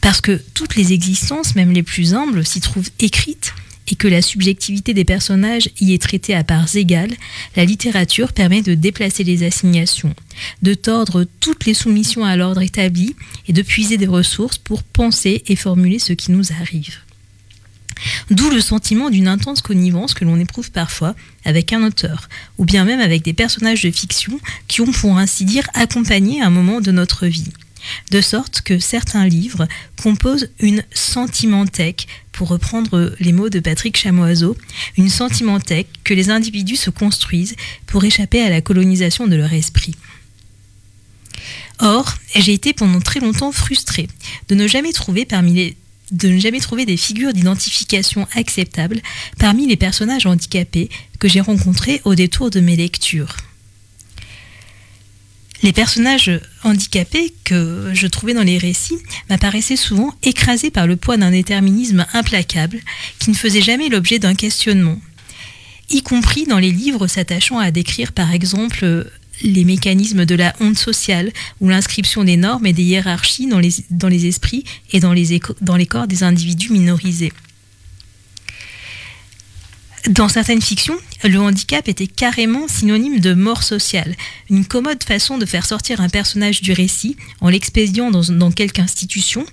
Parce 0.01 0.21
que 0.21 0.41
toutes 0.53 0.75
les 0.75 0.93
existences, 0.93 1.55
même 1.55 1.71
les 1.71 1.83
plus 1.83 2.13
humbles, 2.13 2.45
s'y 2.45 2.61
trouvent 2.61 2.89
écrites 2.99 3.53
et 3.91 3.95
que 3.95 4.07
la 4.07 4.21
subjectivité 4.21 4.93
des 4.93 5.03
personnages 5.03 5.69
y 5.79 5.93
est 5.93 6.01
traitée 6.01 6.33
à 6.33 6.43
parts 6.43 6.75
égales, 6.75 7.13
la 7.55 7.65
littérature 7.65 8.31
permet 8.31 8.61
de 8.61 8.73
déplacer 8.73 9.23
les 9.23 9.43
assignations, 9.43 10.15
de 10.61 10.73
tordre 10.73 11.25
toutes 11.39 11.65
les 11.65 11.73
soumissions 11.73 12.23
à 12.23 12.37
l'ordre 12.37 12.61
établi 12.61 13.15
et 13.47 13.53
de 13.53 13.61
puiser 13.61 13.97
des 13.97 14.07
ressources 14.07 14.57
pour 14.57 14.83
penser 14.83 15.43
et 15.47 15.55
formuler 15.55 15.99
ce 15.99 16.13
qui 16.13 16.31
nous 16.31 16.53
arrive. 16.53 16.99
D'où 18.31 18.49
le 18.49 18.61
sentiment 18.61 19.09
d'une 19.09 19.27
intense 19.27 19.61
connivence 19.61 20.13
que 20.13 20.25
l'on 20.25 20.39
éprouve 20.39 20.71
parfois 20.71 21.13
avec 21.45 21.73
un 21.73 21.83
auteur, 21.83 22.29
ou 22.57 22.65
bien 22.65 22.85
même 22.85 22.99
avec 22.99 23.23
des 23.23 23.33
personnages 23.33 23.83
de 23.83 23.91
fiction 23.91 24.39
qui 24.67 24.81
ont 24.81 24.91
pour 24.91 25.17
ainsi 25.17 25.45
dire 25.45 25.67
accompagné 25.73 26.41
un 26.41 26.49
moment 26.49 26.81
de 26.81 26.91
notre 26.91 27.27
vie 27.27 27.51
de 28.11 28.21
sorte 28.21 28.61
que 28.61 28.79
certains 28.79 29.27
livres 29.27 29.67
composent 30.01 30.49
une 30.59 30.83
sentimenthèque, 30.93 32.07
pour 32.31 32.47
reprendre 32.47 33.15
les 33.19 33.33
mots 33.33 33.49
de 33.49 33.59
Patrick 33.59 33.97
Chamoiseau, 33.97 34.57
une 34.97 35.09
sentimenthèque 35.09 35.89
que 36.03 36.13
les 36.13 36.29
individus 36.29 36.77
se 36.77 36.89
construisent 36.89 37.55
pour 37.85 38.03
échapper 38.03 38.41
à 38.41 38.49
la 38.49 38.61
colonisation 38.61 39.27
de 39.27 39.35
leur 39.35 39.53
esprit. 39.53 39.95
Or, 41.79 42.15
j'ai 42.35 42.53
été 42.53 42.73
pendant 42.73 43.01
très 43.01 43.19
longtemps 43.19 43.51
frustrée 43.51 44.07
de 44.49 44.55
ne 44.55 44.67
jamais 44.67 44.93
trouver 44.93 45.27
de 46.11 46.27
ne 46.27 46.39
jamais 46.39 46.59
trouver 46.59 46.85
des 46.85 46.97
figures 46.97 47.33
d'identification 47.33 48.27
acceptables 48.35 49.01
parmi 49.39 49.67
les 49.67 49.77
personnages 49.77 50.25
handicapés 50.25 50.89
que 51.19 51.27
j'ai 51.27 51.41
rencontrés 51.41 52.01
au 52.03 52.15
détour 52.15 52.49
de 52.49 52.59
mes 52.59 52.75
lectures. 52.75 53.37
Les 55.63 55.73
personnages 55.73 56.31
handicapés 56.63 57.33
que 57.43 57.91
je 57.93 58.07
trouvais 58.07 58.33
dans 58.33 58.43
les 58.43 58.57
récits 58.57 58.97
m'apparaissaient 59.29 59.75
souvent 59.75 60.13
écrasés 60.23 60.71
par 60.71 60.87
le 60.87 60.95
poids 60.95 61.17
d'un 61.17 61.31
déterminisme 61.31 62.05
implacable 62.13 62.79
qui 63.19 63.29
ne 63.29 63.35
faisait 63.35 63.61
jamais 63.61 63.89
l'objet 63.89 64.17
d'un 64.17 64.33
questionnement, 64.33 64.99
y 65.91 66.01
compris 66.01 66.45
dans 66.45 66.57
les 66.57 66.71
livres 66.71 67.07
s'attachant 67.07 67.59
à 67.59 67.69
décrire 67.69 68.11
par 68.11 68.31
exemple 68.31 69.07
les 69.43 69.65
mécanismes 69.65 70.25
de 70.25 70.35
la 70.35 70.55
honte 70.59 70.77
sociale 70.77 71.31
ou 71.59 71.69
l'inscription 71.69 72.23
des 72.23 72.37
normes 72.37 72.65
et 72.65 72.73
des 72.73 72.83
hiérarchies 72.83 73.47
dans 73.47 73.59
les, 73.59 74.25
esprits 74.25 74.63
et 74.93 74.99
dans 74.99 75.13
les 75.13 75.85
corps 75.85 76.07
des 76.07 76.23
individus 76.23 76.71
minorisés. 76.71 77.33
Dans 80.09 80.29
certaines 80.29 80.61
fictions, 80.61 80.97
le 81.23 81.39
handicap 81.39 81.87
était 81.87 82.07
carrément 82.07 82.67
synonyme 82.67 83.19
de 83.19 83.35
mort 83.35 83.61
sociale, 83.61 84.15
une 84.49 84.65
commode 84.65 85.03
façon 85.03 85.37
de 85.37 85.45
faire 85.45 85.65
sortir 85.65 86.01
un 86.01 86.09
personnage 86.09 86.61
du 86.61 86.71
récit 86.73 87.17
en 87.39 87.49
l'expédiant 87.49 88.09
dans, 88.09 88.23
dans 88.23 88.51
quelque 88.51 88.79
institution 88.79 89.45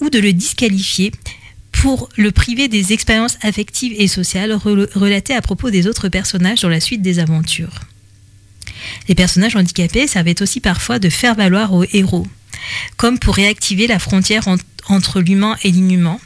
ou 0.00 0.08
de 0.08 0.20
le 0.20 0.32
disqualifier 0.32 1.10
pour 1.72 2.08
le 2.16 2.30
priver 2.30 2.68
des 2.68 2.92
expériences 2.92 3.38
affectives 3.42 3.94
et 3.98 4.06
sociales 4.06 4.52
rel- 4.52 4.88
relatées 4.94 5.34
à 5.34 5.42
propos 5.42 5.70
des 5.70 5.88
autres 5.88 6.08
personnages 6.08 6.60
dans 6.60 6.68
la 6.68 6.80
suite 6.80 7.02
des 7.02 7.18
aventures. 7.18 7.80
Les 9.08 9.16
personnages 9.16 9.56
handicapés 9.56 10.06
servaient 10.06 10.40
aussi 10.42 10.60
parfois 10.60 11.00
de 11.00 11.08
faire 11.08 11.34
valoir 11.34 11.72
aux 11.74 11.84
héros, 11.92 12.26
comme 12.96 13.18
pour 13.18 13.34
réactiver 13.34 13.88
la 13.88 13.98
frontière 13.98 14.46
en- 14.46 14.56
entre 14.88 15.20
l'humain 15.20 15.56
et 15.64 15.72
l'inhumain, 15.72 16.20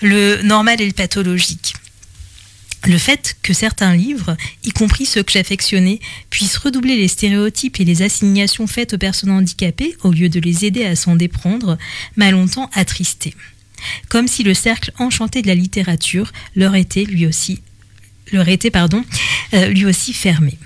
le 0.00 0.40
normal 0.42 0.80
et 0.80 0.86
le 0.86 0.92
pathologique. 0.92 1.74
Le 2.86 2.98
fait 2.98 3.36
que 3.42 3.54
certains 3.54 3.96
livres, 3.96 4.36
y 4.62 4.70
compris 4.70 5.06
ceux 5.06 5.22
que 5.22 5.32
j'affectionnais, 5.32 6.00
puissent 6.28 6.58
redoubler 6.58 6.96
les 6.96 7.08
stéréotypes 7.08 7.80
et 7.80 7.84
les 7.84 8.02
assignations 8.02 8.66
faites 8.66 8.94
aux 8.94 8.98
personnes 8.98 9.30
handicapées 9.30 9.96
au 10.02 10.12
lieu 10.12 10.28
de 10.28 10.40
les 10.40 10.66
aider 10.66 10.84
à 10.84 10.94
s'en 10.94 11.16
déprendre 11.16 11.78
m'a 12.16 12.30
longtemps 12.30 12.70
attristé. 12.74 13.34
Comme 14.08 14.28
si 14.28 14.42
le 14.42 14.54
cercle 14.54 14.92
enchanté 14.98 15.40
de 15.40 15.46
la 15.46 15.54
littérature 15.54 16.32
leur 16.56 16.74
était 16.74 17.04
lui 17.04 17.26
aussi, 17.26 17.62
euh, 18.34 19.92
fermé. 20.12 20.58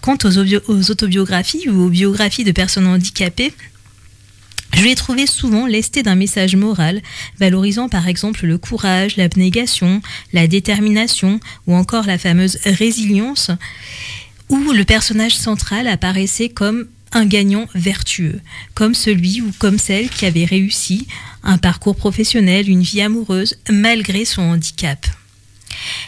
Quant 0.00 0.18
aux 0.24 0.90
autobiographies 0.90 1.68
ou 1.68 1.82
aux 1.82 1.88
biographies 1.88 2.44
de 2.44 2.52
personnes 2.52 2.86
handicapées, 2.86 3.52
je 4.72 4.84
les 4.84 4.94
trouvais 4.94 5.26
souvent 5.26 5.66
lestés 5.66 6.02
d'un 6.02 6.14
message 6.14 6.56
moral, 6.56 7.02
valorisant 7.38 7.88
par 7.88 8.06
exemple 8.06 8.46
le 8.46 8.58
courage, 8.58 9.16
l'abnégation, 9.16 10.02
la 10.32 10.46
détermination 10.46 11.40
ou 11.66 11.74
encore 11.74 12.06
la 12.06 12.18
fameuse 12.18 12.58
résilience, 12.64 13.50
où 14.48 14.72
le 14.72 14.84
personnage 14.84 15.36
central 15.36 15.86
apparaissait 15.86 16.48
comme 16.48 16.86
un 17.12 17.26
gagnant 17.26 17.66
vertueux, 17.74 18.40
comme 18.74 18.94
celui 18.94 19.40
ou 19.40 19.50
comme 19.58 19.78
celle 19.78 20.10
qui 20.10 20.26
avait 20.26 20.44
réussi 20.44 21.06
un 21.42 21.58
parcours 21.58 21.96
professionnel, 21.96 22.68
une 22.68 22.82
vie 22.82 23.00
amoureuse, 23.00 23.54
malgré 23.70 24.24
son 24.24 24.42
handicap. 24.42 25.06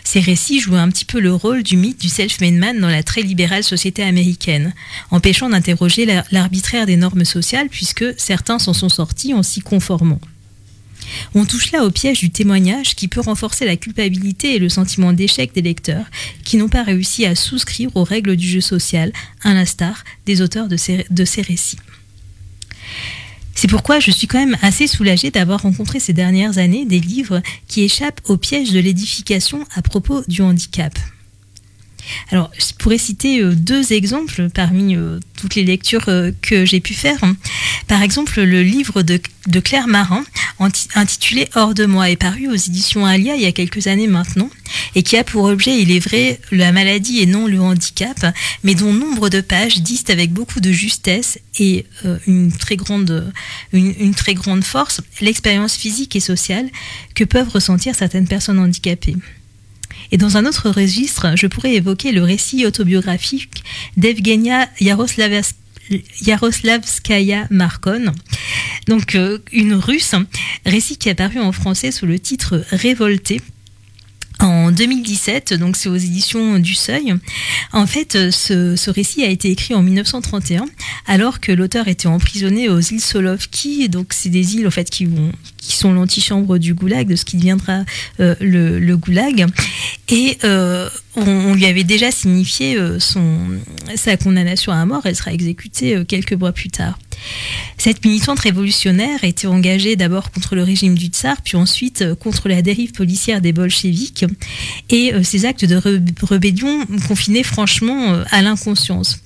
Ces 0.05 0.21
récits 0.21 0.61
jouaient 0.61 0.79
un 0.79 0.89
petit 0.91 1.05
peu 1.05 1.21
le 1.21 1.33
rôle 1.35 1.63
du 1.63 1.77
mythe 1.77 2.01
du 2.01 2.09
self-made 2.09 2.55
man 2.55 2.81
dans 2.81 2.89
la 2.89 3.03
très 3.03 3.23
libérale 3.23 3.65
société 3.65 4.03
américaine, 4.03 4.75
empêchant 5.11 5.49
d'interroger 5.51 6.07
la- 6.07 6.25
l'arbitraire 6.31 6.87
des 6.87 6.97
normes 6.97 7.25
sociales 7.25 7.69
puisque 7.71 8.05
certains 8.19 8.59
s'en 8.59 8.73
sont 8.73 8.89
sortis 8.89 9.35
en 9.35 9.43
s'y 9.43 9.61
conformant. 9.61 10.21
On 11.35 11.45
touche 11.45 11.73
là 11.73 11.85
au 11.85 11.91
piège 11.91 12.21
du 12.21 12.31
témoignage 12.31 12.95
qui 12.95 13.09
peut 13.09 13.21
renforcer 13.21 13.65
la 13.65 13.77
culpabilité 13.77 14.55
et 14.55 14.59
le 14.59 14.69
sentiment 14.69 15.13
d'échec 15.13 15.53
des 15.55 15.63
lecteurs 15.63 16.05
qui 16.45 16.57
n'ont 16.57 16.69
pas 16.69 16.85
réussi 16.85 17.27
à 17.27 17.35
souscrire 17.35 17.91
aux 17.97 18.05
règles 18.05 18.37
du 18.37 18.47
jeu 18.49 18.61
social, 18.61 19.13
à 19.43 19.53
l'instar 19.55 20.05
des 20.27 20.41
auteurs 20.41 20.69
de 20.69 20.77
ces 20.77 21.43
récits. 21.43 21.79
C'est 23.61 23.69
pourquoi 23.69 24.01
je 24.01 24.11
suis 24.11 24.27
quand 24.27 24.39
même 24.39 24.57
assez 24.63 24.87
soulagée 24.87 25.31
d'avoir 25.31 25.61
rencontré 25.61 26.01
ces 26.01 26.15
dernières 26.15 26.57
années 26.57 26.87
des 26.87 26.99
livres 26.99 27.43
qui 27.69 27.83
échappent 27.83 28.23
au 28.25 28.39
piège 28.39 28.73
de 28.73 28.81
l'édification 28.81 29.67
à 29.75 29.83
propos 29.83 30.23
du 30.29 30.41
handicap. 30.41 30.99
Alors, 32.31 32.51
je 32.59 32.73
pourrais 32.79 32.99
citer 32.99 33.41
euh, 33.41 33.55
deux 33.55 33.93
exemples 33.93 34.49
parmi 34.51 34.97
euh, 34.97 35.19
toutes 35.37 35.55
les 35.55 35.65
lectures 35.65 36.09
euh, 36.09 36.31
que 36.43 36.65
j'ai 36.65 36.81
pu 36.81 36.95
faire. 36.95 37.19
Par 37.89 38.03
exemple, 38.03 38.41
le 38.41 38.63
livre 38.63 39.03
de, 39.03 39.21
Claire 39.61 39.89
Marin, 39.89 40.25
intitulé 40.95 41.49
Hors 41.55 41.75
de 41.75 41.87
moi, 41.87 42.11
est 42.11 42.17
paru 42.17 42.49
aux 42.49 42.55
éditions 42.55 43.05
Alia 43.05 43.35
il 43.35 43.43
y 43.43 43.47
a 43.47 43.53
quelques 43.53 43.87
années 43.87 44.07
maintenant, 44.07 44.51
et 44.95 45.03
qui 45.03 45.17
a 45.17 45.25
pour 45.25 45.45
objet, 45.45 45.81
il 45.81 45.91
est 45.91 45.99
vrai, 45.99 46.41
la 46.53 46.73
maladie 46.73 47.21
et 47.21 47.27
non 47.27 47.47
le 47.47 47.61
handicap, 47.61 48.27
mais 48.63 48.75
dont 48.75 48.93
nombre 48.93 49.29
de 49.29 49.41
pages 49.41 49.81
disent 49.81 50.05
avec 50.09 50.33
beaucoup 50.33 50.61
de 50.61 50.71
justesse 50.71 51.39
et 51.59 51.87
une 52.27 52.53
très 52.53 52.77
grande 52.77 53.25
force 54.63 55.01
l'expérience 55.21 55.75
physique 55.75 56.15
et 56.15 56.21
sociale 56.21 56.69
que 57.15 57.25
peuvent 57.25 57.49
ressentir 57.49 57.95
certaines 57.95 58.29
personnes 58.29 58.59
handicapées. 58.59 59.17
Et 60.13 60.17
dans 60.17 60.37
un 60.37 60.47
autre 60.47 60.71
registre, 60.71 61.37
je 61.37 61.47
pourrais 61.47 61.75
évoquer 61.75 62.11
le 62.13 62.23
récit 62.23 62.67
autobiographique 62.67 63.65
d'Evgenia 63.97 64.69
Yaroslavskaya 64.81 67.47
Markon, 67.51 68.13
donc 68.89 69.15
euh, 69.15 69.39
une 69.53 69.75
russe, 69.75 70.15
récit 70.67 70.97
qui 70.97 71.09
est 71.09 71.21
apparu 71.21 71.41
en 71.41 71.53
français 71.53 71.93
sous 71.93 72.07
le 72.07 72.19
titre 72.19 72.65
Révolté 72.71 73.41
en 74.41 74.71
2017, 74.73 75.55
donc 75.55 75.77
c'est 75.77 75.89
aux 75.89 75.97
éditions 75.97 76.59
du 76.59 76.75
Seuil. 76.75 77.15
En 77.73 77.87
fait, 77.87 78.31
ce, 78.31 78.77
ce 78.77 78.91
récit 78.91 79.23
a 79.23 79.29
été 79.29 79.51
écrit 79.51 79.75
en 79.75 79.83
1931, 79.83 80.67
alors 81.07 81.41
que 81.41 81.53
l'auteur 81.53 81.89
était 81.89 82.09
emprisonné 82.09 82.69
aux 82.69 82.81
îles 82.81 83.01
Solovki. 83.01 83.89
Donc, 83.89 84.09
c'est 84.13 84.29
des 84.29 84.57
îles 84.57 84.67
en 84.67 84.71
fait 84.71 84.89
qui 84.91 85.05
vont, 85.05 85.33
qui 85.59 85.77
sont 85.77 85.93
l'antichambre 85.93 86.59
du 86.59 86.75
Goulag, 86.75 87.09
de 87.09 87.17
ce 87.17 87.25
qui 87.25 87.37
deviendra 87.37 87.85
euh, 88.21 88.35
le, 88.41 88.79
le 88.79 88.97
Goulag. 88.97 89.47
Et 90.09 90.39
euh, 90.45 90.89
on, 91.17 91.23
on 91.27 91.55
lui 91.55 91.67
avait 91.67 91.85
déjà 91.85 92.11
signifié 92.11 92.77
euh, 92.77 92.99
son, 92.99 93.39
sa 93.95 94.17
condamnation 94.17 94.73
à 94.73 94.85
mort. 94.87 95.03
Elle 95.05 95.17
sera 95.17 95.33
exécutée 95.33 95.97
euh, 95.97 96.05
quelques 96.05 96.33
mois 96.33 96.53
plus 96.53 96.71
tard. 96.71 96.99
Cette 97.79 98.05
militante 98.05 98.41
révolutionnaire 98.41 99.25
était 99.25 99.47
engagée 99.47 99.97
d'abord 99.97 100.31
contre 100.31 100.55
le 100.55 100.63
régime 100.63 100.97
du 100.97 101.07
tsar, 101.07 101.41
puis 101.43 101.57
ensuite 101.57 102.03
euh, 102.03 102.15
contre 102.15 102.49
la 102.49 102.63
dérive 102.63 102.93
policière 102.93 103.41
des 103.41 103.53
bolcheviks. 103.53 104.25
Et 104.91 105.15
euh, 105.15 105.23
ces 105.23 105.47
actes 105.47 105.65
de 105.65 105.77
rébellion 106.23 106.85
confinaient 107.09 107.43
franchement 107.43 108.13
euh, 108.13 108.25
à 108.31 108.43
l'inconscience. 108.43 109.19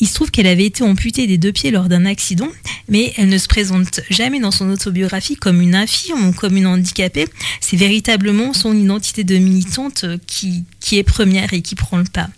Il 0.00 0.08
se 0.08 0.14
trouve 0.14 0.30
qu'elle 0.30 0.46
avait 0.46 0.64
été 0.64 0.82
amputée 0.82 1.26
des 1.26 1.36
deux 1.36 1.52
pieds 1.52 1.70
lors 1.70 1.88
d'un 1.88 2.06
accident, 2.06 2.48
mais 2.88 3.12
elle 3.18 3.28
ne 3.28 3.36
se 3.36 3.46
présente 3.46 4.00
jamais 4.08 4.40
dans 4.40 4.50
son 4.50 4.70
autobiographie 4.70 5.36
comme 5.36 5.60
une 5.60 5.74
infirme 5.74 6.28
ou 6.28 6.32
comme 6.32 6.56
une 6.56 6.66
handicapée. 6.66 7.28
C'est 7.60 7.76
véritablement 7.76 8.54
son 8.54 8.74
identité 8.74 9.24
de 9.24 9.36
militante 9.36 10.04
euh, 10.04 10.16
qui 10.26 10.64
est 10.92 11.02
première 11.02 11.52
et 11.52 11.60
qui 11.60 11.74
prend 11.74 11.98
le 11.98 12.04
pas. 12.04 12.30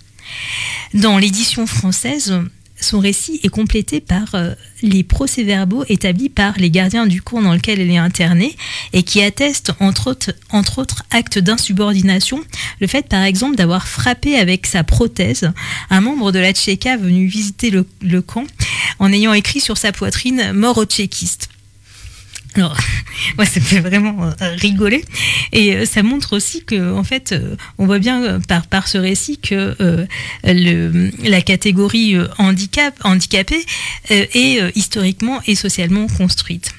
Dans 0.92 1.18
l'édition 1.18 1.66
française, 1.66 2.34
son 2.82 2.98
récit 2.98 3.40
est 3.42 3.48
complété 3.48 4.00
par 4.00 4.34
euh, 4.34 4.54
les 4.82 5.02
procès-verbaux 5.02 5.84
établis 5.88 6.28
par 6.28 6.58
les 6.58 6.70
gardiens 6.70 7.06
du 7.06 7.22
cours 7.22 7.42
dans 7.42 7.54
lequel 7.54 7.80
elle 7.80 7.90
est 7.90 7.96
internée 7.96 8.56
et 8.92 9.02
qui 9.02 9.22
attestent, 9.22 9.72
entre 9.80 10.10
autres, 10.10 10.34
entre 10.50 10.78
autres 10.78 11.02
actes 11.10 11.38
d'insubordination, 11.38 12.40
le 12.80 12.86
fait 12.86 13.08
par 13.08 13.22
exemple 13.22 13.56
d'avoir 13.56 13.88
frappé 13.88 14.36
avec 14.36 14.66
sa 14.66 14.84
prothèse 14.84 15.52
un 15.90 16.00
membre 16.00 16.32
de 16.32 16.38
la 16.38 16.52
Tchéka 16.52 16.96
venu 16.96 17.26
visiter 17.26 17.70
le, 17.70 17.86
le 18.00 18.22
camp 18.22 18.44
en 18.98 19.12
ayant 19.12 19.32
écrit 19.32 19.60
sur 19.60 19.78
sa 19.78 19.92
poitrine 19.92 20.52
«mort 20.54 20.78
aux 20.78 20.84
tchéquistes». 20.84 21.48
Alors, 22.54 22.76
moi, 23.36 23.46
ça 23.46 23.60
me 23.60 23.64
fait 23.64 23.80
vraiment 23.80 24.24
euh, 24.24 24.32
rigoler. 24.56 25.04
Et 25.52 25.74
euh, 25.74 25.84
ça 25.86 26.02
montre 26.02 26.36
aussi 26.36 26.64
que, 26.64 26.92
en 26.92 27.04
fait, 27.04 27.32
euh, 27.32 27.56
on 27.78 27.86
voit 27.86 27.98
bien 27.98 28.40
par, 28.40 28.66
par 28.66 28.88
ce 28.88 28.98
récit 28.98 29.38
que 29.38 30.06
le, 30.44 31.10
la 31.22 31.42
catégorie 31.42 32.16
handicap, 32.38 32.94
handicapé 33.04 33.64
euh, 34.10 34.26
est 34.34 34.76
historiquement 34.76 35.40
et 35.46 35.54
socialement 35.54 36.06
construite. 36.06 36.72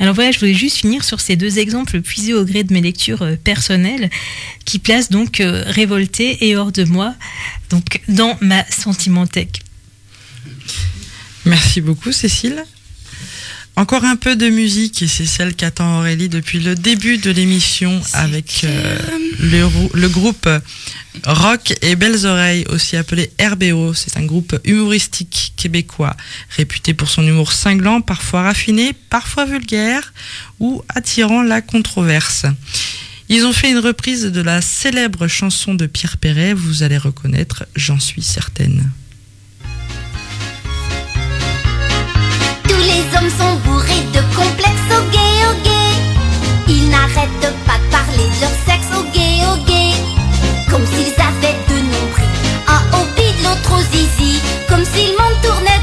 Alors 0.00 0.14
voilà, 0.14 0.32
je 0.32 0.40
voulais 0.40 0.54
juste 0.54 0.78
finir 0.78 1.04
sur 1.04 1.20
ces 1.20 1.36
deux 1.36 1.58
exemples 1.58 2.00
puisés 2.00 2.34
au 2.34 2.44
gré 2.44 2.64
de 2.64 2.72
mes 2.72 2.80
lectures 2.80 3.24
personnelles 3.44 4.10
qui 4.64 4.78
placent 4.78 5.10
donc 5.10 5.40
euh, 5.40 5.62
Révolté 5.66 6.48
et 6.48 6.56
Hors 6.56 6.72
de 6.72 6.84
moi 6.84 7.14
donc 7.70 8.00
dans 8.08 8.36
ma 8.40 8.64
sentimenthèque. 8.70 9.60
Merci 11.44 11.80
beaucoup, 11.80 12.12
Cécile. 12.12 12.64
Encore 13.76 14.04
un 14.04 14.14
peu 14.14 14.36
de 14.36 14.48
musique 14.48 15.02
et 15.02 15.08
c'est 15.08 15.26
celle 15.26 15.54
qu'attend 15.54 15.98
Aurélie 15.98 16.28
depuis 16.28 16.60
le 16.60 16.76
début 16.76 17.18
de 17.18 17.30
l'émission 17.32 18.00
avec 18.12 18.62
euh, 18.62 18.98
le, 19.40 19.68
le 19.94 20.08
groupe 20.08 20.48
Rock 21.24 21.74
et 21.82 21.96
Belles 21.96 22.24
Oreilles, 22.24 22.64
aussi 22.68 22.96
appelé 22.96 23.32
RBO. 23.40 23.92
C'est 23.92 24.16
un 24.16 24.24
groupe 24.24 24.56
humoristique 24.64 25.54
québécois 25.56 26.16
réputé 26.50 26.94
pour 26.94 27.08
son 27.08 27.26
humour 27.26 27.50
cinglant, 27.50 28.00
parfois 28.00 28.42
raffiné, 28.42 28.92
parfois 29.10 29.44
vulgaire 29.44 30.12
ou 30.60 30.82
attirant 30.88 31.42
la 31.42 31.60
controverse. 31.60 32.46
Ils 33.28 33.44
ont 33.44 33.52
fait 33.52 33.70
une 33.70 33.78
reprise 33.78 34.24
de 34.24 34.40
la 34.40 34.60
célèbre 34.60 35.26
chanson 35.26 35.74
de 35.74 35.86
Pierre 35.86 36.18
Perret, 36.18 36.54
vous 36.54 36.84
allez 36.84 36.98
reconnaître, 36.98 37.64
j'en 37.74 37.98
suis 37.98 38.22
certaine. 38.22 38.90
Sont 43.30 43.54
bourrés 43.64 44.06
de 44.12 44.20
complexes 44.34 44.90
au 44.90 45.02
gay, 45.10 45.34
au 45.50 45.54
gay. 45.64 45.90
Ils 46.68 46.88
n'arrêtent 46.90 47.52
pas 47.66 47.78
de 47.78 47.90
parler 47.90 48.26
de 48.34 48.40
leur 48.40 48.54
sexe 48.66 48.90
au 48.98 49.04
gay, 49.12 49.34
au 49.52 49.56
gay. 49.64 49.92
Comme 50.70 50.86
s'ils 50.86 51.14
avaient 51.20 51.58
deux 51.68 51.82
nombrils, 51.94 52.38
un 52.68 52.82
au 52.98 53.04
de 53.16 53.44
l'autre 53.44 53.72
au 53.78 53.82
zizi. 53.92 54.40
Comme 54.68 54.84
si 54.84 55.06
le 55.06 55.16
monde 55.20 55.40
tournait 55.42 55.73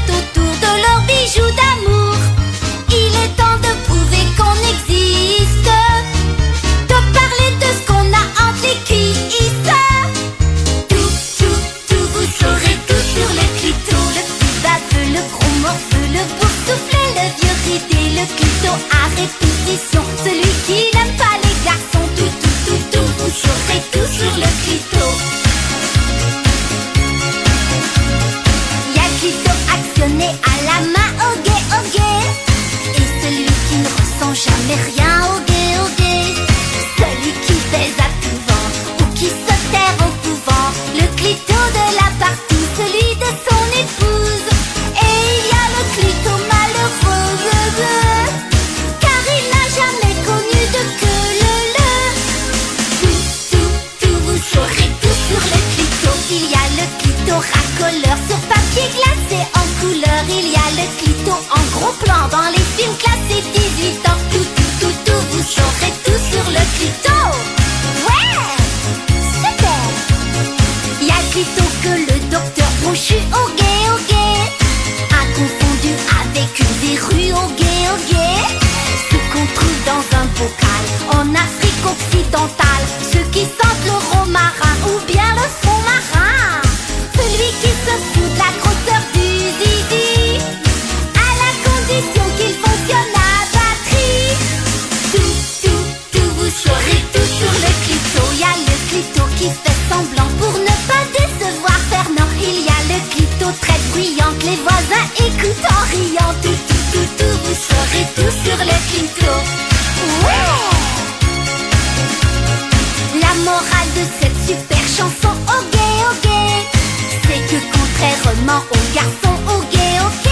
garçons, 118.94 119.38
oh 119.48 119.62
gay, 119.70 119.94
ok, 120.06 120.26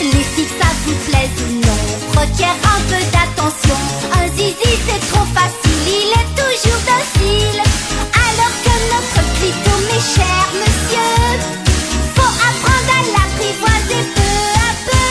les 0.00 0.22
filles 0.22 0.54
ça 0.60 0.68
vous 0.84 0.98
plaise 1.06 1.36
ou 1.48 1.52
non, 1.54 1.80
requiert 2.20 2.58
un 2.64 2.80
peu 2.88 3.02
d'attention. 3.12 3.78
Un 4.12 4.26
zizi 4.36 4.74
c'est 4.86 5.02
trop 5.12 5.26
facile, 5.34 5.86
il 5.86 6.10
est 6.20 6.30
toujours 6.36 6.82
docile, 6.92 7.62
alors 8.12 8.54
que 8.64 8.74
notre 8.92 9.20
clito, 9.36 9.72
mes 9.88 10.02
chers 10.14 10.50
monsieur, 10.60 11.22
faut 12.14 12.34
apprendre 12.48 12.92
à 12.98 13.00
l'apprivoiser 13.14 14.02
peu 14.14 14.34
à 14.56 14.72
peu. 14.86 15.08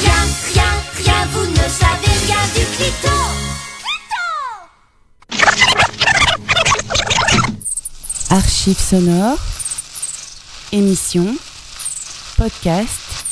Rien, 0.00 0.20
rien, 0.54 0.72
rien, 0.96 1.20
vous 1.32 1.46
ne 1.50 1.66
savez 1.68 2.14
rien 2.26 2.42
du 2.54 2.64
clito. 2.76 3.16
Archives 8.30 8.78
sonores, 8.90 9.38
émissions, 10.72 11.34
podcast, 12.38 13.24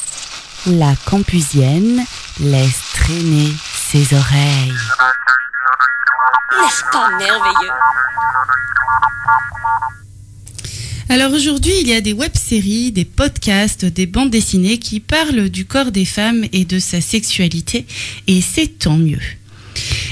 la 0.66 0.92
campusienne 1.04 2.04
laisse 2.40 2.80
traîner 2.92 3.52
ses 3.72 4.16
oreilles. 4.16 4.72
N'est-ce 6.60 6.82
pas 6.90 7.08
merveilleux? 7.16 7.72
Alors 11.08 11.32
aujourd'hui, 11.32 11.72
il 11.82 11.86
y 11.86 11.94
a 11.94 12.00
des 12.00 12.12
web-séries, 12.12 12.90
des 12.90 13.04
podcasts, 13.04 13.84
des 13.84 14.06
bandes 14.06 14.30
dessinées 14.30 14.78
qui 14.78 14.98
parlent 14.98 15.50
du 15.50 15.66
corps 15.66 15.92
des 15.92 16.04
femmes 16.04 16.44
et 16.52 16.64
de 16.64 16.80
sa 16.80 17.00
sexualité, 17.00 17.86
et 18.26 18.40
c'est 18.40 18.80
tant 18.80 18.96
mieux. 18.96 19.22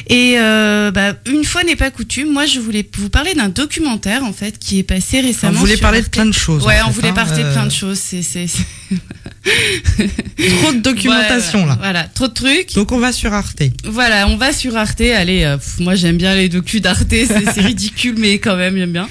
Et 0.09 0.35
euh, 0.39 0.91
bah, 0.91 1.15
une 1.27 1.45
fois 1.45 1.65
n'est 1.65 1.77
pas 1.77 1.91
coutume, 1.91 2.31
moi 2.31 2.47
je 2.47 2.61
voulais 2.61 2.87
vous 2.99 3.09
parler 3.09 3.35
d'un 3.35 3.49
documentaire 3.49 4.23
en 4.25 4.33
fait 4.33 4.59
qui 4.59 4.79
est 4.79 4.83
passé 4.83 5.21
récemment. 5.21 5.55
On 5.57 5.61
voulait 5.61 5.73
sur 5.77 5.83
parler 5.83 6.03
de 6.03 6.09
plein 6.09 6.27
de 6.27 6.33
choses, 6.33 6.62
en 6.62 6.67
Ouais, 6.67 6.77
fait, 6.77 6.83
on 6.87 6.91
voulait 6.91 7.09
hein, 7.09 7.12
parler 7.15 7.43
de 7.43 7.49
euh. 7.49 7.53
plein 7.53 7.67
de 7.67 7.73
choses. 7.73 7.99
C'est 7.99 8.23
c'est- 8.23 8.47
c'est- 8.47 8.65
Trop 10.61 10.73
de 10.73 10.79
documentation 10.81 11.61
Ouais, 11.62 11.67
là. 11.69 11.77
Voilà, 11.81 12.05
trop 12.05 12.29
de 12.29 12.33
trucs. 12.33 12.75
Donc 12.75 12.93
on 12.93 12.99
va 12.99 13.12
sur 13.12 13.33
Arte. 13.33 13.62
Voilà, 13.85 14.29
on 14.29 14.37
va 14.37 14.53
sur 14.53 14.77
Arte. 14.77 15.01
Allez, 15.01 15.45
euh, 15.45 15.57
pff, 15.57 15.79
moi 15.81 15.95
j'aime 15.95 16.17
bien 16.17 16.35
les 16.35 16.49
docus 16.49 16.81
d'Arte, 16.81 17.07
c'est 17.11 17.61
ridicule, 17.61 18.15
mais 18.19 18.39
quand 18.39 18.57
même 18.57 18.77
j'aime 18.77 18.93
bien. 18.93 19.09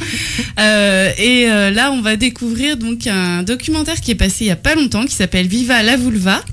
Euh, 0.59 1.11
et 1.17 1.47
euh, 1.49 1.71
là, 1.71 1.91
on 1.91 2.01
va 2.01 2.15
découvrir 2.15 2.77
donc 2.77 3.07
un 3.07 3.43
documentaire 3.43 3.99
qui 4.01 4.11
est 4.11 4.15
passé 4.15 4.45
il 4.45 4.47
y 4.47 4.51
a 4.51 4.55
pas 4.55 4.75
longtemps, 4.75 5.05
qui 5.05 5.15
s'appelle 5.15 5.47
Viva 5.47 5.81
la 5.83 5.97
vulva. 5.97 6.43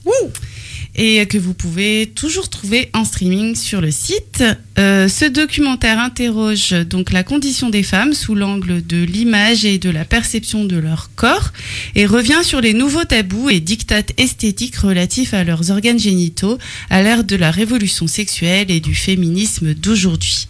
Et 0.97 1.25
que 1.27 1.39
vous 1.39 1.55
pouvez 1.55 2.11
toujours 2.15 2.51
trouver 2.51 2.91
en 2.95 3.05
streaming 3.05 3.55
sur 3.55 3.81
le 3.81 3.91
site. 3.91 4.45
Euh, 4.79 5.09
ce 5.09 5.25
documentaire 5.25 5.99
interroge 5.99 6.71
donc 6.71 7.13
la 7.13 7.23
condition 7.23 7.71
des 7.71 7.83
femmes 7.83 8.13
sous 8.13 8.35
l'angle 8.35 8.85
de 8.85 9.03
l'image 9.03 9.65
et 9.65 9.79
de 9.79 9.89
la 9.89 10.05
perception 10.05 10.65
de 10.65 10.77
leur 10.77 11.11
corps 11.15 11.53
et 11.95 12.07
revient 12.07 12.43
sur 12.43 12.61
les 12.61 12.75
nouveaux 12.75 13.05
tabous 13.05 13.51
et 13.51 13.61
dictates 13.61 14.13
esthétiques 14.19 14.77
relatifs 14.77 15.35
à 15.35 15.45
leurs 15.45 15.71
organes 15.71 15.99
génitaux 15.99 16.59
à 16.91 17.03
l'ère 17.03 17.25
de 17.25 17.37
la 17.37 17.51
révolution 17.51 18.07
sexuelle 18.07 18.71
et 18.71 18.81
du 18.81 18.95
féminisme 18.95 19.75
d'aujourd'hui. 19.75 20.49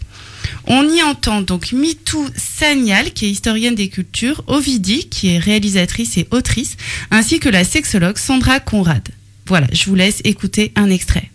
On 0.65 0.87
y 0.87 1.01
entend 1.01 1.41
donc 1.41 1.71
Mitou 1.71 2.27
Sanyal, 2.35 3.13
qui 3.13 3.25
est 3.25 3.31
historienne 3.31 3.75
des 3.75 3.89
cultures, 3.89 4.43
Ovidie, 4.47 5.07
qui 5.09 5.29
est 5.29 5.39
réalisatrice 5.39 6.17
et 6.17 6.27
autrice, 6.31 6.77
ainsi 7.09 7.39
que 7.39 7.49
la 7.49 7.63
sexologue 7.63 8.17
Sandra 8.17 8.59
Conrad. 8.59 9.07
Voilà, 9.51 9.67
je 9.73 9.89
vous 9.89 9.95
laisse 9.95 10.21
écouter 10.23 10.71
un 10.77 10.89
extrait. 10.89 11.29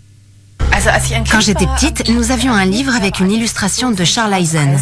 Quand 1.31 1.41
j'étais 1.41 1.67
petite, 1.67 2.09
nous 2.09 2.31
avions 2.31 2.55
un 2.55 2.65
livre 2.65 2.97
avec 2.97 3.21
une 3.21 3.31
illustration 3.31 3.91
de 3.91 4.05
Charles 4.05 4.33
Eisen. 4.33 4.75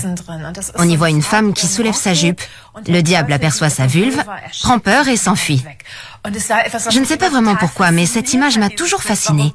On 0.76 0.88
y 0.88 0.94
voit 0.94 1.10
une 1.10 1.20
femme 1.20 1.52
qui 1.52 1.66
soulève 1.66 1.96
sa 1.96 2.14
jupe. 2.14 2.40
Le 2.86 3.00
diable 3.02 3.32
aperçoit 3.32 3.70
sa 3.70 3.88
vulve, 3.88 4.22
prend 4.62 4.78
peur 4.78 5.08
et 5.08 5.16
s'enfuit. 5.16 5.64
Je 6.92 7.00
ne 7.00 7.04
sais 7.04 7.16
pas 7.16 7.28
vraiment 7.28 7.56
pourquoi, 7.56 7.90
mais 7.90 8.06
cette 8.06 8.32
image 8.34 8.56
m'a 8.56 8.70
toujours 8.70 9.02
fascinée. 9.02 9.52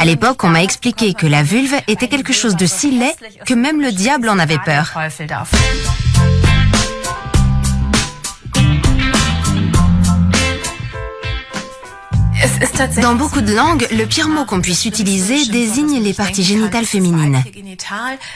À 0.00 0.04
l'époque, 0.04 0.42
on 0.42 0.48
m'a 0.48 0.64
expliqué 0.64 1.14
que 1.14 1.28
la 1.28 1.44
vulve 1.44 1.76
était 1.86 2.08
quelque 2.08 2.32
chose 2.32 2.56
de 2.56 2.66
si 2.66 2.90
laid 2.90 3.14
que 3.46 3.54
même 3.54 3.80
le 3.80 3.92
diable 3.92 4.28
en 4.28 4.40
avait 4.40 4.58
peur. 4.58 4.98
Dans 13.02 13.14
beaucoup 13.14 13.40
de 13.42 13.52
langues, 13.52 13.86
le 13.90 14.04
pire 14.06 14.28
mot 14.28 14.44
qu'on 14.44 14.60
puisse 14.60 14.84
utiliser 14.86 15.44
désigne 15.46 16.02
les 16.02 16.14
parties 16.14 16.42
génitales 16.42 16.86
féminines. 16.86 17.42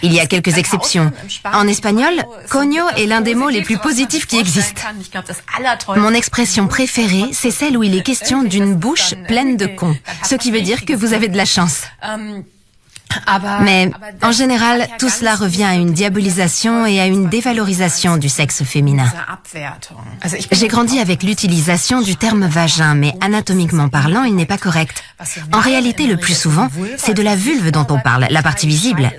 Il 0.03 0.12
y 0.12 0.20
a 0.20 0.26
quelques 0.26 0.59
exceptions. 0.59 1.12
En 1.53 1.66
espagnol, 1.66 2.12
coño 2.51 2.84
est 2.97 3.07
l'un 3.07 3.22
des 3.22 3.34
mots 3.34 3.49
les 3.49 3.62
plus 3.62 3.78
positifs 3.78 4.26
qui 4.26 4.38
existent. 4.38 4.82
Mon 5.97 6.12
expression 6.12 6.66
préférée, 6.66 7.30
c'est 7.32 7.51
celle 7.51 7.78
où 7.78 7.82
il 7.82 7.97
est 7.97 8.03
question 8.03 8.42
d'une 8.42 8.74
bouche 8.74 9.14
pleine 9.28 9.57
de 9.57 9.66
cons, 9.66 9.97
ce 10.24 10.34
qui 10.34 10.51
veut 10.51 10.61
dire 10.61 10.84
que 10.84 10.92
vous 10.92 11.12
avez 11.14 11.28
de 11.28 11.36
la 11.36 11.47
chance. 11.47 11.82
Mais 13.63 13.91
en 14.23 14.33
général, 14.33 14.89
tout 14.99 15.09
cela 15.09 15.35
revient 15.35 15.65
à 15.65 15.75
une 15.75 15.93
diabolisation 15.93 16.87
et 16.87 17.01
à 17.01 17.07
une 17.07 17.29
dévalorisation 17.29 18.17
du 18.17 18.29
sexe 18.29 18.63
féminin. 18.65 19.11
J'ai 20.53 20.69
grandi 20.69 20.99
avec 20.99 21.23
l'utilisation 21.23 22.01
du 22.01 22.17
terme 22.17 22.47
vagin, 22.47 22.95
mais 22.95 23.13
anatomiquement 23.21 23.89
parlant, 23.89 24.25
il 24.25 24.35
n'est 24.35 24.47
pas 24.47 24.59
correct. 24.59 25.03
En 25.53 25.61
réalité, 25.61 26.07
le 26.07 26.17
plus 26.17 26.37
souvent, 26.37 26.69
c'est 26.97 27.15
de 27.15 27.23
la 27.23 27.37
vulve 27.37 27.71
dont 27.71 27.87
on 27.89 27.99
parle, 27.99 28.27
la 28.31 28.43
partie 28.43 28.67
visible. 28.67 29.11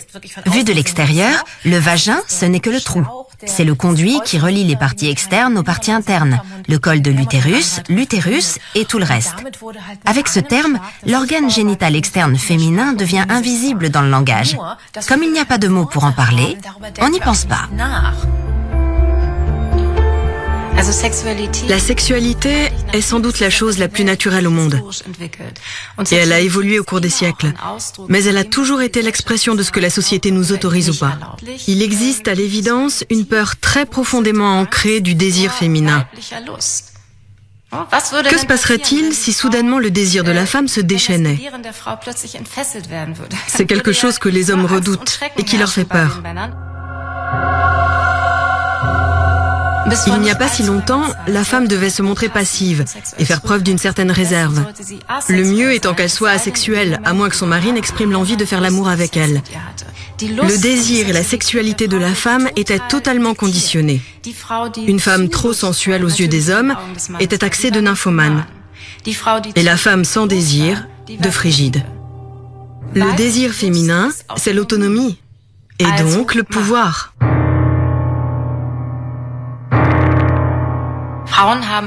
Vu 0.45 0.63
de 0.63 0.73
l'extérieur, 0.73 1.43
le 1.63 1.77
vagin, 1.77 2.19
ce 2.27 2.45
n'est 2.45 2.59
que 2.59 2.69
le 2.69 2.81
trou. 2.81 3.05
C'est 3.45 3.65
le 3.65 3.75
conduit 3.75 4.19
qui 4.23 4.39
relie 4.39 4.63
les 4.63 4.75
parties 4.77 5.09
externes 5.09 5.57
aux 5.57 5.63
parties 5.63 5.91
internes, 5.91 6.39
le 6.67 6.79
col 6.79 7.01
de 7.01 7.11
l'utérus, 7.11 7.81
l'utérus 7.89 8.57
et 8.75 8.85
tout 8.85 8.97
le 8.97 9.05
reste. 9.05 9.35
Avec 10.05 10.27
ce 10.27 10.39
terme, 10.39 10.79
l'organe 11.05 11.49
génital 11.49 11.95
externe 11.95 12.37
féminin 12.37 12.93
devient 12.93 13.25
invisible 13.29 13.74
dans 13.89 14.01
le 14.01 14.09
langage. 14.09 14.57
Comme 15.07 15.23
il 15.23 15.31
n'y 15.31 15.39
a 15.39 15.45
pas 15.45 15.57
de 15.57 15.67
mots 15.67 15.85
pour 15.85 16.03
en 16.03 16.11
parler, 16.11 16.57
on 17.01 17.09
n'y 17.09 17.19
pense 17.19 17.45
pas. 17.45 17.69
La 21.67 21.79
sexualité 21.79 22.69
est 22.93 23.01
sans 23.01 23.19
doute 23.19 23.39
la 23.39 23.49
chose 23.49 23.79
la 23.79 23.87
plus 23.87 24.03
naturelle 24.03 24.45
au 24.45 24.51
monde. 24.51 24.81
Et 26.11 26.15
elle 26.15 26.33
a 26.33 26.41
évolué 26.41 26.79
au 26.79 26.83
cours 26.83 27.01
des 27.01 27.09
siècles. 27.09 27.53
Mais 28.09 28.25
elle 28.25 28.37
a 28.37 28.43
toujours 28.43 28.81
été 28.81 29.01
l'expression 29.01 29.55
de 29.55 29.63
ce 29.63 29.71
que 29.71 29.79
la 29.79 29.89
société 29.89 30.31
nous 30.31 30.51
autorise 30.51 30.89
ou 30.89 30.99
pas. 30.99 31.17
Il 31.67 31.81
existe 31.81 32.27
à 32.27 32.35
l'évidence 32.35 33.03
une 33.09 33.25
peur 33.25 33.55
très 33.57 33.85
profondément 33.85 34.59
ancrée 34.59 34.99
du 34.99 35.15
désir 35.15 35.53
féminin. 35.53 36.05
Que 38.29 38.37
se 38.37 38.45
passerait-il 38.45 39.13
si 39.13 39.33
soudainement 39.33 39.79
le 39.79 39.91
désir 39.91 40.23
de 40.23 40.31
la 40.31 40.45
femme 40.45 40.67
se 40.67 40.81
déchaînait 40.81 41.39
C'est 43.47 43.65
quelque 43.65 43.91
chose 43.91 44.19
que 44.19 44.29
les 44.29 44.51
hommes 44.51 44.65
redoutent 44.65 45.19
et 45.37 45.43
qui 45.43 45.57
leur 45.57 45.69
fait 45.69 45.85
peur. 45.85 46.21
Il 50.07 50.19
n'y 50.19 50.31
a 50.31 50.35
pas 50.35 50.47
si 50.47 50.63
longtemps, 50.63 51.03
la 51.27 51.43
femme 51.43 51.67
devait 51.67 51.89
se 51.89 52.01
montrer 52.01 52.29
passive 52.29 52.85
et 53.19 53.25
faire 53.25 53.41
preuve 53.41 53.63
d'une 53.63 53.77
certaine 53.77 54.11
réserve. 54.11 54.65
Le 55.29 55.43
mieux 55.43 55.73
étant 55.73 55.93
qu'elle 55.93 56.09
soit 56.09 56.31
asexuelle, 56.31 56.99
à 57.03 57.13
moins 57.13 57.29
que 57.29 57.35
son 57.35 57.47
mari 57.47 57.71
n'exprime 57.71 58.11
l'envie 58.11 58.37
de 58.37 58.45
faire 58.45 58.61
l'amour 58.61 58.89
avec 58.89 59.15
elle. 59.15 59.41
Le 60.21 60.61
désir 60.61 61.09
et 61.09 61.13
la 61.13 61.23
sexualité 61.23 61.87
de 61.87 61.97
la 61.97 62.13
femme 62.13 62.49
étaient 62.55 62.79
totalement 62.89 63.33
conditionnés. 63.35 64.01
Une 64.87 64.99
femme 64.99 65.29
trop 65.29 65.53
sensuelle 65.53 66.03
aux 66.03 66.09
yeux 66.09 66.27
des 66.27 66.49
hommes 66.49 66.75
était 67.19 67.39
taxée 67.39 67.71
de 67.71 67.81
nymphomane. 67.81 68.45
Et 69.55 69.63
la 69.63 69.77
femme 69.77 70.03
sans 70.03 70.25
désir, 70.25 70.87
de 71.07 71.29
frigide. 71.29 71.83
Le 72.93 73.15
désir 73.17 73.51
féminin, 73.51 74.09
c'est 74.37 74.53
l'autonomie. 74.53 75.19
Et 75.79 76.01
donc 76.01 76.33
le 76.33 76.43
pouvoir. 76.43 77.13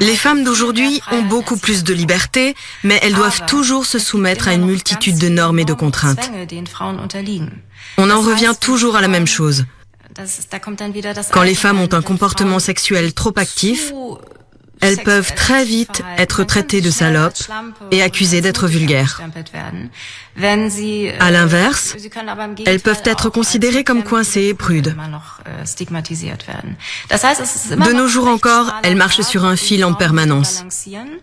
Les 0.00 0.16
femmes 0.16 0.44
d'aujourd'hui 0.44 1.00
ont 1.12 1.22
beaucoup 1.22 1.56
plus 1.56 1.84
de 1.84 1.94
liberté, 1.94 2.54
mais 2.84 2.98
elles 3.02 3.14
doivent 3.14 3.46
toujours 3.46 3.86
se 3.86 3.98
soumettre 3.98 4.48
à 4.48 4.54
une 4.54 4.66
multitude 4.66 5.18
de 5.18 5.28
normes 5.28 5.58
et 5.58 5.64
de 5.64 5.72
contraintes. 5.72 6.30
On 7.96 8.10
en 8.10 8.20
revient 8.20 8.54
toujours 8.60 8.96
à 8.96 9.00
la 9.00 9.08
même 9.08 9.26
chose. 9.26 9.64
Quand 11.32 11.42
les 11.42 11.54
femmes 11.54 11.80
ont 11.80 11.92
un 11.92 12.02
comportement 12.02 12.58
sexuel 12.58 13.12
trop 13.14 13.32
actif, 13.36 13.92
elles 14.80 14.98
peuvent 14.98 15.34
très 15.34 15.64
vite 15.64 16.02
être 16.16 16.44
traitées 16.44 16.80
de 16.80 16.90
salopes 16.90 17.38
et 17.90 18.02
accusées 18.02 18.40
d'être 18.40 18.66
vulgaires. 18.66 19.20
À 21.20 21.30
l'inverse, 21.30 21.96
elles 22.66 22.80
peuvent 22.80 23.02
être 23.04 23.30
considérées 23.30 23.84
comme 23.84 24.02
coincées 24.04 24.44
et 24.44 24.54
prudes. 24.54 24.96
De 27.70 27.92
nos 27.92 28.08
jours 28.08 28.28
encore, 28.28 28.74
elles 28.82 28.96
marchent 28.96 29.22
sur 29.22 29.44
un 29.44 29.56
fil 29.56 29.84
en 29.84 29.94
permanence. 29.94 30.64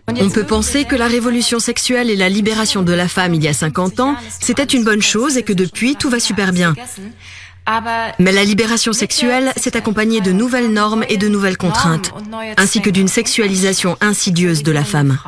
On 0.08 0.30
peut 0.30 0.44
penser 0.44 0.84
que 0.84 0.96
la 0.96 1.06
révolution 1.06 1.58
sexuelle 1.58 2.10
et 2.10 2.16
la 2.16 2.28
libération 2.28 2.82
de 2.82 2.92
la 2.92 3.08
femme 3.08 3.34
il 3.34 3.42
y 3.42 3.48
a 3.48 3.52
50 3.52 4.00
ans, 4.00 4.16
c'était 4.40 4.64
une 4.64 4.84
bonne 4.84 5.02
chose 5.02 5.36
et 5.36 5.42
que 5.42 5.52
depuis, 5.52 5.96
tout 5.96 6.10
va 6.10 6.20
super 6.20 6.52
bien. 6.52 6.74
Mais 8.18 8.32
la 8.32 8.44
libération 8.44 8.92
sexuelle 8.92 9.52
s'est 9.56 9.76
accompagnée 9.76 10.20
de 10.20 10.32
nouvelles 10.32 10.72
normes 10.72 11.04
et 11.08 11.16
de 11.16 11.28
nouvelles 11.28 11.56
contraintes, 11.56 12.12
ainsi 12.56 12.80
que 12.80 12.90
d'une 12.90 13.08
sexualisation 13.08 13.96
insidieuse 14.00 14.62
de 14.62 14.72
la 14.72 14.84
femme. 14.84 15.18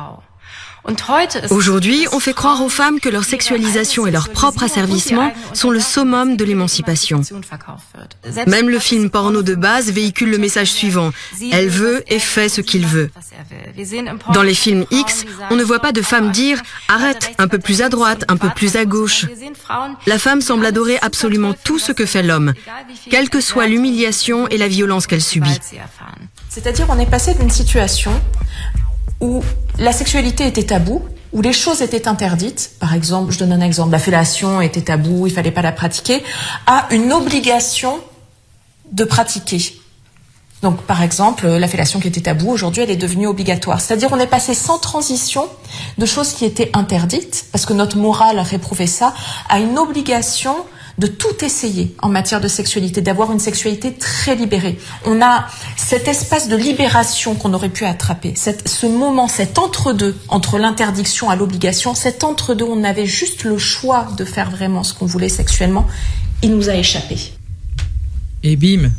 Aujourd'hui, 1.49 2.07
on 2.11 2.19
fait 2.19 2.33
croire 2.33 2.61
aux 2.61 2.69
femmes 2.69 2.99
que 2.99 3.09
leur 3.09 3.23
sexualisation 3.23 4.07
et 4.07 4.11
leur 4.11 4.29
propre 4.29 4.63
asservissement 4.63 5.31
sont 5.53 5.69
le 5.69 5.79
summum 5.79 6.37
de 6.37 6.43
l'émancipation. 6.43 7.21
Même 8.47 8.69
le 8.69 8.79
film 8.79 9.09
porno 9.09 9.41
de 9.41 9.55
base 9.55 9.91
véhicule 9.91 10.31
le 10.31 10.37
message 10.37 10.71
suivant. 10.71 11.11
Elle 11.51 11.69
veut 11.69 12.03
et 12.07 12.19
fait 12.19 12.49
ce 12.49 12.61
qu'il 12.61 12.85
veut. 12.85 13.09
Dans 14.33 14.43
les 14.43 14.53
films 14.53 14.85
X, 14.91 15.25
on 15.49 15.55
ne 15.55 15.63
voit 15.63 15.79
pas 15.79 15.91
de 15.91 16.01
femme 16.01 16.31
dire 16.31 16.61
arrête, 16.87 17.31
un 17.37 17.47
peu 17.47 17.59
plus 17.59 17.81
à 17.81 17.89
droite, 17.89 18.25
un 18.27 18.37
peu 18.37 18.49
plus 18.49 18.75
à 18.75 18.85
gauche. 18.85 19.25
La 20.05 20.17
femme 20.17 20.41
semble 20.41 20.65
adorer 20.65 20.97
absolument 21.01 21.53
tout 21.63 21.79
ce 21.79 21.91
que 21.91 22.05
fait 22.05 22.23
l'homme, 22.23 22.53
quelle 23.09 23.29
que 23.29 23.41
soit 23.41 23.67
l'humiliation 23.67 24.47
et 24.47 24.57
la 24.57 24.67
violence 24.67 25.07
qu'elle 25.07 25.21
subit. 25.21 25.59
C'est-à-dire 26.49 26.87
on 26.89 26.99
est 26.99 27.09
passé 27.09 27.33
d'une 27.35 27.49
situation 27.49 28.19
où 29.21 29.41
la 29.77 29.91
sexualité 29.91 30.47
était 30.47 30.63
tabou, 30.63 31.01
où 31.31 31.41
les 31.41 31.53
choses 31.53 31.81
étaient 31.81 32.07
interdites, 32.07 32.71
par 32.79 32.93
exemple, 32.93 33.31
je 33.31 33.39
donne 33.39 33.51
un 33.51 33.61
exemple, 33.61 33.91
la 33.91 33.99
fellation 33.99 34.61
était 34.61 34.81
tabou, 34.81 35.27
il 35.27 35.33
fallait 35.33 35.51
pas 35.51 35.61
la 35.61 35.71
pratiquer, 35.71 36.23
à 36.65 36.87
une 36.91 37.13
obligation 37.13 37.99
de 38.91 39.03
pratiquer. 39.03 39.75
Donc, 40.61 40.81
par 40.81 41.01
exemple, 41.03 41.47
la 41.47 41.67
fellation 41.67 41.99
qui 41.99 42.07
était 42.07 42.21
tabou, 42.21 42.49
aujourd'hui, 42.49 42.83
elle 42.83 42.89
est 42.89 42.97
devenue 42.97 43.27
obligatoire. 43.27 43.79
C'est-à-dire, 43.79 44.09
on 44.11 44.19
est 44.19 44.27
passé 44.27 44.53
sans 44.53 44.77
transition 44.77 45.47
de 45.97 46.05
choses 46.05 46.33
qui 46.33 46.45
étaient 46.45 46.71
interdites, 46.73 47.45
parce 47.51 47.65
que 47.65 47.73
notre 47.73 47.97
morale 47.97 48.39
réprouvait 48.39 48.87
ça, 48.87 49.13
à 49.47 49.59
une 49.59 49.77
obligation 49.77 50.55
de 50.99 51.07
tout 51.07 51.43
essayer 51.43 51.95
en 52.01 52.09
matière 52.09 52.41
de 52.41 52.49
sexualité, 52.49 53.01
d'avoir 53.01 53.31
une 53.31 53.39
sexualité 53.39 53.93
très 53.93 54.35
libérée. 54.35 54.77
On 55.05 55.21
a 55.21 55.47
cet 55.77 56.07
espace 56.09 56.49
de 56.49 56.57
libération 56.57 57.35
qu'on 57.35 57.53
aurait 57.53 57.69
pu 57.69 57.85
attraper, 57.85 58.33
ce 58.35 58.85
moment, 58.85 59.29
cet 59.29 59.57
entre-deux 59.57 60.15
entre 60.27 60.59
l'interdiction 60.59 61.29
à 61.29 61.37
l'obligation, 61.37 61.95
cet 61.95 62.23
entre-deux 62.25 62.65
où 62.65 62.73
on 62.73 62.83
avait 62.83 63.05
juste 63.05 63.45
le 63.45 63.57
choix 63.57 64.09
de 64.17 64.25
faire 64.25 64.51
vraiment 64.51 64.83
ce 64.83 64.93
qu'on 64.93 65.05
voulait 65.05 65.29
sexuellement, 65.29 65.87
il 66.43 66.53
nous 66.53 66.69
a 66.69 66.75
échappé. 66.75 67.17
Et 68.43 68.57
bim 68.57 68.91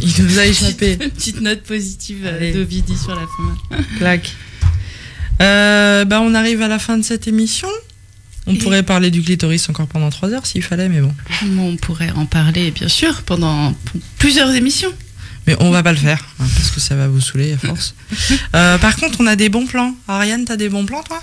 Il 0.00 0.24
nous 0.24 0.38
a 0.38 0.46
échappé. 0.46 0.96
Petite 0.96 1.40
note 1.40 1.62
positive 1.62 2.22
euh, 2.24 2.54
de 2.54 2.60
Vidi 2.60 2.96
sur 2.96 3.14
la 3.14 3.22
fin. 3.22 3.82
Clac. 3.98 4.32
Euh, 5.40 6.04
bah 6.04 6.20
on 6.20 6.34
arrive 6.34 6.62
à 6.62 6.68
la 6.68 6.78
fin 6.78 6.96
de 6.98 7.02
cette 7.02 7.26
émission. 7.26 7.68
On 8.46 8.56
pourrait 8.56 8.82
parler 8.82 9.10
du 9.10 9.22
clitoris 9.22 9.68
encore 9.68 9.86
pendant 9.86 10.10
trois 10.10 10.30
heures 10.30 10.46
s'il 10.46 10.62
fallait, 10.62 10.88
mais 10.88 11.00
bon. 11.00 11.14
On 11.58 11.76
pourrait 11.76 12.10
en 12.16 12.26
parler, 12.26 12.70
bien 12.72 12.88
sûr, 12.88 13.22
pendant 13.22 13.74
plusieurs 14.18 14.50
émissions. 14.54 14.92
Mais 15.46 15.56
on 15.60 15.70
va 15.70 15.82
pas 15.82 15.92
le 15.92 15.98
faire, 15.98 16.24
hein, 16.40 16.44
parce 16.56 16.70
que 16.70 16.80
ça 16.80 16.94
va 16.94 17.08
vous 17.08 17.20
saouler 17.20 17.52
à 17.52 17.58
force. 17.58 17.94
Euh, 18.54 18.76
par 18.78 18.96
contre, 18.96 19.18
on 19.20 19.26
a 19.26 19.34
des 19.34 19.48
bons 19.48 19.66
plans. 19.66 19.94
Ariane, 20.06 20.44
t'as 20.44 20.56
des 20.56 20.68
bons 20.68 20.84
plans, 20.84 21.02
toi? 21.02 21.20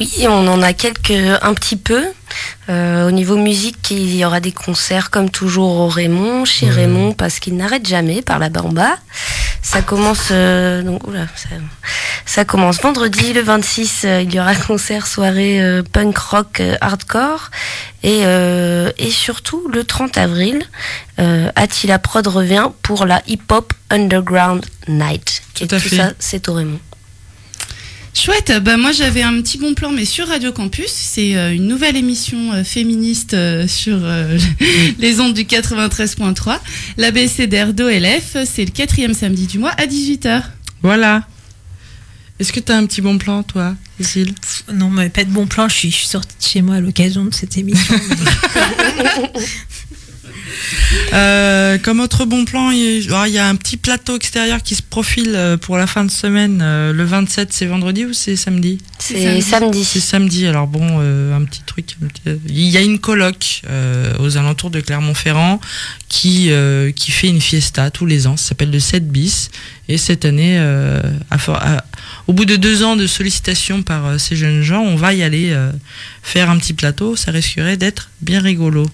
Oui, 0.00 0.10
on 0.22 0.46
en 0.46 0.62
a 0.62 0.72
quelques, 0.72 1.10
un 1.10 1.54
petit 1.54 1.76
peu. 1.76 2.02
Euh, 2.68 3.08
au 3.08 3.10
niveau 3.10 3.36
musique, 3.36 3.90
il 3.90 4.14
y 4.14 4.24
aura 4.24 4.40
des 4.40 4.52
concerts 4.52 5.10
comme 5.10 5.30
toujours 5.30 5.76
au 5.76 5.88
Raymond, 5.88 6.44
chez 6.44 6.68
Raymond, 6.68 7.12
parce 7.12 7.38
qu'il 7.38 7.56
n'arrête 7.56 7.86
jamais 7.86 8.22
par 8.22 8.38
là-bas 8.38 8.62
en 8.62 8.72
bas. 8.72 8.96
Ça 9.66 9.82
commence 9.82 10.28
euh, 10.30 10.80
donc 10.82 11.04
oula, 11.08 11.26
ça, 11.34 11.48
ça, 12.24 12.44
commence 12.44 12.80
vendredi 12.80 13.32
le 13.32 13.40
26. 13.40 14.02
Euh, 14.04 14.22
il 14.22 14.32
y 14.32 14.38
aura 14.38 14.54
concert 14.54 15.08
soirée 15.08 15.60
euh, 15.60 15.82
punk 15.82 16.16
rock 16.16 16.62
hardcore 16.80 17.50
et 18.04 18.20
et 18.20 19.10
surtout 19.10 19.66
le 19.66 19.82
30 19.82 20.18
avril, 20.18 20.64
Attila 21.18 21.98
Prod 21.98 22.24
revient 22.28 22.68
pour 22.82 23.06
la 23.06 23.20
hip 23.26 23.42
hop 23.50 23.72
underground 23.90 24.64
night. 24.86 25.42
Tout, 25.54 25.66
à 25.72 25.80
tout 25.80 25.88
ça, 25.88 26.12
c'est 26.20 26.48
au 26.48 26.54
Raymond. 26.54 26.78
Chouette, 28.18 28.50
bah 28.62 28.78
moi 28.78 28.92
j'avais 28.92 29.20
un 29.20 29.34
petit 29.42 29.58
bon 29.58 29.74
plan 29.74 29.90
mais 29.90 30.06
sur 30.06 30.26
Radio 30.28 30.50
Campus, 30.50 30.90
c'est 30.90 31.36
euh, 31.36 31.54
une 31.54 31.66
nouvelle 31.66 31.96
émission 31.96 32.50
euh, 32.54 32.64
féministe 32.64 33.34
euh, 33.34 33.68
sur 33.68 33.98
les 34.98 35.20
ondes 35.20 35.34
du 35.34 35.42
93.3. 35.42 36.58
L'ABCDR 36.96 37.74
d'OLF, 37.74 38.38
c'est 38.46 38.64
le 38.64 38.70
quatrième 38.70 39.12
samedi 39.12 39.46
du 39.46 39.58
mois 39.58 39.72
à 39.72 39.84
18h. 39.84 40.44
Voilà. 40.80 41.26
Est-ce 42.40 42.54
que 42.54 42.60
t'as 42.60 42.78
un 42.78 42.86
petit 42.86 43.02
bon 43.02 43.18
plan, 43.18 43.42
toi, 43.42 43.74
Cécile 43.98 44.34
Non, 44.72 44.88
mais 44.88 45.10
pas 45.10 45.24
de 45.24 45.30
bon 45.30 45.46
plan. 45.46 45.68
Je 45.68 45.74
suis, 45.74 45.90
je 45.90 45.96
suis 45.96 46.08
sortie 46.08 46.36
de 46.40 46.46
chez 46.46 46.62
moi 46.62 46.76
à 46.76 46.80
l'occasion 46.80 47.26
de 47.26 47.34
cette 47.34 47.58
émission. 47.58 47.96
Euh, 51.16 51.78
comme 51.78 52.00
autre 52.00 52.24
bon 52.26 52.44
plan, 52.44 52.70
il 52.70 52.78
y, 53.02 53.12
a, 53.12 53.26
il 53.28 53.32
y 53.32 53.38
a 53.38 53.48
un 53.48 53.56
petit 53.56 53.76
plateau 53.76 54.16
extérieur 54.16 54.62
qui 54.62 54.74
se 54.74 54.82
profile 54.82 55.32
euh, 55.34 55.56
pour 55.56 55.76
la 55.78 55.86
fin 55.86 56.04
de 56.04 56.10
semaine. 56.10 56.60
Euh, 56.62 56.92
le 56.92 57.04
27, 57.04 57.52
c'est 57.52 57.66
vendredi 57.66 58.04
ou 58.04 58.12
c'est 58.12 58.36
samedi? 58.36 58.78
C'est 58.98 59.40
samedi. 59.42 59.84
C'est 59.84 60.00
samedi. 60.00 60.46
Alors 60.46 60.66
bon, 60.66 60.86
euh, 61.00 61.34
un 61.36 61.44
petit 61.44 61.62
truc. 61.64 61.96
un 62.02 62.06
petit- 62.08 62.40
Il 62.48 62.68
y 62.68 62.76
a 62.76 62.80
une 62.82 62.98
coloc 62.98 63.62
euh, 63.68 64.12
aux 64.20 64.36
alentours 64.36 64.70
de 64.70 64.80
Clermont-Ferrand 64.80 65.60
qui 66.08 66.50
qui 66.94 67.10
fait 67.12 67.28
une 67.28 67.40
fiesta 67.40 67.90
tous 67.90 68.06
les 68.06 68.26
ans. 68.26 68.36
Ça 68.36 68.48
s'appelle 68.50 68.70
le 68.70 68.80
7 68.80 69.08
bis. 69.08 69.50
Et 69.88 69.98
cette 69.98 70.24
année, 70.24 70.58
à 71.30 71.38
for- 71.38 71.56
à- 71.56 71.84
au 72.26 72.32
bout 72.32 72.44
de 72.44 72.56
deux 72.56 72.82
ans 72.82 72.96
de 72.96 73.06
sollicitations 73.06 73.82
par 73.82 74.18
ces 74.20 74.34
jeunes 74.36 74.62
gens, 74.62 74.82
on 74.82 74.96
va 74.96 75.14
y 75.14 75.22
aller 75.22 75.56
faire 76.22 76.50
un 76.50 76.58
petit 76.58 76.74
plateau. 76.74 77.16
Ça 77.16 77.30
risquerait 77.30 77.76
d'être 77.76 78.10
bien 78.20 78.40
rigolo. 78.40 78.86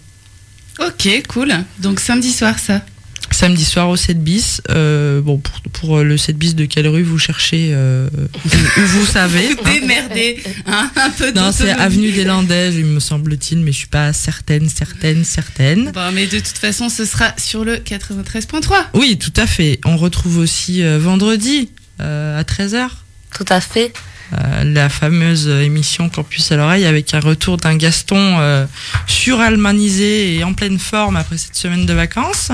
Ok, 0.79 1.09
cool. 1.29 1.53
Donc 1.79 2.01
samedi 2.01 2.33
soir 2.33 2.59
ça. 2.59 2.83
Samedi 3.31 3.65
soir 3.65 3.89
au 3.89 3.97
7 3.97 4.23
bis. 4.23 4.61
Euh, 4.71 5.21
bon, 5.23 5.39
pour, 5.39 5.61
pour 5.73 5.99
euh, 5.99 6.05
le 6.05 6.19
7 6.19 6.37
bis 6.37 6.55
de 6.55 6.67
quelle 6.67 6.87
rue 6.87 7.03
vous 7.03 7.19
cherchez 7.19 7.71
euh, 7.73 8.09
où, 8.45 8.49
où 8.81 8.87
vous 8.87 9.07
savez. 9.07 9.55
Démerdé, 9.65 10.43
hein, 10.67 10.91
un 10.97 11.11
peu 11.11 11.33
Non, 11.33 11.51
c'est 11.51 11.71
avenue 11.71 12.13
des 12.13 12.25
Landais, 12.25 12.75
il 12.75 12.85
me 12.85 13.01
semble-t-il, 13.01 13.61
mais 13.61 13.73
je 13.73 13.79
suis 13.79 13.87
pas 13.87 14.13
certaine, 14.13 14.69
certaine, 14.69 15.25
certaine. 15.25 15.93
Bon, 15.93 16.13
mais 16.13 16.27
de 16.27 16.39
toute 16.39 16.59
façon, 16.59 16.89
ce 16.91 17.05
sera 17.07 17.33
sur 17.39 17.65
le 17.65 17.77
93.3. 17.77 18.89
Oui, 18.95 19.17
tout 19.19 19.33
à 19.37 19.47
fait. 19.47 19.81
On 19.87 19.97
retrouve 19.97 20.37
aussi 20.39 20.83
euh, 20.83 20.99
vendredi 20.99 21.71
euh, 22.01 22.39
à 22.39 22.43
13h. 22.43 22.89
Tout 23.35 23.47
à 23.49 23.61
fait. 23.63 23.93
Euh, 24.33 24.65
la 24.65 24.89
fameuse 24.89 25.49
émission 25.49 26.09
Campus 26.09 26.53
à 26.53 26.57
l'oreille 26.57 26.87
avec 26.87 27.13
un 27.15 27.21
retour 27.21 27.57
d'un 27.57 27.77
Gaston 27.77 28.37
euh, 28.39 28.67
suralmanisé 29.07 30.37
et 30.37 30.45
en 30.45 30.55
pleine 30.55 30.79
forme 30.79 31.17
après 31.17 31.39
cette 31.39 31.57
semaine 31.57 31.87
de 31.87 31.93
vacances. 31.93 32.51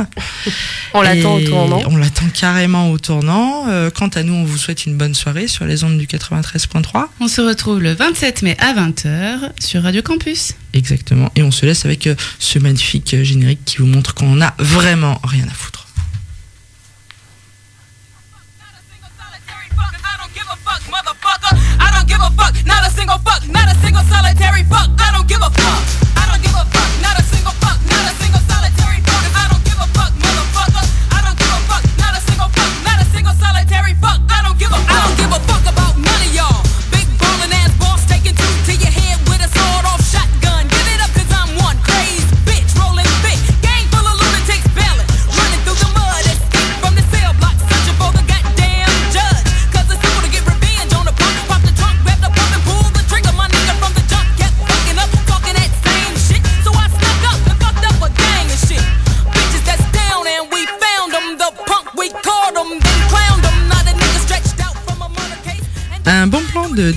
On 0.95 1.03
l'attend 1.03 1.35
au 1.35 1.41
tournant. 1.41 1.83
On 1.87 1.97
l'attend 1.97 2.27
carrément 2.33 2.91
au 2.91 2.99
tournant. 2.99 3.69
Euh, 3.69 3.91
quant 3.91 4.09
à 4.09 4.23
nous, 4.23 4.35
on 4.35 4.45
vous 4.45 4.57
souhaite 4.57 4.87
une 4.87 4.97
bonne 4.97 5.15
soirée 5.15 5.49
sur 5.49 5.65
les 5.65 5.85
ondes 5.85 5.99
du 5.99 6.07
93.3. 6.07 7.07
On 7.21 7.29
se 7.29 7.41
retrouve 7.41 7.81
le 7.81 7.93
27 7.93 8.43
mai 8.43 8.57
à 8.59 8.73
20h 8.75 9.51
sur 9.59 9.83
Radio 9.83 10.03
Campus. 10.03 10.55
Exactement. 10.73 11.31
Et 11.37 11.43
on 11.43 11.51
se 11.51 11.67
laisse 11.67 11.85
avec 11.85 12.07
euh, 12.07 12.15
ce 12.39 12.59
magnifique 12.59 13.15
euh, 13.15 13.25
générique 13.25 13.65
qui 13.65 13.79
vous 13.79 13.87
montre 13.87 14.15
qu'on 14.15 14.33
en 14.33 14.41
a 14.41 14.55
vraiment 14.59 15.21
rien 15.25 15.45
à 15.45 15.55
foutre. 15.55 15.88
fuck, 20.69 20.85
motherfucker. 20.93 21.53
I 21.81 21.89
don't 21.97 22.07
give 22.07 22.21
a 22.21 22.29
fuck, 22.37 22.53
not 22.69 22.85
a 22.85 22.91
single 22.93 23.17
fuck, 23.25 23.41
not 23.49 23.73
a 23.73 23.75
single 23.81 24.05
solitary 24.05 24.65
fuck. 24.69 24.89
I 25.01 25.09
don't 25.17 25.27
give 25.27 25.41
a 25.41 25.49
fuck. 25.49 25.81
I 26.21 26.29
don't 26.29 26.43
give 26.45 26.53
a 26.53 26.65
fuck, 26.69 26.91
not 27.01 27.17
a 27.17 27.25
single 27.25 27.57
fuck, 27.57 27.79
not 27.89 28.05
a 28.05 28.13
single 28.21 28.43
solitary 28.45 29.01
fuck. 29.01 29.25
I 29.33 29.45
don't 29.49 29.65
give 29.65 29.81
a 29.81 29.89
fuck, 29.97 30.13
motherfucker. 30.21 30.85
I 31.17 31.19
don't 31.25 31.39
give 31.41 31.53
a 31.57 31.61
fuck, 31.69 31.85
not 31.97 32.13
a 32.13 32.21
single 32.21 32.51
fuck, 32.53 32.73
not 32.85 32.99
a 33.01 33.07
single 33.09 33.37
solitary 33.41 33.95
fuck. 33.97 34.21
I 34.29 34.39
don't 34.45 34.59
give 34.61 34.73
a 34.73 34.81
fuck. 34.85 34.93
I 34.93 35.01
don't 35.09 35.17
give 35.17 35.33
a 35.33 35.41
fuck 35.49 35.65
about 35.73 35.88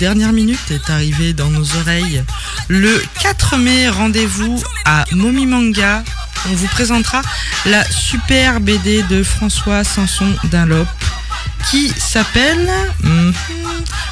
dernière 0.01 0.33
minute 0.33 0.71
est 0.71 0.89
arrivé 0.89 1.31
dans 1.31 1.51
nos 1.51 1.75
oreilles. 1.75 2.23
Le 2.69 2.99
4 3.21 3.57
mai, 3.57 3.87
rendez-vous 3.87 4.59
à 4.83 5.05
Momimanga. 5.11 6.03
On 6.49 6.55
vous 6.55 6.65
présentera 6.69 7.21
la 7.67 7.83
super 7.83 8.59
BD 8.61 9.03
de 9.03 9.21
François 9.21 9.83
Sanson 9.83 10.33
Dunlop 10.45 10.87
qui 11.69 11.89
s'appelle 11.89 12.67
mhm, 13.03 13.31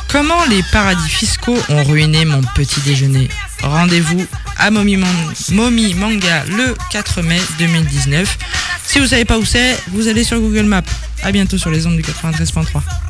Comment 0.09 0.45
les 0.45 0.61
paradis 0.71 1.09
fiscaux 1.09 1.57
ont 1.69 1.83
ruiné 1.83 2.23
mon 2.23 2.41
petit 2.53 2.81
déjeuner. 2.81 3.27
Rendez-vous 3.63 4.27
à 4.59 4.69
Momi 4.69 4.95
Manga 4.95 6.43
le 6.55 6.75
4 6.91 7.23
mai 7.23 7.41
2019. 7.57 8.37
Si 8.85 8.99
vous 8.99 9.07
savez 9.07 9.25
pas 9.25 9.39
où 9.39 9.45
c'est, 9.45 9.75
vous 9.87 10.07
allez 10.07 10.23
sur 10.23 10.39
Google 10.39 10.65
Maps. 10.65 10.83
À 11.23 11.31
bientôt 11.31 11.57
sur 11.57 11.71
les 11.71 11.87
ondes 11.87 11.97
du 11.97 12.03
93.3. 12.03 13.08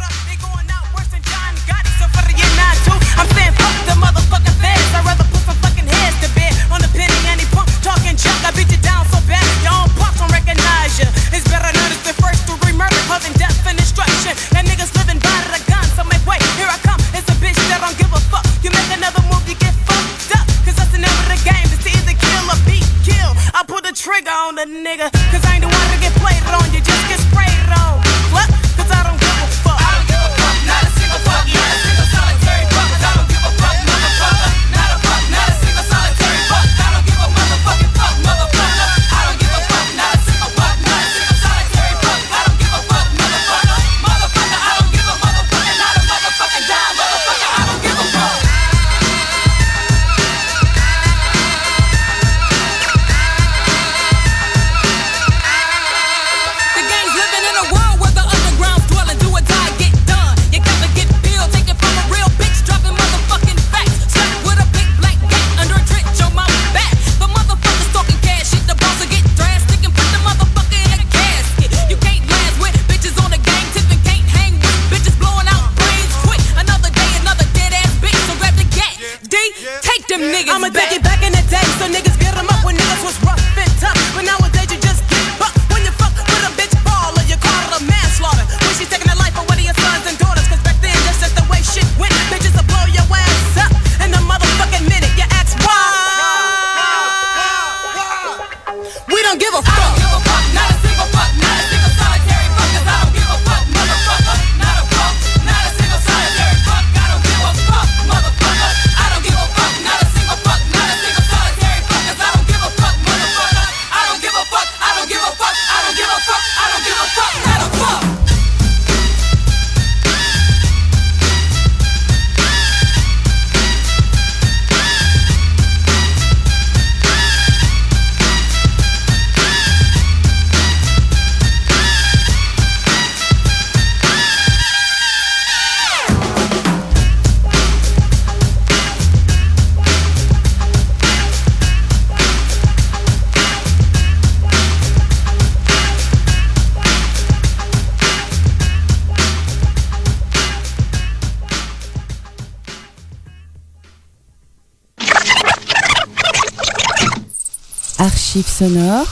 sonore, 158.60 159.08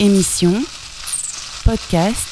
émission, 0.00 0.52
podcast, 1.64 2.26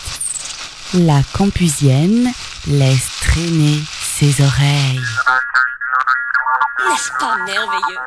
la 0.95 1.21
campusienne 1.33 2.33
laisse 2.67 3.09
traîner 3.21 3.79
ses 4.01 4.43
oreilles. 4.43 5.01
N'est-ce 6.89 7.13
pas 7.21 7.37
merveilleux? 7.37 8.01